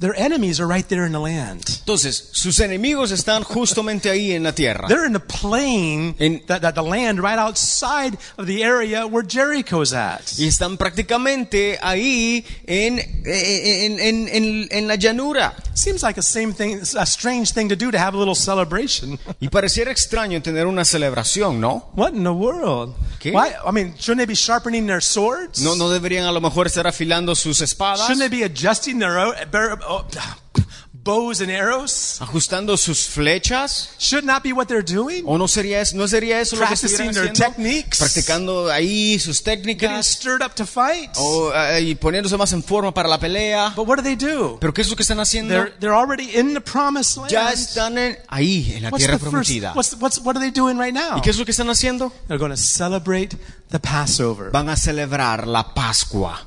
their 0.00 0.14
enemies 0.16 0.60
are 0.60 0.66
right 0.66 0.88
there 0.88 1.04
in 1.04 1.12
the 1.12 1.20
land. 1.20 1.62
Entonces, 1.80 2.30
sus 2.32 2.58
enemigos 2.60 3.10
están 3.12 3.44
justamente 3.44 4.10
ahí 4.10 4.32
en 4.32 4.42
la 4.42 4.52
tierra. 4.52 4.88
They're 4.88 5.06
in 5.06 5.12
the 5.12 5.20
plain, 5.20 6.14
In- 6.18 6.42
that, 6.46 6.62
that 6.62 6.74
the 6.74 6.82
land 6.82 7.22
right 7.22 7.38
outside 7.38 8.18
of 8.38 8.46
the 8.46 8.64
area 8.64 9.06
where 9.06 9.22
Jericho's 9.22 9.92
at. 9.92 10.22
Y 10.38 10.46
están 10.46 10.78
prácticamente 10.78 11.78
ahí 11.82 12.44
en, 12.66 12.98
en, 12.98 14.00
en, 14.00 14.28
en, 14.28 14.68
en 14.70 14.88
la 14.88 14.96
llanura. 14.96 15.54
Seems 15.74 16.02
like 16.02 16.18
a 16.18 16.22
same 16.22 16.52
thing, 16.52 16.80
a 16.96 17.06
strange 17.06 17.52
thing 17.52 17.68
to 17.68 17.76
do 17.76 17.90
to 17.90 17.98
have 17.98 18.14
a 18.14 18.18
little 18.18 18.34
celebration. 18.34 19.18
Y 19.40 19.48
pareciera 19.48 19.90
extraño 19.90 20.42
tener 20.42 20.66
una 20.66 20.84
celebración, 20.84 21.60
¿no? 21.60 21.90
What 21.94 22.12
in 22.14 22.24
the 22.24 22.32
world? 22.32 22.94
¿Qué? 23.18 23.32
Why? 23.32 23.52
I 23.66 23.70
mean, 23.70 23.94
shouldn't 23.98 24.18
they 24.18 24.26
be 24.26 24.34
sharpening 24.34 24.86
their 24.86 25.02
swords? 25.02 25.60
No, 25.60 25.74
no 25.74 25.88
deberían 25.90 26.24
a 26.24 26.32
lo 26.32 26.40
mejor 26.40 26.66
estar 26.66 26.86
afilando 26.86 27.34
sus 27.34 27.60
espadas, 27.60 28.06
Shouldn't 28.08 28.20
they 28.20 28.28
be 28.28 28.44
adjusting 28.44 28.98
their 28.98 29.18
oh, 29.90 30.06
bows 31.02 31.40
and 31.40 31.50
arrows? 31.50 32.20
ajustando 32.20 32.76
sus 32.76 33.08
flechas. 33.08 33.90
Should 33.98 34.24
not 34.24 34.42
be 34.42 34.52
what 34.52 34.66
they're 34.66 34.82
doing. 34.84 35.22
¿O 35.26 35.38
no 35.38 35.48
sería 35.48 35.80
eso, 35.80 35.96
no 35.96 36.06
sería 36.06 36.40
eso 36.40 36.56
lo 36.56 36.66
que 36.66 36.76
their 36.76 37.10
haciendo? 37.10 37.32
techniques. 37.32 37.98
Practicando 37.98 38.70
ahí 38.70 39.18
sus 39.18 39.38
Getting 39.42 39.62
técnicas 39.76 40.06
stirred 40.06 40.42
up 40.44 40.54
to 40.54 40.66
fight. 40.66 41.10
o 41.16 41.52
eh, 41.54 41.80
y 41.80 41.94
poniéndose 41.94 42.36
más 42.36 42.52
en 42.52 42.62
forma 42.62 42.92
para 42.92 43.08
la 43.08 43.18
pelea. 43.18 43.72
But 43.74 43.88
what 43.88 43.96
do 43.96 44.02
they 44.02 44.16
do? 44.16 44.58
Pero 44.60 44.74
¿qué 44.74 44.82
es 44.82 44.88
lo 44.90 44.96
que 44.96 45.02
están 45.02 45.20
haciendo? 45.20 45.54
They're 45.54 45.72
they're 45.80 45.96
already 45.96 46.36
in 46.38 46.52
the 46.54 46.60
promised 46.60 47.16
land. 47.16 47.30
Ya 47.30 47.50
están 47.52 47.96
en- 47.96 48.18
ahí 48.28 48.72
en 48.76 48.82
la 48.82 48.90
What's 48.90 49.04
tierra 49.04 49.18
the 49.18 49.24
first? 49.24 49.32
prometida. 49.32 49.72
What's 49.74 49.96
what's 49.98 50.18
what 50.18 50.36
are 50.36 50.40
they 50.40 50.50
doing 50.52 50.78
right 50.78 50.94
now? 50.94 51.16
¿Y 51.16 51.22
qué 51.22 51.30
es 51.30 51.38
lo 51.38 51.44
que 51.44 51.52
están 51.52 51.70
haciendo? 51.70 52.12
They're 52.28 52.38
going 52.38 52.52
to 52.52 52.56
celebrate 52.56 53.36
the 53.70 53.80
Passover. 53.80 54.50
Van 54.50 54.68
a 54.68 54.76
celebrar 54.76 55.46
la 55.46 55.72
Pascua. 55.74 56.40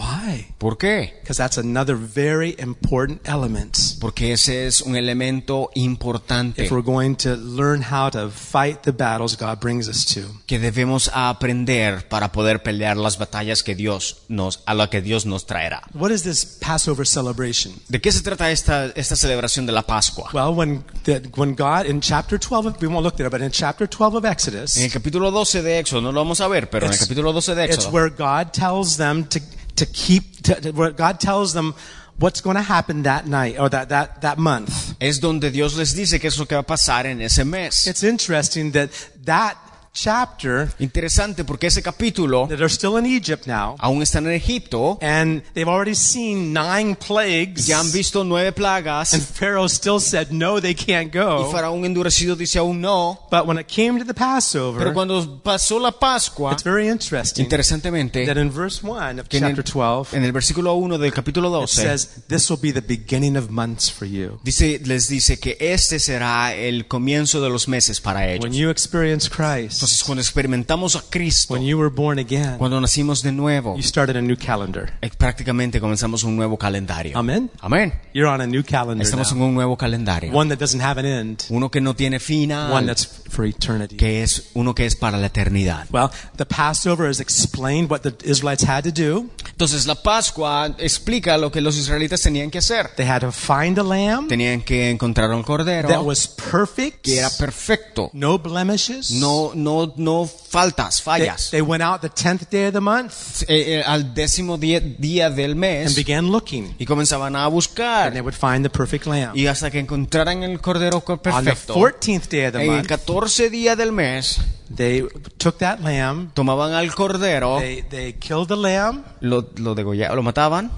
Why? 0.00 0.46
¿Por 0.56 0.78
qué? 0.78 1.12
Because 1.20 1.36
that's 1.36 1.58
another 1.58 1.94
very 1.94 2.56
important 2.58 3.20
element. 3.28 3.76
Porque 4.00 4.32
ese 4.32 4.66
es 4.66 4.80
un 4.80 4.96
elemento 4.96 5.68
importante 5.74 6.64
If 6.64 6.72
we're 6.72 6.82
going 6.82 7.16
to 7.16 7.36
learn 7.36 7.82
how 7.82 8.08
to 8.10 8.30
fight 8.30 8.80
the 8.82 8.92
battles 8.92 9.36
God 9.36 9.60
brings 9.60 9.88
us 9.88 10.06
to. 10.14 10.22
que 10.46 10.58
debemos 10.58 11.10
aprender 11.12 12.08
para 12.08 12.32
poder 12.32 12.62
pelear 12.62 12.96
las 12.96 13.18
batallas 13.18 13.62
que 13.62 13.74
Dios 13.74 14.22
nos 14.28 14.62
a 14.64 14.72
la 14.74 14.88
que 14.88 15.02
Dios 15.02 15.26
nos 15.26 15.44
traerá. 15.44 15.82
What 15.92 16.10
is 16.12 16.22
this 16.22 16.44
Passover 16.60 17.06
celebration? 17.06 17.74
¿De 17.88 18.00
qué 18.00 18.10
se 18.10 18.22
trata 18.22 18.50
esta 18.50 18.86
esta 18.94 19.16
celebración 19.16 19.66
de 19.66 19.72
la 19.72 19.82
Pascua? 19.82 20.30
Well, 20.32 20.54
when 20.56 20.82
the, 21.04 21.20
when 21.36 21.54
God 21.54 21.84
in 21.86 22.00
chapter 22.00 22.38
12 22.40 22.66
of, 22.66 22.80
we 22.80 22.88
won't 22.88 23.02
look 23.04 23.16
there, 23.16 23.28
but 23.28 23.42
in 23.42 23.50
chapter 23.50 23.86
12 23.86 24.14
of 24.16 24.24
Exodus, 24.24 24.78
En 24.78 24.84
el 24.84 24.90
capítulo 24.90 25.30
12 25.30 25.62
de 25.62 25.78
Éxodo, 25.78 26.00
no 26.00 26.10
lo 26.12 26.20
vamos 26.20 26.40
a 26.40 26.48
ver, 26.48 26.70
pero 26.70 26.86
en 26.86 26.92
el 26.92 26.96
It's- 26.96 27.04
capítulo 27.06 27.32
12 27.34 27.54
de 27.54 27.64
it's 27.66 27.76
Éxodo 27.76 27.92
where 27.92 28.08
God 28.10 28.52
tells 28.52 28.96
them 28.96 29.24
to 29.24 29.40
to 29.80 29.86
keep 29.86 30.42
to, 30.42 30.72
where 30.72 30.92
God 30.92 31.20
tells 31.20 31.52
them 31.52 31.74
what's 32.18 32.40
going 32.40 32.56
to 32.56 32.62
happen 32.62 33.02
that 33.02 33.26
night 33.26 33.58
or 33.58 33.68
that 33.70 33.88
that 33.88 34.20
that 34.20 34.38
month. 34.38 34.94
es 35.00 35.20
donde 35.20 35.50
Dios 35.50 35.76
les 35.76 35.94
dice 35.94 36.20
qué 36.20 36.28
es 36.28 36.38
lo 36.38 36.46
que 36.46 36.54
va 36.54 36.60
a 36.60 36.66
pasar 36.66 37.06
en 37.06 37.20
ese 37.20 37.44
mes. 37.44 37.86
It's 37.86 38.02
interesting 38.02 38.72
that 38.72 38.90
that 39.24 39.56
chapter 39.92 40.68
Interesante 40.78 41.44
porque 41.44 41.66
ese 41.66 41.82
capítulo 41.82 42.46
that 42.48 42.56
they're 42.58 42.72
still 42.72 42.96
in 42.98 43.06
Egypt 43.06 43.46
now 43.46 43.76
aún 43.78 44.02
están 44.02 44.26
en 44.26 44.32
Egipto, 44.32 44.98
and 45.02 45.42
they've 45.54 45.68
already 45.68 45.94
seen 45.94 46.52
nine 46.52 46.96
plagues 46.96 47.66
ya 47.66 47.80
han 47.80 47.90
visto 47.92 48.24
nueve 48.24 48.52
plagas, 48.52 49.12
and 49.14 49.22
Pharaoh 49.22 49.68
still 49.68 50.00
said 50.00 50.28
no 50.30 50.60
they 50.60 50.74
can't 50.74 51.12
go. 51.12 51.46
y. 51.46 51.52
Faraón 51.52 51.84
endurecido 51.84 52.36
dice 52.36 52.58
aún 52.58 52.80
no, 52.80 53.26
But 53.30 53.46
when 53.46 53.58
it 53.58 53.66
came 53.66 53.98
to 53.98 54.04
the 54.04 54.14
Passover, 54.14 54.78
pero 54.78 54.94
cuando 54.94 55.40
pasó 55.42 55.80
la 55.80 55.90
Pascua, 55.92 56.52
it's 56.52 56.62
very 56.62 56.88
interesting 56.88 57.44
interesantemente, 57.44 58.26
that 58.26 58.36
in 58.36 58.50
verse 58.50 58.82
1 58.82 59.18
of 59.18 59.28
chapter 59.28 59.64
12 59.64 60.16
en 60.16 60.24
el 60.24 60.32
versículo 60.32 60.74
1 60.74 60.98
del 60.98 61.12
capítulo 61.12 61.62
it 61.62 61.68
says 61.68 62.24
this 62.28 62.48
will 62.48 62.60
be 62.60 62.72
the 62.72 62.80
beginning 62.80 63.36
of 63.36 63.50
months 63.50 63.90
for 63.90 64.06
you. 64.06 64.38
dice, 64.44 64.80
les 64.84 65.08
dice 65.08 65.38
que 65.38 65.56
este 65.60 65.98
será 65.98 66.54
el 66.54 66.86
comienzo 66.86 67.40
de 67.40 67.48
los 67.48 67.68
meses 67.68 68.00
para 68.00 68.28
ellos. 68.28 68.44
When 68.44 68.52
you 68.52 68.70
experience 68.70 69.28
Christ, 69.28 69.79
Entonces 69.80 70.04
cuando 70.04 70.20
experimentamos 70.20 70.94
a 70.94 71.02
Cristo, 71.08 71.54
when 71.54 71.64
you 71.64 71.78
were 71.78 71.88
born 71.88 72.18
again, 72.18 72.58
cuando 72.58 72.78
nacimos 72.82 73.22
de 73.22 73.32
nuevo, 73.32 73.76
you 73.76 73.82
started 73.82 74.14
a 74.14 74.20
new 74.20 74.36
calendar. 74.36 74.92
eh, 75.00 75.10
prácticamente 75.16 75.80
comenzamos 75.80 76.22
un 76.22 76.36
nuevo 76.36 76.58
calendario. 76.58 77.16
Amen. 77.16 77.50
Amén. 77.62 77.94
You're 78.12 78.28
on 78.30 78.42
a 78.42 78.46
new 78.46 78.62
calendar 78.62 79.02
Estamos 79.02 79.32
en 79.32 79.38
now. 79.38 79.46
un 79.48 79.54
nuevo 79.54 79.78
calendario. 79.78 80.32
One 80.34 80.54
that 80.54 80.58
doesn't 80.60 80.82
have 80.82 81.00
an 81.00 81.06
end, 81.06 81.44
Uno 81.48 81.70
que 81.70 81.80
no 81.80 81.94
tiene 81.96 82.16
one 82.16 82.20
final, 82.20 82.86
that's 82.86 83.06
for 83.30 83.46
eternity. 83.46 83.96
que 83.96 84.22
es 84.22 84.50
uno 84.52 84.74
que 84.74 84.84
es 84.84 84.94
para 84.96 85.16
la 85.16 85.28
eternidad. 85.28 85.86
Well, 85.90 86.10
the 86.36 86.44
Passover 86.44 87.08
has 87.08 87.20
explained 87.20 87.90
what 87.90 88.00
the 88.00 88.14
Israelites 88.22 88.68
had 88.68 88.84
to 88.84 88.90
do. 88.92 89.30
Entonces 89.50 89.86
la 89.86 89.94
Pascua 89.94 90.74
explica 90.78 91.38
lo 91.38 91.50
que 91.50 91.62
los 91.62 91.76
israelitas 91.78 92.20
tenían 92.20 92.50
que 92.50 92.58
hacer. 92.58 92.90
They 92.96 93.06
had 93.08 93.20
to 93.20 93.32
find 93.32 93.78
a 93.78 93.82
lamb 93.82 94.28
Tenían 94.28 94.60
que 94.62 94.90
encontrar 94.90 95.30
un 95.30 95.40
that 95.40 95.46
cordero 95.46 96.02
was 96.02 96.28
perfect, 96.28 97.02
que 97.02 97.18
era 97.18 97.30
perfecto. 97.30 98.10
no 98.12 98.38
blemishes. 98.38 99.10
No, 99.12 99.52
no, 99.54 99.69
no 99.96 100.26
faltas, 100.26 100.96
They, 100.98 101.04
fallas. 101.04 101.50
they 101.50 101.62
went 101.62 101.82
out 101.82 102.00
the 102.00 102.08
tenth 102.08 102.48
day 102.50 102.66
of 102.68 102.72
the 102.74 102.80
month 102.80 103.42
Eh, 103.48 103.78
eh, 103.78 103.82
al 103.84 104.14
décimo 104.14 104.58
día, 104.58 104.80
día 104.80 105.30
del 105.30 105.52
and 105.52 105.60
mes 105.60 105.94
began 105.96 106.30
looking, 106.30 106.74
y 106.78 106.84
comenzaban 106.86 107.36
a 107.36 107.44
and 107.44 107.50
they 107.50 107.54
buscar 107.54 108.22
would 108.22 108.34
find 108.34 108.64
the 108.64 108.70
perfect 108.70 109.06
lamb. 109.06 109.32
y 109.36 109.46
hasta 109.46 109.70
que 109.70 109.78
encontraran 109.78 110.42
el 110.42 110.60
cordero 110.60 111.00
co- 111.00 111.14
On 111.14 111.18
the 111.18 111.30
perfecto. 111.50 111.74
14th 111.74 112.28
day 112.28 112.46
of 112.46 112.52
the 112.52 112.62
En 112.62 112.70
el 112.70 112.76
month, 112.76 112.88
14 112.88 113.50
día 113.50 113.76
del 113.76 113.92
mes 113.92 114.40
they 114.74 115.04
took 115.38 115.58
that 115.58 115.80
lamb, 115.80 116.30
tomaban 116.34 116.72
al 116.74 116.94
cordero, 116.94 117.58
they, 117.58 117.82
they 117.82 118.12
killed 118.14 118.46
the 118.48 118.56
lamb, 118.56 119.02
lo, 119.20 119.48
lo 119.56 119.74
degollaban, 119.74 120.14
lo 120.16 120.22
mataban, 120.22 120.70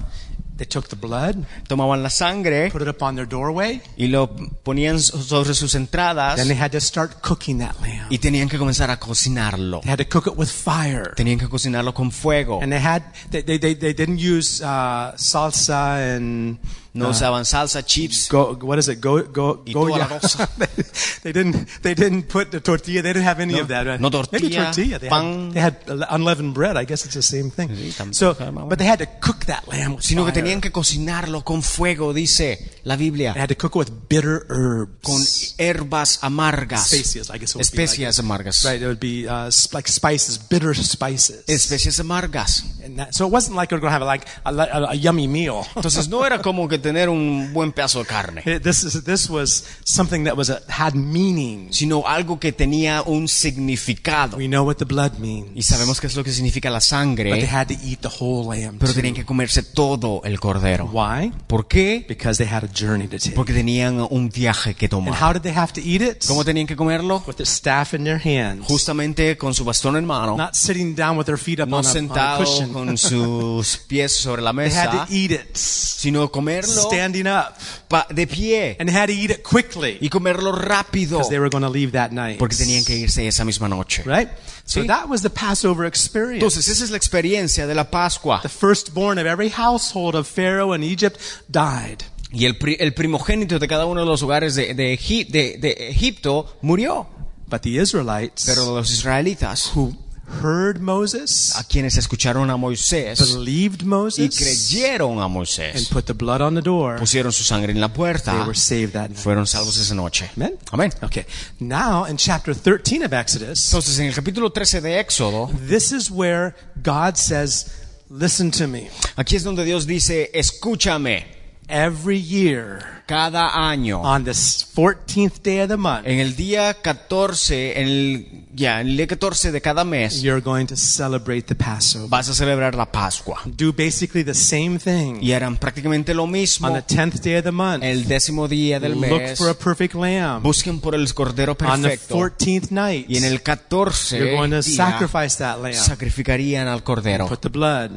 they 0.63 0.69
took 0.69 0.89
the 0.89 0.97
blood, 0.97 1.45
tomaban 1.67 2.03
la 2.03 2.09
sangre 2.09 2.71
put 2.71 2.83
it 2.83 2.89
up 2.89 3.03
on 3.03 3.17
their 3.17 3.27
doorway, 3.27 3.81
y 3.99 4.07
lo 4.07 4.29
ponían 4.63 5.01
sobre 5.01 5.55
sus 5.55 5.75
entradas 5.75 6.37
then 6.37 6.47
they 6.47 6.57
had 6.57 6.71
to 6.71 6.81
start 6.81 7.21
cooking 7.21 7.59
that 7.59 7.75
lamb. 7.81 8.07
y 8.11 8.19
tenían 8.19 8.49
que 8.49 8.59
comenzar 8.59 8.89
a 8.91 8.99
cocinarlo. 8.99 9.81
They 9.81 9.91
had 9.91 9.99
to 9.99 10.09
cook 10.09 10.29
it 10.29 10.37
with 10.37 10.51
fire. 10.51 11.15
Tenían 11.17 11.39
que 11.39 11.49
cocinarlo 11.49 11.93
con 11.95 12.13
fuego. 12.13 12.61
And 12.63 12.71
they 12.71 12.81
had, 12.81 13.03
they, 13.31 13.43
they, 13.43 13.59
they, 13.59 13.75
they 13.75 13.93
didn't 13.93 14.19
use 14.19 14.63
uh, 14.63 15.15
salsa 15.17 16.17
and 16.17 16.59
No 16.95 17.09
usaban 17.09 17.45
salsa, 17.47 17.83
chips. 17.83 18.29
go, 18.29 18.53
what 18.61 18.79
is 18.79 18.89
it? 18.89 19.01
Go, 19.01 19.23
go, 19.23 19.63
Y 19.67 19.73
go. 19.73 19.87
toda 19.89 19.99
la 19.99 20.09
cosa. 20.09 20.47
they 21.23 21.33
didn't, 21.33 21.67
they 21.83 21.95
didn't 21.95 22.25
put 22.29 22.51
the 22.51 22.61
tortilla. 22.61 23.01
They 23.01 23.15
didn't 23.15 23.25
have 23.25 23.41
any 23.41 23.55
No, 23.55 23.61
of 23.63 23.69
that. 23.69 23.87
right? 23.87 23.99
no 23.99 24.11
Maybe 24.11 24.51
tortilla, 24.51 24.65
tortilla. 24.65 24.99
They 24.99 25.09
pan. 25.09 25.53
had, 25.55 25.87
they 25.87 25.97
had 25.97 26.07
unleavened 26.11 26.53
bread. 26.53 26.77
I 26.77 26.85
guess 26.85 27.07
it's 27.07 27.15
the 27.15 27.23
same 27.23 27.51
thing. 27.51 27.71
Sí, 27.71 27.93
So, 28.13 28.35
but 28.69 28.79
they 28.79 28.85
had 28.85 28.99
to 28.99 29.07
cook 29.21 29.47
that 29.47 29.67
lamb 29.69 29.95
with 29.95 30.05
Sino 30.05 30.27
que 30.27 30.33
tenían 30.33 30.61
que 30.61 30.71
cocinarlo 30.71 31.45
con 31.45 31.63
fuego, 31.63 32.13
dice 32.13 32.59
la 32.85 32.97
Biblia. 32.97 33.33
They 33.33 33.41
had 33.41 33.49
to 33.49 33.57
cook 33.57 33.73
it 33.75 33.79
with 33.79 34.09
bitter 34.11 34.45
herbs. 34.51 34.99
Con 35.03 35.23
herbas 35.57 36.19
amargas. 36.23 36.93
Especias, 36.93 37.31
I 37.31 37.39
guess 37.39 37.53
it 37.53 37.57
would 37.57 37.63
Especias 37.65 38.19
be 38.21 38.23
like, 38.29 38.45
amargas. 38.45 38.65
Right, 38.67 38.83
it 38.83 38.87
would 38.87 39.01
be 39.01 39.27
uh, 39.27 39.51
like 39.73 39.89
spices, 39.89 40.37
bitter 40.37 40.75
spices. 40.75 41.43
Especias 41.47 41.99
amargas. 42.01 42.65
And 42.85 42.99
that, 42.99 43.15
so 43.15 43.27
it 43.27 43.33
wasn't 43.33 43.57
like 43.57 43.71
we 43.71 43.77
we're 43.77 43.81
going 43.81 43.93
to 43.93 43.99
have 43.99 44.03
like 44.03 44.27
a, 44.45 44.53
a, 44.53 44.87
a 44.91 44.95
yummy 44.95 45.27
meal. 45.27 45.65
Entonces 45.75 46.09
no 46.09 46.23
era 46.25 46.43
como 46.43 46.69
que 46.69 46.82
tener 46.83 47.09
un 47.09 47.53
buen 47.53 47.73
pedazo 47.73 48.01
de 48.01 48.05
carne, 48.07 48.43
It- 48.45 48.63
this 48.63 48.85
is 48.85 49.03
this 49.05 49.31
was 49.31 49.65
something 49.85 50.25
that 50.25 50.35
was 50.37 50.51
a, 50.51 50.61
had 50.69 50.95
meaning. 50.95 51.73
sino 51.73 52.07
algo 52.07 52.39
que 52.39 52.53
tenía 52.53 53.03
un 53.03 53.29
significado. 53.29 54.37
We 54.37 54.49
know 54.49 54.65
what 54.67 54.77
the 54.77 54.85
blood 54.85 55.13
means. 55.19 55.49
Y 55.55 55.63
sabemos 55.63 56.01
qué 56.01 56.07
es 56.09 56.17
lo 56.17 56.25
que 56.25 56.33
significa 56.33 56.69
la 56.71 56.79
But 56.79 56.83
they 56.83 56.89
sangre, 56.89 57.47
had 57.47 57.69
to 57.69 57.75
eat 57.85 58.01
the 58.01 58.09
whole 58.21 58.45
lamb. 58.57 58.79
pero 58.79 58.93
tenían 58.93 59.15
que 59.15 59.25
comerse 59.25 59.63
todo 59.63 60.21
el 60.25 60.39
cordero. 60.41 60.87
Why? 60.93 61.33
¿Por 61.47 61.69
qué? 61.69 62.05
Because 62.09 62.43
they 62.43 62.53
had 62.53 62.63
to 62.63 62.69
journey 62.75 63.07
to 63.09 63.19
take. 63.19 63.33
porque 63.35 63.53
tenían 63.53 64.07
un 64.11 64.29
viaje 64.29 64.75
que 64.75 64.87
And 64.87 64.91
tomar. 64.91 65.15
how 65.23 65.33
did 65.33 65.43
they 65.43 65.53
have 65.55 65.73
to 65.73 65.81
eat 65.81 66.03
it? 66.03 66.25
¿Cómo 66.27 66.45
tenían 66.45 66.67
que 66.67 66.77
comerlo? 66.77 67.23
With 67.27 67.37
their 67.37 67.47
staff 67.49 67.95
in 67.95 68.05
their 68.05 68.21
hands. 68.23 68.67
Justamente 68.67 69.37
con 69.37 69.55
su 69.55 69.65
bastón 69.65 69.97
en 69.97 70.05
mano, 70.05 70.37
Not 70.37 70.55
sitting 70.55 70.95
down 70.95 71.17
with 71.17 71.27
their 71.27 71.39
feet 71.39 71.61
up 71.61 71.69
no 71.69 71.79
on, 71.79 71.85
a, 71.85 71.89
on 71.89 71.91
a 71.91 71.93
sentado 71.93 72.45
cushion. 72.45 72.73
con 72.73 72.99
sus 72.99 73.77
pies 73.87 74.17
sobre 74.17 74.43
la 74.43 74.53
They 74.63 74.71
had 74.73 74.93
mesa, 74.93 75.07
to 75.07 75.13
eat 75.15 75.31
it 75.33 75.57
sino 75.57 76.31
comerlo 76.31 76.72
standing 76.81 77.27
up. 77.27 77.55
pa- 77.89 78.07
de 78.13 78.27
pie 78.27 78.77
And 78.81 78.89
had 78.89 79.07
to 79.09 79.13
eat 79.13 79.31
it 79.31 79.43
quickly 79.43 79.99
y 80.01 80.09
comerlo 80.09 80.53
rápido 80.53 81.19
because 81.19 81.29
they 81.29 81.39
were 81.39 81.51
going 81.51 81.63
to 81.63 81.69
leave 81.71 81.93
that 81.93 82.11
night. 82.13 82.39
porque 82.39 82.57
tenían 82.57 82.85
que 82.85 82.97
irse 82.97 83.27
esa 83.27 83.45
misma 83.45 83.69
noche. 83.69 84.03
Right? 84.07 84.29
So 84.65 84.81
Sí. 84.83 84.87
that 84.87 85.09
was 85.09 85.23
the 85.23 85.31
Passover 85.31 85.87
experience. 85.87 86.37
Entonces, 86.45 86.69
esa 86.69 86.85
es 86.85 86.91
la 86.91 86.97
experiencia 86.97 87.67
de 87.67 87.75
la 87.75 87.91
Pascua. 87.91 88.41
The 88.43 88.49
firstborn 88.49 89.19
of 89.19 89.27
every 89.27 89.51
household 89.51 90.15
of 90.15 90.27
Pharaoh 90.29 90.73
in 90.75 90.83
Egypt 90.83 91.19
died. 91.49 92.03
Y 92.33 92.47
el, 92.47 92.57
pri- 92.57 92.77
el 92.81 92.95
primogénito 92.95 93.59
de 93.59 93.69
cada 93.69 93.85
uno 93.85 94.01
de 94.01 94.07
los 94.07 94.23
hogares 94.23 94.55
de, 94.55 94.73
de 94.73 94.95
Egip- 94.95 95.29
de- 95.29 95.59
de 95.59 95.89
Egipto 95.91 96.57
murió. 96.63 97.07
But 97.47 97.61
the 97.61 97.77
Israelites 97.83 98.45
Pero 98.47 98.75
los 98.75 98.91
israelitas, 98.91 99.71
who 99.77 99.95
heard 100.43 100.81
Moses, 100.81 101.55
a 101.57 101.65
quienes 101.65 101.97
escucharon 101.97 102.51
a 102.51 102.57
Moisés 102.57 103.19
believed 103.35 103.83
y 103.83 103.87
Moses, 103.87 104.37
creyeron 104.37 105.19
a 105.19 105.25
and 105.27 105.35
Moisés, 105.35 105.89
put 105.91 106.07
the 106.07 106.15
blood 106.15 106.41
on 106.41 106.55
the 106.55 106.63
door, 106.63 106.97
pusieron 106.99 107.33
su 107.33 107.45
sangre 107.45 107.73
en 107.73 107.81
la 107.81 107.89
they 107.89 107.97
puerta, 107.97 108.45
were 108.45 108.55
saved 108.55 108.93
that 108.93 109.11
night. 109.11 109.19
fueron 109.19 109.47
salvos 109.47 109.77
esa 109.79 109.95
noche. 109.95 110.31
Amen? 110.37 110.59
Amén. 110.71 110.93
Okay. 111.03 111.27
Now, 111.61 112.05
in 112.07 112.17
chapter 112.17 112.55
13 112.55 113.03
of 113.05 113.13
Exodus, 113.13 113.65
Entonces, 113.73 113.99
en 113.99 114.07
el 114.07 114.15
capítulo 114.15 114.51
13 114.51 114.81
de 114.81 114.99
Éxodo, 115.01 115.51
this 115.69 115.93
is 115.93 116.11
where 116.11 116.55
God 116.83 117.17
says, 117.17 117.67
Listen 118.09 118.51
to 118.51 118.67
me. 118.69 118.89
aquí 119.17 119.37
es 119.37 119.43
donde 119.43 119.65
Dios 119.65 119.87
dice, 119.87 120.31
escúchame, 120.35 121.27
Every 121.75 122.21
year, 122.21 122.81
cada 123.07 123.49
año, 123.71 124.03
on 124.03 124.25
this 124.25 124.63
14th 124.77 125.41
day 125.43 125.61
of 125.61 125.69
the 125.71 125.79
month, 125.79 126.07
en 126.07 126.19
el 126.19 126.37
día 126.37 126.75
14, 126.75 127.81
en 127.81 127.89
el, 127.89 128.27
ya, 128.53 128.83
en 128.83 128.89
el 128.89 128.97
día 128.99 129.07
14 129.07 129.51
de 129.53 129.61
cada 129.63 129.83
mes, 129.83 130.21
you're 130.21 130.43
going 130.43 130.67
to 130.67 130.77
celebrate 130.77 131.45
the 131.47 131.55
Passover. 131.55 132.11
vas 132.11 132.29
a 132.29 132.35
celebrar 132.35 132.75
la 132.75 132.85
Pascua. 132.93 133.41
Do 133.47 133.73
basically 133.73 134.23
the 134.23 134.35
same 134.35 134.79
thing. 134.79 135.17
Y 135.23 135.33
eran 135.33 135.57
prácticamente 135.57 136.13
lo 136.13 136.27
mismo. 136.27 136.69
On 136.69 136.75
the 136.75 136.83
10th 136.85 137.23
day 137.23 137.37
of 137.39 137.45
the 137.45 137.53
month, 137.53 137.83
El 137.83 138.07
décimo 138.07 138.49
día 138.49 138.79
del 138.79 139.01
look 139.01 139.23
mes, 139.23 139.39
for 139.39 139.49
a 139.49 139.55
perfect 139.55 139.95
lamb. 139.95 140.43
busquen 140.43 140.79
por 140.79 140.95
el 140.95 141.07
cordero 141.15 141.57
On 141.67 141.81
the 141.81 141.89
perfecto. 141.89 142.17
14th 142.19 142.71
night, 142.71 143.07
Y 143.09 143.17
en 143.17 143.25
el 143.25 143.43
14 143.43 144.19
you're 144.19 144.37
going 144.37 144.51
to 144.51 144.61
día, 144.61 144.77
sacrifice 144.77 145.39
that 145.39 145.57
lamb. 145.59 145.73
sacrificarían 145.73 146.69
al 146.69 146.83
cordero. 146.85 147.27
Put 147.29 147.41
the 147.41 147.49
blood. 147.49 147.91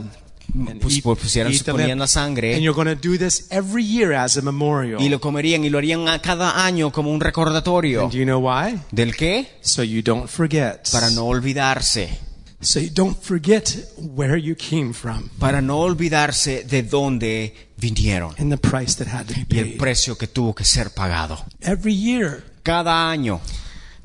And 0.55 0.79
Pues, 0.79 1.01
pusieran- 1.01 1.51
eat 1.51 1.63
ponían 1.65 1.99
la 1.99 2.07
sangre. 2.07 2.53
And 2.55 2.63
you're 2.63 2.95
do 2.95 3.17
this 3.17 3.47
every 3.49 3.83
year 3.85 4.13
as 4.13 4.37
a 4.37 4.41
memorial. 4.41 5.01
Y 5.01 5.09
lo 5.09 5.19
comerían 5.19 5.65
y 5.65 5.69
lo 5.69 5.77
harían 5.77 6.07
a 6.07 6.21
cada 6.21 6.65
año 6.65 6.91
como 6.91 7.11
un 7.11 7.19
recordatorio. 7.19 8.03
And 8.03 8.11
do 8.11 8.17
you 8.17 8.23
know 8.25 8.39
why? 8.39 8.79
¿Del 8.91 9.15
qué? 9.15 9.47
So 9.61 9.83
you 9.83 10.01
don't 10.01 10.27
forget. 10.29 10.89
Para 10.91 11.09
no 11.09 11.25
olvidarse. 11.25 12.19
So 12.61 12.79
you 12.79 12.89
don't 12.91 13.17
forget 13.21 13.69
where 13.97 14.37
you 14.41 14.55
came 14.55 14.93
from 14.93 15.29
Para 15.39 15.61
no 15.61 15.79
olvidarse 15.81 16.63
de 16.63 16.81
dónde 16.83 17.53
vinieron. 17.77 18.33
and 18.39 18.49
the 18.51 18.57
price 18.57 18.95
that 19.03 19.07
had 19.13 19.25
to 19.27 19.33
be 19.47 19.57
Y 19.57 19.59
el 19.59 19.73
precio 19.77 20.17
que 20.17 20.27
tuvo 20.27 20.55
que 20.55 20.63
ser 20.63 20.89
pagado. 20.91 21.37
Every 21.61 21.95
year. 21.95 22.43
Cada 22.63 23.11
año. 23.11 23.39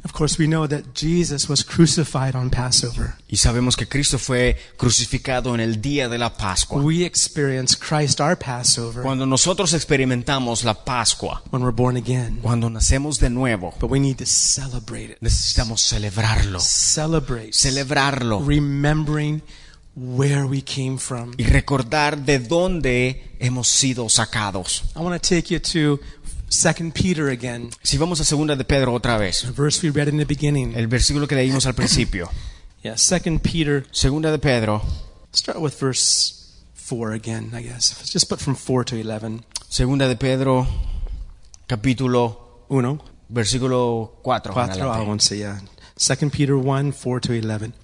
Of 0.02 0.12
course, 0.12 0.38
we 0.38 0.46
know 0.46 0.66
that 0.66 0.94
Jesus 0.94 1.48
was 1.48 1.62
crucified 1.62 2.34
on 2.34 2.48
Passover. 2.50 3.14
Y 3.28 3.36
sabemos 3.36 3.76
que 3.76 3.86
Cristo 3.86 4.18
fue 4.18 4.56
crucificado 4.78 5.54
en 5.54 5.60
el 5.60 5.80
día 5.82 6.08
de 6.08 6.16
la 6.16 6.30
Pascua. 6.36 6.80
We 6.82 7.04
experience 7.04 7.76
Christ 7.76 8.20
our 8.20 8.36
Passover 8.36 9.02
Cuando 9.02 9.26
nosotros 9.26 9.74
experimentamos 9.74 10.64
la 10.64 10.72
Pascua, 10.84 11.42
when 11.50 11.62
we're 11.62 11.74
born 11.74 11.96
again. 11.98 12.38
cuando 12.40 12.70
nacemos 12.70 13.18
de 13.20 13.28
nuevo, 13.30 13.74
But 13.78 13.90
we 13.90 14.00
need 14.00 14.16
to 14.18 14.26
celebrate 14.26 15.10
it. 15.12 15.18
necesitamos 15.20 15.82
celebrarlo. 15.82 16.60
Celebrate. 16.60 17.52
Celebrarlo. 17.52 18.40
Remembering 18.40 19.42
where 19.96 20.44
we 20.44 20.62
came 20.62 20.96
from. 20.98 21.32
y 21.36 21.44
recordar 21.44 22.16
de 22.24 22.38
dónde 22.38 23.34
hemos 23.38 23.68
sido 23.68 24.08
sacados. 24.08 24.84
I 24.96 25.00
want 25.00 25.20
to 25.20 25.28
take 25.28 25.52
you 25.52 25.60
to 25.60 26.00
2 26.50 26.90
Peter 26.92 27.28
again, 27.28 27.70
Si 27.82 27.96
vamos 27.96 28.20
a 28.20 28.24
segunda 28.24 28.56
de 28.56 28.64
Pedro 28.64 28.92
otra 28.92 29.16
vez, 29.18 29.44
a 29.44 29.52
verse 29.52 29.82
we 29.86 29.90
read 29.90 30.08
in 30.08 30.18
the 30.18 30.24
beginning. 30.24 30.74
el 30.76 30.88
versículo 30.88 31.26
que 31.28 31.36
leímos 31.36 31.66
al 31.66 31.74
principio. 31.74 32.28
Yeah, 32.82 32.96
Second 32.96 33.42
Peter, 33.42 33.84
Segunda 33.92 34.30
de 34.32 34.38
Pedro, 34.38 34.80
start 35.32 35.60
with 35.60 35.78
verse 35.78 36.32
4 36.74 37.12
again, 37.12 37.50
I 37.54 37.60
guess. 37.62 37.94
Let's 37.98 38.10
Just 38.10 38.28
put 38.30 38.40
from 38.40 38.54
4 38.54 38.84
to 38.86 38.96
11. 38.96 39.44
segunda 39.68 40.08
de 40.08 40.16
Pedro, 40.16 40.66
capítulo, 41.68 42.64
Uno, 42.70 42.98
versículo 43.28 44.12
4. 44.22 44.52
cuatro, 44.54 44.90
I 44.90 45.02
won't 45.06 45.20
say, 45.20 45.40
yeah. 45.40 45.60
2 45.98 46.30
Peter 46.30 46.56
1, 46.56 46.92
4 46.92 47.20
to 47.20 47.32
11. 47.34 47.74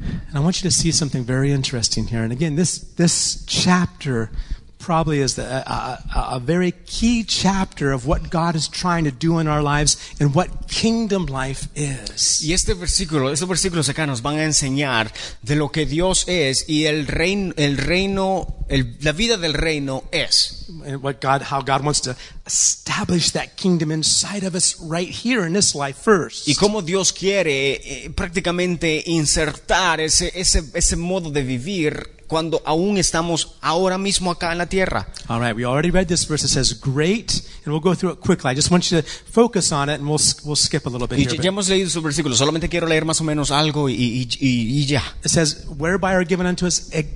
And 0.00 0.34
I 0.36 0.40
want 0.40 0.62
you 0.62 0.70
to 0.70 0.74
see 0.74 0.90
something 0.92 1.24
very 1.24 1.52
interesting 1.52 2.06
here. 2.06 2.22
And 2.22 2.32
again, 2.32 2.56
this, 2.56 2.78
this 2.96 3.44
chapter 3.46 4.30
probably 4.78 5.20
is 5.20 5.34
the, 5.34 5.42
a, 5.44 5.98
a, 6.14 6.36
a 6.36 6.38
very 6.40 6.72
key 6.86 7.24
chapter 7.24 7.92
of 7.92 8.06
what 8.06 8.30
God 8.30 8.54
is 8.54 8.68
trying 8.68 9.04
to 9.04 9.10
do 9.10 9.38
in 9.38 9.46
our 9.48 9.62
lives 9.62 9.96
and 10.20 10.34
what 10.34 10.68
kingdom 10.68 11.26
life 11.26 11.68
is. 11.74 12.42
Y 12.42 12.52
este 12.52 12.74
versículo, 12.74 13.30
estos 13.32 13.48
versículos 13.48 13.88
acá 13.88 14.06
nos 14.06 14.22
van 14.22 14.38
a 14.38 14.44
enseñar 14.44 15.12
de 15.42 15.56
lo 15.56 15.70
que 15.70 15.84
Dios 15.86 16.24
es 16.28 16.64
y 16.68 16.84
el 16.86 17.06
reino, 17.06 17.52
el 17.56 17.76
reino, 17.76 18.64
el- 18.68 18.96
la 19.00 19.12
vida 19.12 19.36
del 19.36 19.54
reino 19.54 20.04
es. 20.12 20.54
and 20.86 21.02
what 21.02 21.20
God, 21.20 21.40
how 21.42 21.62
God 21.62 21.82
wants 21.82 22.00
to 22.02 22.14
establish 22.46 23.30
that 23.32 23.56
kingdom 23.56 23.90
inside 23.90 24.44
of 24.44 24.54
us 24.54 24.76
right 24.80 25.08
here 25.08 25.46
in 25.46 25.52
this 25.54 25.74
life 25.74 25.96
first. 25.96 26.46
Y 26.46 26.54
cómo 26.54 26.82
Dios 26.82 27.12
quiere 27.12 27.74
eh, 28.04 28.10
prácticamente 28.14 29.02
insertar 29.06 30.00
ese, 30.00 30.30
ese, 30.34 30.62
ese 30.74 30.96
modo 30.96 31.30
de 31.30 31.42
vivir 31.42 32.17
cuando 32.28 32.62
aún 32.64 32.98
estamos 32.98 33.56
ahora 33.62 33.98
mismo 33.98 34.30
acá 34.30 34.52
en 34.52 34.58
la 34.58 34.66
tierra. 34.66 35.08
All 35.28 35.40
right, 35.40 35.56
we 35.56 35.64
already 35.64 35.90
read 35.90 36.06
this 36.06 36.24
verse. 36.28 36.44
It 36.44 36.50
says 36.50 36.74
great, 36.78 37.32
and 37.64 37.72
we'll 37.74 37.80
go 37.80 37.94
through 37.94 38.12
it 38.12 38.20
quickly. 38.20 38.50
I 38.52 38.54
just 38.54 38.70
want 38.70 38.88
you 38.90 39.00
to 39.02 39.08
focus 39.32 39.72
on 39.72 39.88
it, 39.88 39.94
and 40.00 40.06
we'll 40.08 40.20
we'll 40.44 40.54
skip 40.56 40.86
a 40.86 40.90
little 40.90 41.08
bit 41.08 41.18
Y 41.18 41.24
here. 41.24 41.36
ya 41.42 41.48
hemos 41.50 41.68
leído 41.68 41.90
su 41.90 42.00
versículo, 42.02 42.36
solamente 42.36 42.68
quiero 42.68 42.86
leer 42.86 43.04
más 43.04 43.20
o 43.20 43.24
menos 43.24 43.50
algo 43.50 43.88
y, 43.88 43.94
y- 43.94 44.28
y- 44.40 44.80
y 44.82 44.86
ya. 44.86 45.02
It 45.24 45.30
says, 45.30 45.64
"Whereby 45.78 46.08
are 46.14 46.24
given 46.24 46.46
unto 46.46 46.66
us 46.66 46.88
ex- 46.92 47.08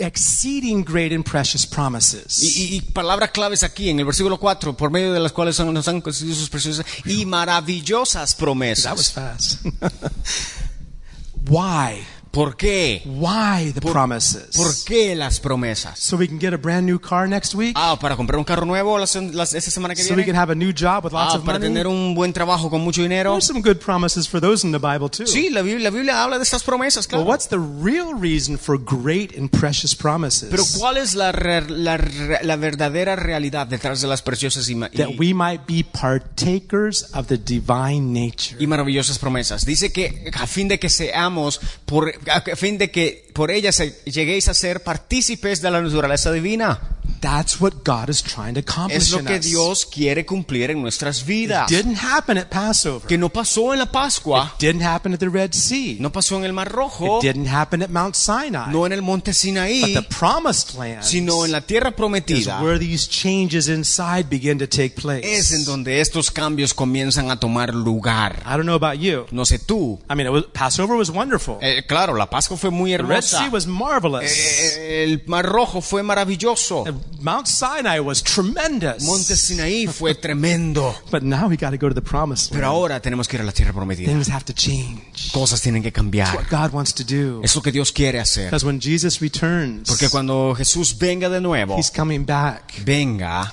exceeding 0.00 0.84
great 0.84 1.12
and 1.12 1.24
precious 1.24 1.64
promises." 1.66 2.42
Y, 2.42 2.76
y- 2.76 2.80
palabras 2.92 3.30
claves 3.30 3.62
aquí 3.62 3.88
en 3.90 4.00
el 4.00 4.04
versículo 4.06 4.38
4, 4.38 4.76
por 4.76 4.90
medio 4.90 5.12
de 5.12 5.20
las 5.20 5.32
cuales 5.32 5.54
son- 5.56 5.72
nos 5.72 5.86
han 5.88 6.00
concedido 6.00 6.34
sus 6.34 6.48
preciosas 6.50 6.84
y 7.04 7.24
maravillosas 7.24 8.12
That 8.12 8.20
was 8.20 8.34
promesas. 8.34 9.12
fast. 9.12 9.64
Why? 11.48 12.04
¿Por 12.30 12.56
qué? 12.56 13.02
Why 13.06 13.72
the 13.72 13.80
Por- 13.80 13.92
promises? 13.92 14.54
¿Por 14.56 14.72
qué 14.84 15.14
las 15.16 15.40
promesas? 15.40 15.98
So 15.98 16.16
we 16.16 16.28
can 16.28 16.38
get 16.38 16.52
a 16.52 16.56
brand 16.58 16.86
new 16.86 16.98
car 17.00 17.26
next 17.28 17.54
week. 17.54 17.72
Ah, 17.74 17.98
para 17.98 18.16
comprar 18.16 18.38
un 18.38 18.44
carro 18.44 18.66
nuevo 18.66 18.98
la 18.98 19.06
se- 19.06 19.32
la- 19.32 19.44
esta 19.44 19.60
semana 19.70 19.94
que 19.94 20.02
so 20.02 20.10
we 20.14 20.22
can 20.22 20.26
viene. 20.26 20.38
have 20.38 20.52
a 20.52 20.54
new 20.54 20.72
job 20.72 21.04
with 21.04 21.12
lots 21.12 21.34
Ah, 21.34 21.38
of 21.38 21.44
para 21.44 21.58
money. 21.58 21.68
tener 21.72 21.86
un 21.86 22.14
buen 22.14 22.32
trabajo 22.32 22.68
con 22.70 22.82
mucho 22.82 23.02
dinero. 23.02 23.32
There's 23.32 23.46
some 23.46 23.60
good 23.62 23.78
promises 23.78 24.28
for 24.28 24.40
those 24.40 24.64
in 24.66 24.72
the 24.72 24.78
Bible 24.78 25.08
too. 25.08 25.26
Sí, 25.26 25.48
la 25.50 25.62
Biblia, 25.62 25.84
la 25.84 25.90
Biblia 25.90 26.22
habla 26.22 26.36
de 26.36 26.42
estas 26.44 26.62
promesas, 26.62 27.06
Well, 27.06 27.22
claro. 27.24 27.24
what's 27.24 27.48
the 27.48 27.58
real 27.58 28.14
reason 28.20 28.58
for 28.58 28.78
great 28.78 29.36
and 29.36 29.50
precious 29.50 29.94
promises? 29.94 30.48
Pero 30.50 30.64
¿cuál 30.78 30.98
es 30.98 31.14
la, 31.14 31.32
la, 31.32 31.98
la 32.42 32.56
verdadera 32.56 33.16
realidad 33.16 33.66
detrás 33.66 34.00
de 34.02 34.06
las 34.08 34.20
preciosas 34.22 34.68
y, 34.68 34.74
y- 34.74 34.88
that 34.98 35.08
we 35.18 35.32
might 35.32 35.62
be 35.66 35.82
partakers 35.82 37.06
of 37.14 37.26
the 37.28 37.38
divine 37.38 38.12
nature. 38.12 38.56
y 38.60 38.66
maravillosas 38.66 39.18
promesas? 39.18 39.64
Dice 39.64 39.92
que 39.92 40.30
a 40.34 40.46
fin 40.46 40.68
de 40.68 40.78
que 40.78 40.88
seamos, 40.88 41.60
por, 41.86 42.12
a 42.30 42.40
fin 42.56 42.78
de 42.78 42.90
que 42.90 43.28
por 43.32 43.50
ellas 43.50 43.76
se- 43.76 43.94
lleguéis 44.04 44.48
a 44.48 44.54
ser 44.54 44.82
partícipes 44.82 45.60
de 45.62 45.70
la 45.70 45.80
naturaleza 45.80 46.32
divina. 46.32 46.80
That's 47.20 47.60
what 47.60 47.72
God 47.84 48.10
is 48.10 48.22
trying 48.22 48.54
to 48.54 48.60
accomplish 48.60 48.96
Es 49.06 49.10
lo 49.10 49.24
que. 49.24 49.40
Dios 49.40 49.86
quiere 49.86 50.24
cumplir 50.24 50.70
en 50.70 50.80
nuestras 50.80 51.24
vidas. 51.26 51.68
Didn't 51.68 51.96
happen 52.00 52.38
at 52.38 52.46
Passover. 52.48 53.08
Que 53.08 53.18
no 53.18 53.28
pasó 53.28 53.72
en 53.72 53.80
la 53.80 53.90
Pascua, 53.90 54.54
Didn't 54.60 54.82
happen 54.82 55.14
at 55.14 55.18
the 55.18 55.28
Red 55.28 55.52
Sea. 55.52 55.96
no 55.98 56.12
pasó 56.12 56.36
en 56.36 56.44
el 56.44 56.52
Mar 56.52 56.70
Rojo, 56.70 57.18
It 57.18 57.22
didn't 57.24 57.48
happen 57.48 57.82
at 57.82 57.88
Mount 57.88 58.14
Sinai. 58.14 58.70
no 58.70 58.86
en 58.86 58.92
el 58.92 59.02
Monte 59.02 59.32
but 59.32 59.36
Sinaí, 59.36 59.94
the 59.94 60.02
promised 60.02 60.78
land 60.78 61.02
sino 61.02 61.44
en 61.44 61.50
la 61.50 61.60
tierra 61.62 61.88
is 61.88 61.96
prometida. 61.96 62.62
where 62.62 62.78
these 62.78 63.08
changes 63.08 63.66
inside 63.68 64.26
begin 64.30 64.56
to 64.58 64.68
take 64.68 64.90
place. 64.90 65.22
Es 65.24 65.50
en 65.50 65.64
donde 65.64 66.00
estos 66.00 66.30
cambios 66.30 66.72
comienzan 66.72 67.32
a 67.32 67.40
tomar 67.40 67.74
lugar. 67.74 68.42
I 68.46 68.50
don't 68.50 68.62
know 68.62 68.76
about 68.76 69.00
you. 69.00 69.26
No 69.32 69.44
sé 69.44 69.58
tú. 69.58 69.98
I 70.08 70.14
mean, 70.14 70.28
it 70.28 70.32
was, 70.32 70.44
Passover 70.52 70.94
was 70.96 71.10
wonderful. 71.10 71.58
Eh, 71.62 71.82
claro, 71.88 72.07
la 72.16 72.30
Pascua 72.30 72.56
fue 72.56 72.70
muy 72.70 72.92
the 72.92 72.98
Red 72.98 73.10
hermosa. 73.10 73.38
Sea 73.38 73.48
was 73.48 73.66
marvelous. 73.66 74.30
Eh, 74.30 75.04
el 75.04 75.22
Mar 75.26 75.44
Rojo 75.44 75.80
fue 75.80 76.02
maravilloso. 76.02 76.84
Mount 77.20 77.46
Sinai 77.46 77.98
was 78.00 78.22
tremendous. 78.22 79.02
Monte 79.02 79.36
Sinaí 79.36 79.86
fue 79.86 80.14
tremendo. 80.14 80.94
But 81.10 81.22
now 81.22 81.48
we 81.48 81.56
got 81.56 81.70
to 81.70 81.78
go 81.78 81.88
to 81.88 81.94
the 81.94 82.02
promised 82.02 82.50
Pero 82.52 82.62
land. 82.62 82.74
ahora 82.74 83.00
tenemos 83.00 83.26
que 83.28 83.36
ir 83.36 83.42
a 83.42 83.44
la 83.44 83.52
tierra 83.52 83.72
prometida. 83.72 84.10
Things 84.10 84.28
have 84.30 84.44
to 84.44 84.52
change. 84.52 85.32
Cosas 85.32 85.60
tienen 85.60 85.82
que 85.82 85.92
cambiar. 85.92 86.34
what 86.34 86.48
God 86.50 86.72
wants 86.72 86.94
to 86.94 87.04
do. 87.04 87.40
Es 87.42 87.54
lo 87.54 87.62
que 87.62 87.72
Dios 87.72 87.92
quiere 87.92 88.20
hacer. 88.20 88.46
Because 88.46 88.64
when 88.64 88.80
Jesus 88.80 89.20
returns, 89.20 89.88
Porque 89.88 90.08
cuando 90.08 90.54
Jesús 90.56 90.96
venga 90.96 91.28
de 91.28 91.40
nuevo, 91.40 91.76
He's 91.76 91.90
coming 91.90 92.24
back 92.24 92.72
venga 92.84 93.52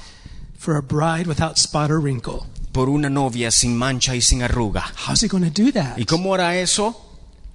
for 0.57 0.77
a 0.77 0.81
bride 0.81 1.27
without 1.27 1.57
spot 1.57 1.91
or 1.91 1.99
wrinkle. 1.99 2.43
por 2.75 2.89
una 2.89 3.09
novia 3.09 3.51
sin 3.51 3.77
mancha 3.77 4.15
y 4.15 4.21
sin 4.21 4.43
arruga. 4.43 4.83
How's 5.07 5.23
he 5.23 5.29
going 5.29 5.49
to 5.49 5.63
do 5.63 5.71
that? 5.71 5.97
¿Y 5.97 6.03
cómo 6.03 6.33
hará 6.33 6.57
eso? 6.57 7.04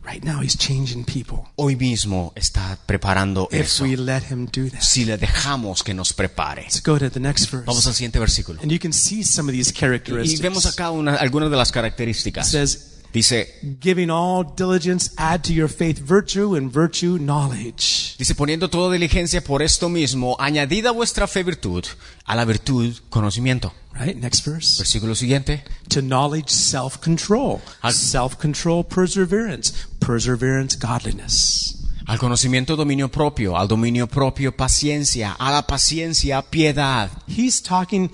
Right 0.03 0.24
now, 0.24 0.40
he's 0.40 0.57
changing 0.57 1.05
people. 1.05 1.44
Hoy 1.57 1.76
mismo 1.76 2.32
está 2.34 2.78
preparando 2.86 3.48
If 3.53 3.61
eso. 3.66 3.84
we 3.84 3.96
let 3.96 4.24
him 4.30 4.46
do 4.46 4.68
that. 4.70 4.80
Si 4.82 5.05
le 5.05 5.18
dejamos 5.18 5.82
que 5.82 5.92
nos 5.94 6.12
prepare. 6.14 6.62
Let's 6.62 6.82
go 6.82 6.98
to 6.98 7.11
the 7.11 7.20
next 7.20 7.51
verse. 7.51 7.66
Vamos 7.66 7.86
al 7.86 7.92
siguiente 7.94 8.18
versículo. 8.18 8.61
And 8.62 8.72
you 8.72 8.78
can 8.78 8.92
see 8.94 9.22
some 9.22 9.48
of 9.51 9.53
these 9.53 9.70
Y 9.70 9.78
characteristics. 9.78 10.40
vemos 10.40 10.64
acá 10.66 10.90
una- 10.90 11.16
algunas 11.16 11.51
de 11.51 11.57
las 11.57 11.68
It 11.68 11.74
características. 11.74 12.48
says, 12.51 12.89
Dice, 13.13 13.49
giving 13.81 14.09
all 14.09 14.45
diligence, 14.45 15.13
add 15.17 15.43
to 15.43 15.53
your 15.53 15.69
faith 15.69 15.99
virtue, 15.99 16.55
and 16.57 16.71
virtue 16.71 17.19
knowledge. 17.19 18.15
dice, 18.19 18.35
poniendo 18.37 18.71
toda 18.71 18.93
diligencia 18.93 19.43
por 19.43 19.63
esto 19.63 19.89
mismo, 19.89 20.37
añadida 20.39 20.93
vuestra 20.93 21.27
fe 21.27 21.43
virtud, 21.43 21.85
a 22.25 22.37
la 22.37 22.45
virtud 22.45 22.95
conocimiento. 23.09 23.73
Right? 23.93 24.17
Next 24.17 24.47
verse. 24.47 24.79
Versículo 24.79 25.17
siguiente. 25.17 25.65
To 25.89 26.01
knowledge, 26.01 26.51
self 26.53 26.99
control. 26.99 27.61
Al- 27.83 27.93
Self 27.93 28.37
control, 28.37 28.85
perseverance. 28.85 29.73
Perseverance, 29.99 30.79
godliness. 30.79 31.77
Al 32.07 32.19
conocimiento 32.19 32.77
dominio 32.77 33.09
propio, 33.11 33.57
al 33.57 33.67
dominio 33.69 34.07
propio 34.07 34.57
paciencia, 34.57 35.33
a 35.39 35.51
la 35.51 35.63
paciencia 35.67 36.43
piedad. 36.43 37.11
He's 37.29 37.61
talking 37.61 38.11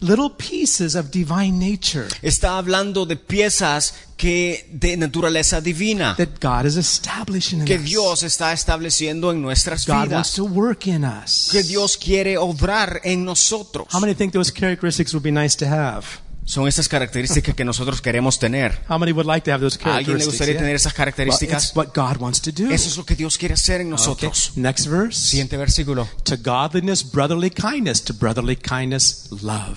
little 0.00 0.30
pieces 0.30 0.94
of 0.94 1.10
divine 1.10 1.58
nature 1.58 2.06
Está 2.22 2.58
hablando 2.58 3.06
de 3.06 3.16
piezas 3.16 3.94
que 4.16 4.66
de 4.72 4.96
naturaleza 4.96 5.60
divina 5.60 6.14
that 6.16 6.38
God 6.40 6.66
is 6.66 6.76
establishing 6.76 7.60
in 7.60 7.64
que 7.66 7.76
us. 7.76 7.84
Dios 7.84 8.22
está 8.22 8.52
estableciendo 8.52 9.30
en 9.30 9.40
nuestras 9.42 9.86
God 9.86 10.12
wants 10.12 10.34
to 10.34 10.44
work 10.44 10.86
in 10.86 11.04
us. 11.04 11.48
que 11.50 11.62
Dios 11.62 11.96
quiere 11.96 12.36
obrar 12.38 13.00
en 13.04 13.24
nosotros. 13.24 13.88
How 13.92 14.00
many 14.00 14.14
think 14.14 14.32
those 14.32 14.52
characteristics 14.52 15.12
would 15.14 15.24
be 15.24 15.32
nice 15.32 15.56
to 15.56 15.66
have? 15.66 16.04
Son 16.48 16.68
estas 16.68 16.88
características 16.88 17.56
que 17.56 17.64
nosotros 17.64 18.00
queremos 18.00 18.38
tener. 18.38 18.80
How 18.88 18.98
many 18.98 19.10
would 19.12 19.26
like 19.26 19.44
to 19.44 19.52
have 19.52 19.60
those 19.60 19.76
¿A 19.82 19.96
alguien 19.96 20.16
le 20.16 20.22
characteristics? 20.22 20.26
gustaría 20.32 20.52
Yeah. 20.54 20.60
tener 20.62 20.76
esas 20.76 20.92
Well, 20.92 20.96
características? 20.96 21.64
it's 21.64 21.76
what 21.76 21.88
God 21.92 22.18
wants 22.20 22.40
to 22.42 22.52
do. 22.52 22.70
Eso 22.70 22.88
es 22.88 22.96
lo 22.96 23.04
que 23.04 23.16
Dios 23.16 23.36
quiere 23.36 23.54
hacer 23.54 23.80
en 23.80 23.88
Okay. 23.88 23.90
nosotros. 23.90 24.52
Next 24.54 24.86
verse. 24.86 25.28
Siguiente 25.28 25.56
versículo. 25.56 26.08
To 26.22 26.36
godliness, 26.36 27.02
brotherly 27.10 27.50
kindness. 27.50 28.00
To 28.04 28.14
brotherly 28.14 28.54
kindness, 28.56 29.26
love. 29.42 29.76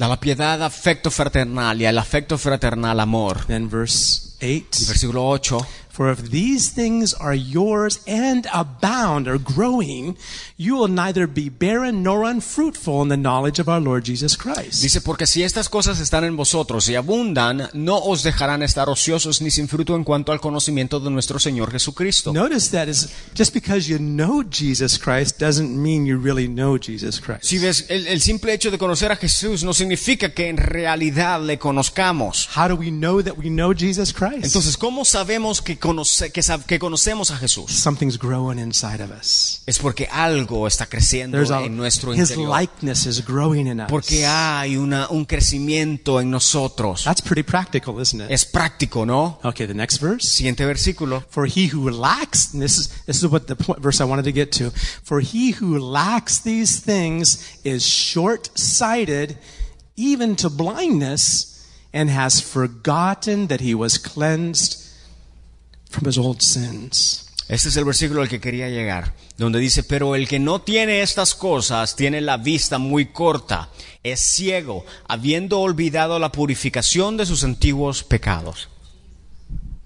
A 0.00 0.08
la 0.08 0.18
piedad, 0.18 0.62
afecto 0.62 1.10
fraternal 1.10 1.80
y 1.80 1.86
al 1.86 1.98
afecto 1.98 2.38
fraternal, 2.38 2.98
amor. 3.00 3.44
Then 3.46 3.68
verse 3.68 4.34
8. 4.40 4.78
Y 4.80 4.84
versículo 4.86 5.22
8. 5.30 5.66
For 5.90 6.10
if 6.12 6.28
these 6.30 6.72
things 6.74 7.14
are 7.14 7.34
yours 7.34 8.00
and 8.06 8.46
abound 8.52 9.26
or 9.28 9.38
growing, 9.38 10.16
you 10.58 10.76
will 10.78 10.88
neither 10.90 11.26
be 11.26 11.50
barren 11.50 12.02
nor 12.02 12.24
unfruitful 12.24 13.02
in 13.02 13.08
the 13.08 13.16
knowledge 13.16 13.60
of 13.60 13.68
our 13.68 13.80
Lord 13.80 14.04
Jesus 14.06 14.36
Christ. 14.36 14.82
Dice, 14.82 15.00
porque 15.02 15.26
si 15.26 15.42
estas 15.42 15.68
cosas 15.68 16.00
están 16.00 16.24
en 16.24 16.34
vosotros 16.36 16.88
y 16.88 16.94
abundan, 16.94 17.68
no 17.74 17.98
os 17.98 18.22
dejarán 18.22 18.62
estar 18.62 18.88
ociosos 18.88 19.42
ni 19.42 19.50
sin 19.50 19.68
fruto 19.68 19.94
en 19.96 20.04
cuanto 20.04 20.32
al 20.32 20.40
conocimiento 20.40 20.98
de 20.98 21.10
nuestro 21.10 21.38
Señor 21.38 21.70
Jesucristo. 21.72 22.32
Notice 22.32 22.70
that 22.70 22.88
is 22.88 23.08
just 23.36 23.52
because 23.52 23.86
you 23.88 23.98
know 23.98 24.42
Jesus 24.42 24.98
Christ 24.98 25.38
doesn't 25.38 25.70
mean 25.76 26.06
you 26.06 26.16
really 26.18 26.46
know 26.48 26.78
Jesus 26.78 27.20
Christ. 27.20 27.44
Si 27.44 27.58
ves, 27.58 27.84
el, 27.90 28.06
el 28.06 28.22
simple 28.22 28.54
hecho 28.54 28.70
de 28.70 28.78
conocer 28.78 29.12
a 29.12 29.16
Jesús 29.16 29.62
no 29.62 29.74
significa 29.74 30.32
que 30.32 30.48
en 30.48 30.56
realidad 30.56 31.42
le 31.42 31.58
conozcamos. 31.58 32.48
How 32.56 32.68
do 32.68 32.76
we 32.76 32.90
know 32.90 33.22
that 33.22 33.36
we 33.36 33.50
know 33.50 33.74
Jesus 33.76 34.12
Christ? 34.12 34.44
Entonces, 34.44 34.76
¿cómo 34.78 35.04
sabemos 35.04 35.60
que, 35.60 35.78
conoce- 35.78 36.32
que, 36.32 36.40
que 36.66 36.78
conocemos 36.78 37.30
a 37.30 37.36
Jesús? 37.36 37.70
Something's 37.72 38.18
growing 38.18 38.58
inside 38.58 39.02
of 39.02 39.10
us. 39.10 39.60
Es 39.66 39.78
porque 39.78 40.08
algo 40.10 40.45
está 40.66 40.86
creciendo 40.86 41.38
a, 41.38 41.64
en 41.64 41.76
nuestro 41.76 42.12
his 42.12 42.30
interior. 42.30 42.60
likeness 42.60 43.06
is 43.06 43.24
growing 43.24 43.66
in 43.66 43.80
us. 43.80 43.88
Porque 43.88 44.24
hay 44.26 44.76
una, 44.76 45.08
un 45.08 45.24
crecimiento 45.24 46.20
en 46.20 46.30
nosotros. 46.30 47.04
That's 47.04 47.20
pretty 47.20 47.42
practical, 47.42 48.00
isn't 48.00 48.20
it? 48.20 48.30
Es 48.30 48.44
práctico, 48.44 49.04
¿no? 49.04 49.38
Okay, 49.42 49.66
the 49.66 49.74
next 49.74 50.00
verse. 50.00 50.26
Siguiente 50.26 50.64
versículo. 50.64 51.24
For 51.30 51.46
he 51.46 51.68
who 51.72 51.90
lacks, 51.90 52.52
this 52.52 52.78
is, 52.78 52.88
this 53.06 53.22
is 53.22 53.30
what 53.30 53.46
the 53.46 53.56
point, 53.56 53.80
verse 53.80 54.00
I 54.00 54.04
wanted 54.04 54.24
to 54.24 54.32
get 54.32 54.52
to. 54.52 54.70
For 55.02 55.20
he 55.20 55.52
who 55.52 55.78
lacks 55.78 56.38
these 56.38 56.80
things 56.80 57.58
is 57.64 57.86
short 57.86 58.50
sighted, 58.58 59.38
even 59.96 60.36
to 60.36 60.50
blindness, 60.50 61.66
and 61.92 62.10
has 62.10 62.40
forgotten 62.40 63.46
that 63.46 63.60
he 63.60 63.74
was 63.74 63.98
cleansed 63.98 64.82
from 65.88 66.04
his 66.04 66.18
old 66.18 66.42
sins. 66.42 67.25
Este 67.48 67.68
es 67.68 67.76
el 67.76 67.84
versículo 67.84 68.22
al 68.22 68.28
que 68.28 68.40
quería 68.40 68.68
llegar, 68.68 69.14
donde 69.36 69.60
dice, 69.60 69.84
pero 69.84 70.16
el 70.16 70.26
que 70.26 70.40
no 70.40 70.62
tiene 70.62 71.02
estas 71.02 71.34
cosas 71.34 71.94
tiene 71.94 72.20
la 72.20 72.38
vista 72.38 72.78
muy 72.78 73.06
corta, 73.06 73.70
es 74.02 74.20
ciego, 74.20 74.84
habiendo 75.06 75.60
olvidado 75.60 76.18
la 76.18 76.32
purificación 76.32 77.16
de 77.16 77.24
sus 77.24 77.44
antiguos 77.44 78.02
pecados. 78.02 78.68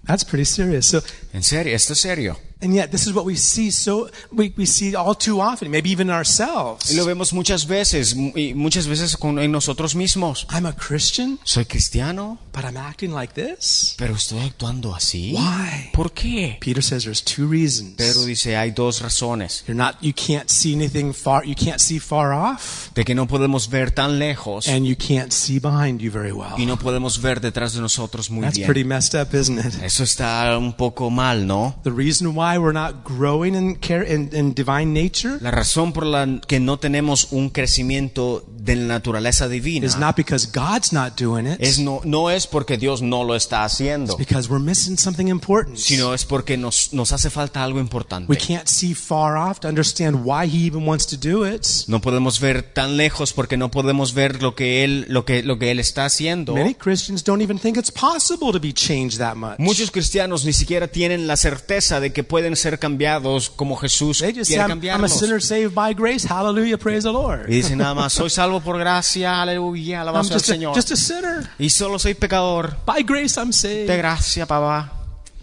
That's 0.07 0.25
pretty 0.25 0.47
serious. 0.47 0.87
So, 0.87 1.03
En 1.35 1.43
serio, 1.43 1.77
esto 1.77 1.93
es 1.93 2.01
serio. 2.01 2.39
And 2.63 2.75
yet 2.75 2.91
this 2.91 3.07
is 3.07 3.15
what 3.15 3.25
we 3.25 3.37
see 3.37 3.71
so, 3.71 4.09
we, 4.33 4.53
we 4.57 4.67
see 4.67 4.95
all 4.95 5.15
too 5.15 5.41
often, 5.41 5.71
maybe 5.71 5.91
even 5.91 6.11
ourselves. 6.11 6.95
Lo 6.95 7.05
vemos 7.05 7.33
muchas 7.33 7.67
veces, 7.67 8.15
y 8.15 8.55
muchas 8.55 8.87
veces 8.87 9.17
con, 9.17 9.39
en 9.39 9.51
nosotros 9.53 9.95
mismos. 9.95 10.47
I'm 10.51 10.67
a 10.67 10.73
Christian, 10.75 11.39
Soy 11.45 11.65
cristiano, 11.65 12.39
but 12.53 12.65
I'm 12.65 12.77
acting 12.77 13.13
like 13.13 13.35
this. 13.35 13.95
pero 13.99 14.15
estoy 14.15 14.41
actuando 14.41 14.95
así. 14.95 15.33
Why? 15.35 15.91
¿Por 15.93 16.13
qué? 16.13 16.59
Peter 16.61 16.83
says 16.83 17.05
there's 17.05 17.23
two 17.23 17.47
reasons. 17.47 17.95
Pedro 17.97 18.25
dice, 18.25 18.57
hay 18.57 18.71
dos 18.73 19.01
razones. 19.01 19.65
You're 19.67 19.75
not, 19.77 19.97
you 20.03 20.13
can't 20.13 20.49
see 20.51 20.75
anything 20.75 21.13
far, 21.13 21.45
you 21.45 21.55
can't 21.55 21.81
see 21.81 21.99
far 21.99 22.33
off, 22.33 22.91
De 22.95 23.05
que 23.05 23.15
no 23.15 23.27
podemos 23.27 23.69
ver 23.71 23.91
tan 23.91 24.19
lejos 24.19 24.69
and 24.69 24.87
you 24.87 24.97
can't 24.97 25.33
see 25.33 25.59
behind 25.59 26.01
you 26.01 26.11
very 26.11 26.33
well. 26.33 26.55
y 26.59 26.67
no 26.67 26.79
podemos 26.79 27.21
ver 27.21 27.41
detrás 27.41 27.73
de 27.75 27.81
nosotros 27.81 28.31
muy 28.31 28.43
That's 28.43 28.57
bien. 28.57 28.67
pretty 28.67 28.85
messed 28.85 29.15
up, 29.21 29.35
isn't 29.35 29.59
it? 29.59 29.83
Eso 29.83 30.05
está 30.05 30.57
un 30.59 30.73
poco 30.75 31.11
mal, 31.11 31.47
¿no? 31.47 31.75
The 31.85 31.91
reason 31.91 32.29
why 32.37 32.50
we're 32.59 32.73
not 32.73 33.05
growing 33.05 33.55
in, 33.55 33.77
care, 33.77 34.03
in, 34.03 34.31
in 34.33 34.55
divine 34.55 34.93
nature 34.93 35.39
La 35.41 35.51
razón 35.51 35.93
por 35.93 36.07
la 36.07 36.41
que 36.47 36.61
no 36.61 36.79
tenemos 36.79 37.29
un 37.31 37.51
crecimiento 37.51 38.45
de 38.49 38.77
la 38.77 38.87
naturaleza 38.87 39.49
divina 39.49 39.87
is 39.87 39.97
not 39.97 40.17
because 40.17 40.49
God's 40.53 40.93
not 40.93 41.19
doing 41.19 41.47
it, 41.47 41.61
es 41.61 41.79
no, 41.79 42.01
no 42.05 42.31
es 42.31 42.47
porque 42.47 42.77
Dios 42.77 43.03
no 43.03 43.25
lo 43.25 43.35
está 43.35 43.65
haciendo, 43.65 44.17
because 44.17 44.49
we're 44.49 44.63
missing 44.63 44.99
something 44.99 45.29
important. 45.29 45.79
sino 45.79 46.15
es 46.15 46.25
porque 46.25 46.57
nos, 46.57 46.93
nos 46.93 47.13
hace 47.13 47.31
falta 47.31 47.63
algo 47.63 47.81
importante. 47.81 48.31
We 48.31 48.39
can't 48.39 48.69
see 48.69 48.95
far 48.95 49.37
off 49.37 49.61
to 49.61 49.69
understand 49.69 50.25
why 50.25 50.47
He 50.47 50.67
even 50.67 50.87
wants 50.87 51.07
to 51.07 51.17
do 51.17 51.47
it. 51.47 51.67
No 51.87 52.01
podemos 52.01 52.41
ver 52.41 52.63
tan 52.63 52.97
lejos 52.97 53.33
porque 53.33 53.57
no 53.57 53.71
podemos 53.71 54.15
ver 54.15 54.43
lo 54.43 54.55
que 54.55 54.85
él 54.85 55.07
lo 55.09 55.25
que 55.25 55.43
lo 55.43 55.59
que 55.59 55.71
él 55.71 55.81
está 55.81 56.05
haciendo. 56.05 56.55
Many 56.55 56.75
Christians 56.75 57.25
don't 57.25 57.43
even 57.43 57.59
think 57.59 57.77
it's 57.77 57.91
possible 57.91 58.53
to 58.53 58.61
be 58.61 58.73
changed 58.73 59.19
that 59.19 59.37
much. 59.37 59.59
Muchos 59.59 59.91
cristianos 59.91 60.45
ni 60.45 60.53
siquiera 60.53 60.89
tienen 60.89 61.27
la 61.27 61.37
certeza 61.37 62.01
de 62.01 62.13
que 62.13 62.25
pueden 62.41 62.57
ser 62.57 62.79
cambiados 62.79 63.51
como 63.51 63.77
Jesús 63.77 64.21
They 64.21 64.33
just 64.33 64.47
say, 64.51 64.57
quiere 64.57 64.63
I'm, 64.63 64.71
I'm 64.71 65.05
a 65.05 65.09
cambiarlos. 65.09 65.19
sinner 65.19 65.43
saved 65.43 65.75
by 65.75 65.93
grace. 65.95 66.27
Hallelujah, 66.27 66.79
praise 66.79 67.03
the 67.05 67.13
Lord. 67.13 67.49
Y 67.51 67.57
dicen 67.57 67.79
nada 67.79 67.95
más, 67.95 68.15
soy 68.15 68.31
salvo 68.31 68.61
por 68.61 68.79
gracia, 68.79 69.43
aleluya, 69.43 69.97
I'm 70.01 70.09
alabanza 70.09 70.35
al 70.35 70.41
just 70.41 70.49
a, 70.51 70.53
Señor. 70.55 70.75
just 70.75 70.91
a 70.93 70.97
sinner. 70.97 71.51
Y 71.59 71.69
solo 71.69 71.99
soy 71.99 72.15
pecador. 72.15 72.77
By 72.87 73.03
grace 73.03 73.39
I'm 73.39 73.53
saved. 73.53 73.89
De 73.89 73.97
gracia, 73.99 74.47
papá. 74.47 74.93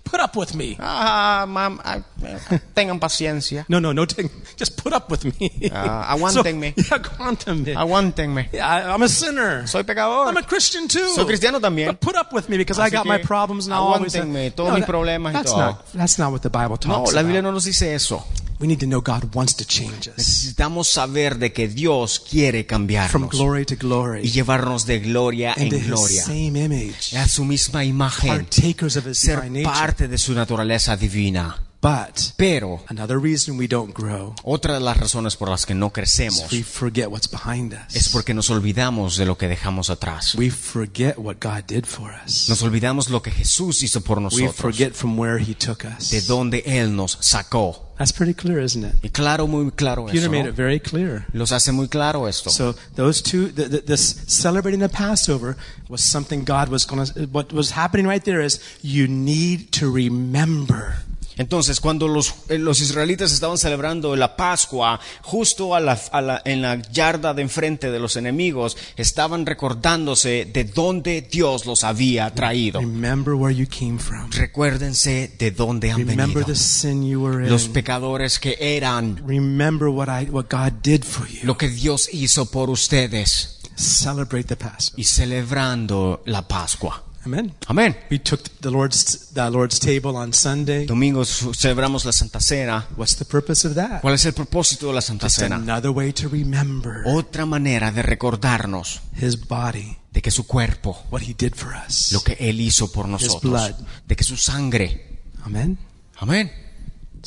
Put 0.10 0.20
up 0.20 0.36
with 0.36 0.56
me. 0.56 0.78
Ah, 0.80 1.46
mam, 1.48 1.80
ah, 1.84 2.00
eh, 2.24 2.60
tengan 2.74 3.00
paciencia. 3.00 3.66
No, 3.70 3.80
no, 3.80 3.92
no. 3.94 4.06
take- 4.06 4.32
Just 4.56 4.78
put 4.78 4.94
up 4.94 5.10
with 5.12 5.26
me. 5.26 5.70
Ah, 5.74 6.14
aguántenme. 6.16 6.74
So, 6.76 6.96
yeah, 6.96 7.00
aguántenme. 7.04 7.76
Aguántenme. 7.76 8.50
Yeah, 8.54 8.68
I, 8.68 8.94
I'm 8.94 9.02
a 9.02 9.08
sinner. 9.10 9.68
Soy 9.68 9.84
pecador. 9.84 10.28
I'm 10.28 10.38
a 10.38 10.44
Christian 10.44 10.88
too. 10.88 11.08
Soy 11.16 11.26
cristiano 11.26 11.60
también. 11.60 11.88
But 11.88 12.00
put 12.02 12.16
up 12.16 12.32
with 12.34 12.50
me 12.50 12.58
because 12.58 12.80
I 12.80 12.90
got 12.90 13.06
my 13.06 13.18
problems 13.20 13.68
now. 13.68 13.82
Always. 13.84 14.16
aguántenme 14.16 14.52
todos 14.56 14.74
mis 14.74 14.82
that- 14.82 14.88
problemas 14.90 15.32
y 15.32 15.34
that's 15.34 15.52
todo. 15.52 15.60
not 15.60 15.92
that's 15.94 16.18
not 16.20 16.32
what 16.32 16.42
the 16.42 16.50
Bible 16.50 16.78
talks 16.78 17.12
No, 17.12 17.16
la 17.16 17.22
Biblia 17.22 17.40
about. 17.40 17.50
no 17.50 17.52
nos 17.52 17.66
dice 17.66 17.94
eso. 17.94 18.24
We 18.60 18.68
need 18.68 18.80
to 18.80 18.88
know 18.88 19.02
God 19.02 19.36
wants 19.36 19.56
to 19.58 19.66
change 19.66 20.08
us. 20.08 20.18
Necesitamos 20.18 20.88
saber 20.88 21.38
de 21.38 21.54
que 21.54 21.68
Dios 21.68 22.20
quiere 22.20 22.64
from 22.64 22.68
cambiarnos 22.68 23.30
glory 23.30 23.66
to 23.66 23.76
y 23.76 23.78
glory 23.78 24.22
llevarnos 24.30 24.86
de 24.86 25.00
gloria 25.00 25.54
en 25.58 25.64
into 25.64 25.76
His 25.76 25.86
gloria. 25.88 26.24
same 26.24 26.64
image, 26.66 27.16
a 27.16 27.28
su 27.28 27.46
misma 27.46 27.86
imagen, 27.86 28.30
partakers 28.30 28.98
of 28.98 29.06
His 29.08 29.20
ser 29.20 29.42
divine 29.42 29.64
nature. 29.64 29.72
parte 29.80 30.08
de 30.08 30.18
su 30.18 30.34
naturaleza 30.34 30.96
divina. 30.98 31.67
But 31.82 32.34
Pero 32.38 32.84
another 32.90 33.20
reason 33.20 33.58
we 33.58 33.68
don't 33.68 33.94
grow 33.96 34.36
otra 34.44 34.74
de 34.74 34.80
las 34.80 34.98
razones 34.98 35.36
por 35.36 35.50
las 35.50 35.66
que 35.66 35.76
no 35.76 35.88
is 35.88 35.94
crecemos 35.94 36.52
we 36.52 36.64
forget 36.64 37.08
what's 37.08 37.30
behind 37.30 37.74
us. 37.74 37.96
es 37.96 38.10
porque 38.10 38.34
nos 38.34 38.50
olvidamos 38.50 39.16
de 39.18 39.26
lo 39.26 39.38
que 39.38 39.48
dejamos 39.48 39.90
atrás. 39.90 40.36
we 40.36 40.50
forget 40.50 41.18
what 41.18 41.38
God 41.40 41.66
did 41.68 41.86
for 41.86 42.12
us. 42.26 42.50
Nos 42.50 42.62
olvidamos 42.64 43.10
lo 43.10 43.22
que 43.22 43.32
Jesús 43.32 43.84
hizo 43.84 44.02
por 44.02 44.18
We 44.18 44.50
forget 44.50 44.94
from 44.94 45.18
where 45.18 45.38
He 45.38 45.54
took 45.54 45.86
us. 45.86 46.10
de 46.10 46.22
donde 46.22 46.64
Él 46.66 46.96
nos 46.96 47.18
sacó. 47.22 47.84
That's 47.98 48.12
pretty 48.12 48.34
clear, 48.34 48.60
isn't 48.60 48.84
it? 48.84 48.94
Y 49.04 49.10
claro, 49.10 49.48
muy 49.48 49.72
claro 49.72 50.06
Peter 50.06 50.22
eso. 50.22 50.32
made 50.32 50.48
it 50.48 50.56
very 50.56 50.80
clear. 50.80 51.26
Los 51.34 51.52
hace 51.52 51.72
muy 51.72 51.88
claro 51.88 52.28
esto. 52.28 52.50
So 52.50 52.76
those 52.96 53.22
two, 53.22 53.52
the, 53.52 53.68
the, 53.70 53.82
this 53.82 54.24
celebrating 54.28 54.80
the 54.80 54.90
Passover 54.90 55.56
was 55.90 56.02
something 56.02 56.44
God 56.44 56.70
was 56.70 56.86
going 56.86 57.06
to. 57.06 57.26
What 57.32 57.52
was 57.54 57.72
happening 57.72 58.08
right 58.08 58.24
there 58.24 58.42
is 58.42 58.60
you 58.82 59.08
need 59.08 59.72
to 59.74 59.92
remember 59.92 60.98
Entonces, 61.38 61.80
cuando 61.80 62.08
los, 62.08 62.34
eh, 62.50 62.58
los 62.58 62.82
israelitas 62.82 63.32
estaban 63.32 63.58
celebrando 63.58 64.16
la 64.16 64.36
Pascua, 64.36 65.00
justo 65.22 65.76
a 65.76 65.80
la, 65.80 66.00
a 66.12 66.22
la- 66.22 66.42
en 66.46 66.62
la 66.62 66.82
yarda 66.92 67.34
de 67.34 67.42
enfrente 67.44 67.92
de 67.92 68.00
los 68.00 68.16
enemigos, 68.16 68.76
estaban 68.96 69.46
recordándose 69.46 70.46
de 70.52 70.64
dónde 70.64 71.22
Dios 71.22 71.66
los 71.66 71.84
había 71.84 72.34
traído. 72.34 72.80
Remember 72.80 73.34
where 73.36 73.56
you 73.56 73.68
came 73.68 74.00
from. 74.00 74.30
Recuérdense 74.32 75.32
de 75.38 75.52
dónde 75.52 75.92
han 75.92 76.00
Remember 76.00 76.28
venido. 76.44 76.46
the 76.48 76.56
sin 76.56 77.08
you 77.08 77.22
were 77.22 77.48
Los 77.50 77.66
in. 77.68 77.74
pecadores 77.74 78.40
que 78.40 78.58
eran, 78.60 79.22
Remember 79.28 79.88
what 79.90 80.08
I 80.10 80.30
what 80.30 80.46
God 80.50 80.74
did 80.82 81.04
for 81.04 81.28
you. 81.28 81.40
lo 81.44 81.58
que 81.58 81.70
Dios 81.70 82.10
hizo 82.12 82.50
por 82.50 82.70
ustedes 82.70 83.60
Celebrate 83.76 84.46
the 84.46 84.56
Passover. 84.56 85.00
y 85.00 85.04
celebrando 85.04 86.24
la 86.26 86.48
Pascua. 86.48 87.04
Amen. 87.28 87.54
Amén. 87.68 87.98
We 88.10 88.20
took 88.20 88.42
the 88.62 88.70
Lord's 88.72 89.34
the 89.34 89.50
Lord's 89.50 89.80
table 89.82 90.12
on 90.16 90.32
Sunday. 90.32 90.86
Domingo 90.86 91.26
celebramos 91.26 92.06
la 92.06 92.14
Santa 92.14 92.40
Cena. 92.40 92.88
What's 92.96 93.18
the 93.18 93.26
purpose 93.26 93.68
of 93.68 93.76
that? 93.76 94.00
¿Cuál 94.02 94.14
es 94.14 94.26
el 94.26 94.32
propósito 94.34 94.88
de 94.88 94.94
la 94.94 95.02
Santa 95.02 95.26
Just 95.28 95.40
Cena? 95.40 95.58
another 95.58 95.92
way 95.92 96.14
to 96.14 96.30
remember 96.30 97.02
Otra 97.06 97.46
manera 97.46 97.92
de 97.92 98.02
recordarnos 98.02 99.02
His 99.22 99.46
body, 99.48 99.98
de 100.12 100.22
que 100.22 100.32
su 100.32 100.48
cuerpo, 100.48 101.04
what 101.12 101.22
He 101.22 101.34
did 101.38 101.54
for 101.54 101.74
us. 101.86 102.14
lo 102.14 102.22
que 102.24 102.38
Él 102.40 102.62
hizo 102.62 102.90
por 102.92 103.10
nosotros, 103.10 103.42
blood. 103.42 103.76
de 104.08 104.16
que 104.16 104.24
su 104.24 104.38
sangre. 104.38 105.20
Amen. 105.44 105.78
Amén. 106.20 106.50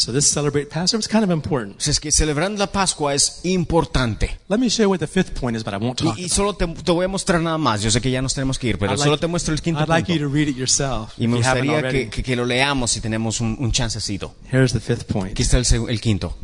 So 0.00 0.12
this 0.14 0.30
celebrate 0.30 0.70
Passover 0.70 0.98
is 1.00 1.06
kind 1.08 1.22
of 1.24 1.30
important. 1.30 1.76
O 1.76 1.80
sea, 1.80 1.90
es 1.90 2.00
que 2.00 2.10
celebrando 2.10 2.58
la 2.58 2.72
Pascua 2.72 3.12
es 3.14 3.40
importante. 3.42 4.38
Let 4.48 4.56
me 4.56 4.70
show 4.70 4.84
you 4.84 4.88
what 4.90 4.98
the 4.98 5.06
fifth 5.06 5.38
point 5.38 5.54
is, 5.58 5.62
but 5.62 5.74
I 5.74 5.76
won't 5.76 5.98
talk. 5.98 6.16
Y, 6.18 6.24
y 6.24 6.28
solo 6.30 6.54
te, 6.54 6.66
te 6.66 6.90
voy 6.90 7.04
a 7.04 7.08
mostrar 7.08 7.38
nada 7.42 7.58
más. 7.58 7.82
Yo 7.82 7.90
sé 7.90 8.00
que 8.00 8.10
ya 8.10 8.22
nos 8.22 8.32
tenemos 8.32 8.58
que 8.58 8.68
ir, 8.68 8.78
pero 8.78 8.92
I'd 8.92 8.98
solo 8.98 9.10
like- 9.10 9.20
te 9.20 9.26
muestro 9.26 9.52
el 9.52 9.60
quinto 9.60 9.82
I'd 9.82 9.88
like 9.90 10.10
you 10.10 10.18
punto. 10.18 10.30
to 10.30 10.34
read 10.34 10.48
it 10.48 10.56
yourself. 10.56 11.12
Y 11.18 11.26
me 11.28 11.36
gustaría 11.36 11.82
que, 11.90 12.08
que- 12.08 12.22
que 12.22 12.34
lo 12.34 12.46
leamos 12.46 12.92
si 12.92 13.02
tenemos 13.02 13.42
un, 13.42 13.56
un 13.60 13.72
chancecito. 13.72 14.34
Here's 14.50 14.72
the 14.72 14.80
fifth 14.80 15.04
point. 15.04 15.32
Aquí 15.32 15.42
está 15.42 15.58
el, 15.58 15.66
el 15.90 16.00
quinto. 16.00 16.34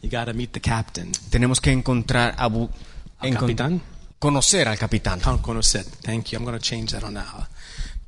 You 0.00 0.08
got 0.10 0.24
to 0.24 0.32
meet 0.32 0.52
the 0.52 0.60
captain. 0.62 1.12
Tenemos 1.28 1.60
que 1.60 1.72
encontrar 1.72 2.34
a 2.38 2.48
Bu- 2.48 2.70
Al 3.18 3.28
encont- 3.28 3.40
capitán. 3.40 3.82
conocer 4.18 4.68
al 4.68 4.78
capitán. 4.78 5.20
Con- 5.20 5.38
Conocer. 5.42 5.84
Thank 6.02 6.28
you. 6.30 6.38
I'm 6.38 6.44
going 6.46 6.56
to 6.58 6.64
change 6.64 6.92
that 6.92 7.02
on 7.04 7.12
now. 7.12 7.46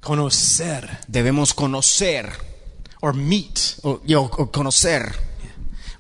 Conocer 0.01 0.99
Debemos 1.09 1.53
conocer 1.53 2.32
or 3.01 3.14
meet. 3.14 3.59
o, 3.82 4.01
y- 4.07 4.14
o- 4.14 4.22
o 4.38 4.51
conocer. 4.51 5.12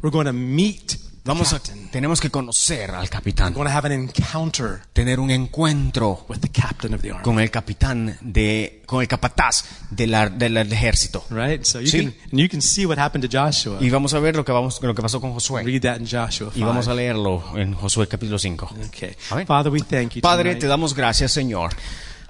We're 0.02 0.12
going 0.12 0.26
to 0.26 0.32
meet 0.32 0.96
Vamos 1.24 1.52
a, 1.52 1.60
tenemos 1.92 2.22
que 2.22 2.30
conocer 2.30 2.90
al 2.90 3.00
We're 3.02 3.10
capitán. 3.10 3.52
going 3.52 3.66
to 3.68 3.70
have 3.76 3.84
an 3.84 3.92
encounter 3.92 4.80
Tener 4.94 5.20
un 5.20 5.30
encuentro 5.30 6.24
with 6.26 6.38
the 6.40 6.48
captain 6.48 6.94
of 6.94 7.02
the 7.02 7.10
army. 7.10 7.22
con 7.22 7.38
el 7.38 7.50
capitán 7.50 8.16
de, 8.22 8.82
con 8.86 9.02
el 9.02 9.08
capataz 9.08 9.64
de 9.90 10.06
la- 10.06 10.30
del 10.30 10.56
ejército. 10.56 11.26
Right? 11.28 11.64
So 11.64 11.80
you 11.80 11.86
Sí. 11.88 11.98
can 11.98 12.14
and 12.32 12.40
you 12.40 12.48
can 12.48 12.62
see 12.62 12.86
what 12.86 12.98
happened 12.98 13.28
to 13.28 13.30
Joshua. 13.30 13.76
Y 13.78 13.90
vamos 13.90 14.14
a 14.14 14.20
ver 14.20 14.36
lo 14.36 14.44
que 14.44 14.52
vamos, 14.52 14.80
lo 14.80 14.94
que 14.94 15.02
pasó 15.02 15.20
con 15.20 15.34
Josué. 15.34 15.64
Read 15.64 15.82
that 15.82 15.98
in 16.00 16.06
Joshua 16.06 16.50
Y 16.54 16.60
vamos 16.62 16.86
a 16.88 16.92
5. 16.92 16.94
leerlo 16.94 17.44
en 17.58 17.74
Josué 17.74 18.08
capítulo 18.08 18.38
5. 18.38 18.70
Okay. 18.86 19.14
Father, 19.44 19.70
we 19.70 19.80
thank 19.82 20.12
you. 20.14 20.22
Padre, 20.22 20.44
tonight. 20.52 20.60
te 20.62 20.66
damos 20.66 20.94
gracias, 20.94 21.30
Señor. 21.32 21.74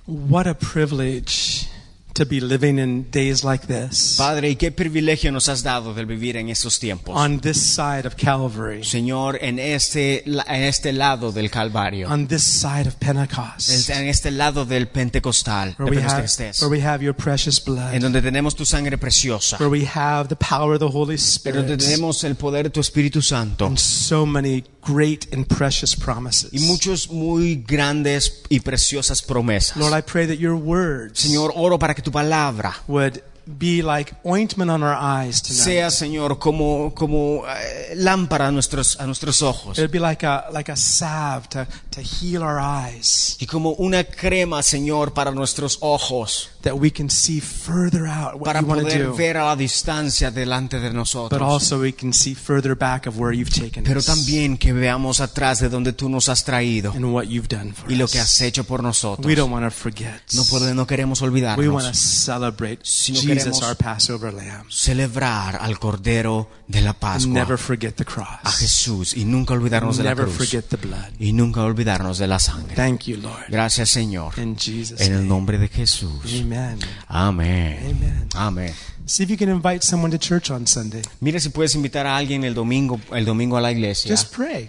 What 0.06 0.48
a 0.48 0.54
privilege 0.58 1.68
to 2.14 2.24
be 2.26 2.40
living 2.40 2.78
in 2.78 3.08
days 3.10 3.44
like 3.44 3.66
this 3.66 4.16
Padre, 4.18 4.50
y 4.50 4.56
qué 4.56 4.72
privilegio 4.72 5.30
nos 5.30 5.48
has 5.48 5.62
dado 5.62 5.94
del 5.94 6.06
vivir 6.06 6.36
en 6.36 6.48
estos 6.48 6.78
tiempos. 6.78 7.14
on 7.16 7.40
this 7.40 7.58
side 7.60 8.06
of 8.06 8.16
Calvary, 8.16 8.82
Señor, 8.84 9.38
en 9.40 9.58
este, 9.58 10.24
en 10.26 10.62
este 10.64 10.92
lado 10.92 11.30
del 11.32 11.50
Calvario, 11.50 12.08
on 12.10 12.26
this 12.26 12.42
side 12.42 12.88
of 12.88 12.94
Pentecost, 12.96 13.88
en 13.90 14.08
este 14.08 14.30
lado 14.30 14.64
del 14.64 14.88
Pentecostal, 14.88 15.76
de 15.76 15.84
where 15.84 15.90
we 15.96 16.02
have, 16.02 16.10
Pentecostés, 16.22 16.60
where 16.60 16.70
we 16.70 16.80
have 16.84 17.02
your 17.04 17.14
precious 17.14 17.62
blood, 17.64 17.94
en 17.94 18.02
donde 18.02 18.20
tenemos 18.20 18.54
tu 18.56 18.64
sangre 18.64 18.98
preciosa, 18.98 19.56
where 19.58 19.70
we 19.70 19.86
have 19.86 20.28
the 20.28 20.36
power 20.36 20.74
of 20.74 20.80
the 20.80 20.86
Holy 20.86 21.16
en 21.16 21.54
donde 21.54 21.74
Spirit, 21.74 21.78
tenemos 21.78 22.24
el 22.24 22.34
poder 22.34 22.64
de 22.64 22.70
tu 22.70 22.80
Espíritu 22.80 23.22
Santo. 23.22 23.66
and 23.66 23.78
so 23.78 24.26
many 24.26 24.64
great 24.88 25.32
and 25.34 25.46
precious 25.46 25.94
promises. 25.94 26.50
y 26.52 26.60
muchos 26.60 27.10
muy 27.10 27.56
grandes 27.56 28.42
y 28.48 28.60
preciosas 28.60 29.22
promesas. 29.22 29.76
Lord, 29.76 29.96
I 29.96 30.02
pray 30.02 30.26
that 30.26 30.38
your 30.38 30.54
words 30.54 31.20
Señor, 31.20 31.52
oro 31.54 31.78
para 31.78 31.94
que 31.94 32.02
tu 32.02 32.10
palabra 32.10 32.74
would 32.88 33.22
be 33.56 33.82
like 33.82 34.14
ointment 34.24 34.70
on 34.70 34.82
our 34.82 34.94
eyes 34.94 35.40
tonight. 35.40 35.62
sea, 35.64 35.90
Señor, 35.90 36.38
como, 36.38 36.92
como 36.94 37.44
eh, 37.48 37.94
lámpara 37.96 38.48
a 38.48 38.50
nuestros, 38.52 39.00
a 39.00 39.06
nuestros 39.06 39.40
ojos. 39.42 39.78
It 39.78 39.82
would 39.82 39.90
be 39.92 39.98
like 40.00 40.26
a 40.26 40.46
like 40.52 40.70
a 40.70 40.76
salve 40.76 41.48
to, 41.50 41.66
to 41.90 42.00
heal 42.02 42.42
our 42.42 42.58
eyes, 42.60 43.36
Y 43.40 43.46
como 43.46 43.70
una 43.78 44.04
crema, 44.04 44.62
Señor, 44.62 45.14
para 45.14 45.30
nuestros 45.30 45.78
ojos, 45.80 46.50
that 46.62 46.74
we 46.74 46.90
can 46.90 47.08
see 47.08 47.40
further 47.40 48.06
out 48.06 48.34
what 48.34 48.44
para 48.44 48.60
you 48.60 48.66
want 48.66 48.80
to 48.80 48.86
poder 48.86 49.06
do, 49.06 49.14
ver 49.14 49.36
a 49.38 49.44
la 49.46 49.56
distancia 49.56 50.30
delante 50.30 50.78
de 50.78 50.88
but 50.88 50.96
nosotros. 50.96 51.40
also 51.40 51.80
we 51.80 51.92
can 51.92 52.12
see 52.12 52.34
further 52.34 52.76
back 52.76 53.06
of 53.06 53.18
where 53.18 53.32
you've 53.34 53.50
taken 53.54 53.84
Pero 53.84 54.00
us 54.00 54.06
también 54.06 54.58
que 54.58 54.72
veamos 54.72 55.20
atrás 55.20 55.60
de 55.60 55.68
donde 55.68 55.92
tú 55.92 56.08
nos 56.08 56.28
has 56.28 56.44
traído 56.44 56.92
and 56.92 57.04
what 57.06 57.24
you've 57.24 57.48
done 57.48 57.72
for 57.72 57.90
y 57.90 57.94
lo 57.96 58.06
que 58.08 58.18
has 58.18 58.40
hecho 58.42 58.64
por 58.64 58.82
nosotros. 58.82 59.24
We 59.26 59.34
don't 59.34 59.52
want 59.52 59.64
to 59.64 59.70
forget. 59.70 60.20
No, 60.34 60.44
pode- 60.44 60.74
no 60.74 60.86
queremos 60.86 61.22
We 61.22 61.28
want 61.28 61.32
to 61.38 61.90
olvidarnos. 61.90 61.96
celebrate 61.98 62.78
Sino 62.82 63.20
Jesus, 63.20 63.37
queremos- 63.44 63.62
our 63.62 63.76
Passover 63.76 64.32
Lamb. 64.34 64.66
Celebrar 64.70 65.56
al 65.60 65.78
Cordero 65.78 66.48
de 66.66 66.80
la 66.80 66.92
Pascua, 66.92 67.32
Never 67.32 67.58
forget 67.58 67.94
the 67.94 68.04
a. 68.04 68.40
Jesús, 68.50 69.16
y 69.16 69.24
nunca 69.24 69.54
olvidarnos 69.54 69.96
de 69.96 70.04
la 70.04 70.14
cruz. 70.14 70.36
forget 70.36 70.64
the 70.68 70.76
blood. 70.76 70.98
Y 71.18 71.32
nunca 71.32 71.62
olvidarnos 71.62 72.18
de 72.18 72.26
la 72.26 72.38
sangre. 72.38 72.74
Thank 72.74 73.04
you, 73.04 73.16
Lord. 73.18 73.44
Gracias, 73.48 73.88
Señor. 73.90 74.38
In 74.38 74.56
Jesus' 74.56 75.00
En 75.00 75.12
el 75.14 75.26
nombre 75.28 75.58
de 75.58 75.68
Jesús. 75.68 76.24
Amen. 76.40 76.78
Amén. 77.06 77.78
Amen. 77.90 78.28
Amén. 78.34 78.74
See 79.06 79.22
if 79.24 79.30
you 79.30 79.38
can 79.38 79.48
invite 79.48 79.82
someone 79.82 80.10
to 80.16 80.18
church 80.18 80.50
on 80.50 80.66
Sunday. 80.66 81.00
Mira 81.20 81.40
si 81.40 81.48
puedes 81.48 81.74
invitar 81.74 82.06
a 82.06 82.16
alguien 82.16 82.44
el 82.44 82.52
domingo, 82.54 83.00
el 83.12 83.24
domingo 83.24 83.56
a 83.56 83.60
la 83.62 83.72
iglesia. 83.72 84.10
Just 84.14 84.34
pray. 84.34 84.68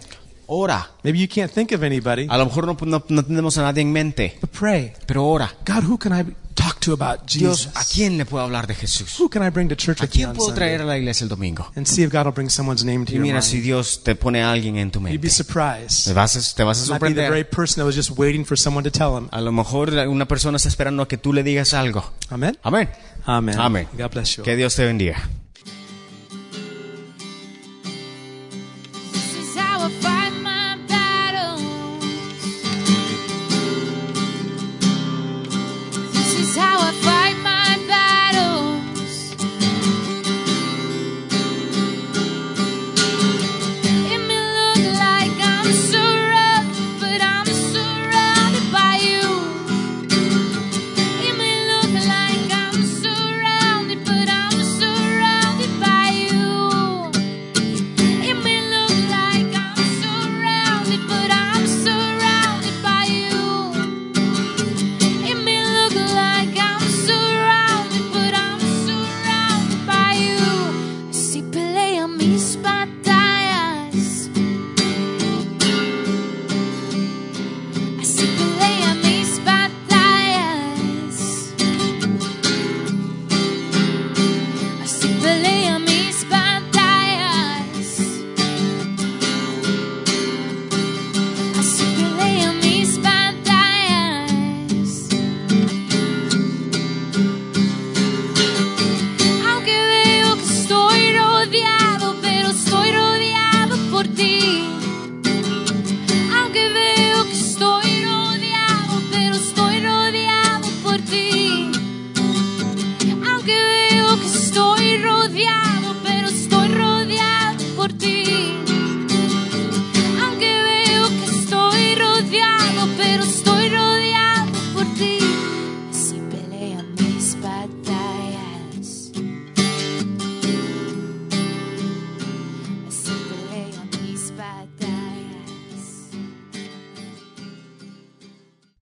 Ora. 0.51 0.89
Maybe 1.03 1.19
you 1.19 1.27
can't 1.27 1.51
think 1.51 1.71
of 1.73 1.83
anybody, 1.83 2.25
A 2.27 2.35
lo 2.37 2.45
mejor 2.45 2.65
no, 2.65 2.75
no- 2.81 3.03
no 3.07 3.23
tenemos 3.23 3.57
a 3.59 3.61
nadie 3.61 3.81
en 3.83 3.91
mente, 3.91 4.37
but 4.41 4.49
pray. 4.49 4.93
pero 5.05 5.25
ora. 5.27 5.53
God, 5.65 5.83
who 5.83 5.97
can 5.99 6.11
I 6.11 6.25
talk 6.55 6.79
to 6.79 6.91
about 6.93 7.27
Dios, 7.31 7.65
Jesus? 7.67 7.77
¿a 7.77 7.85
quién 7.85 8.17
le 8.17 8.25
puedo 8.25 8.43
hablar 8.43 8.65
de 8.65 8.73
Jesús? 8.73 9.19
Who 9.19 9.29
can 9.29 9.43
I 9.45 9.49
bring 9.51 9.69
to 9.69 9.75
church 9.75 10.01
¿A 10.01 10.07
quién 10.07 10.33
puedo 10.33 10.51
traer 10.55 10.81
a 10.81 10.85
la 10.85 10.97
iglesia 10.97 11.23
el 11.25 11.29
domingo? 11.29 11.71
And 11.75 11.85
see 11.85 12.01
if 12.03 12.11
God 12.11 12.25
will 12.25 12.33
bring 12.33 12.49
someone's 12.49 12.83
name 12.83 13.05
to 13.05 13.11
Y 13.11 13.15
your 13.17 13.21
mira 13.21 13.35
mind. 13.41 13.43
si 13.43 13.61
Dios 13.61 14.01
te 14.03 14.15
pone 14.15 14.41
a 14.41 14.51
alguien 14.51 14.77
en 14.77 14.89
tu 14.89 14.97
You'd 14.99 15.03
mente. 15.03 15.19
be 15.19 15.29
surprised. 15.29 16.05
Te 16.05 16.13
vas 16.13 16.35
a, 16.35 16.55
te 16.55 16.63
vas 16.63 16.89
a 16.89 16.93
Might 16.93 16.99
be 17.01 17.07
the 17.09 17.13
very 17.29 17.43
sorprender. 17.43 17.49
person 17.51 17.75
that 17.81 17.85
was 17.85 17.95
just 17.95 18.17
waiting 18.17 18.43
for 18.43 18.57
someone 18.57 18.83
to 18.83 18.91
tell 18.91 19.15
him. 19.15 19.27
A 19.31 19.41
lo 19.41 19.51
mejor 19.51 19.89
una 20.07 20.27
persona 20.27 20.57
está 20.57 20.67
esperando 20.67 21.03
a 21.03 21.07
que 21.07 21.17
tú 21.19 21.31
le 21.31 21.43
digas 21.43 21.75
algo. 21.75 22.03
Amen. 22.29 22.57
Amén. 22.63 22.89
Amen. 23.25 23.55
Amén. 23.59 23.87
God 23.95 24.09
bless 24.11 24.35
you. 24.37 24.43
Que 24.43 24.55
Dios 24.55 24.73
te 24.75 24.83
bendiga. 24.83 25.29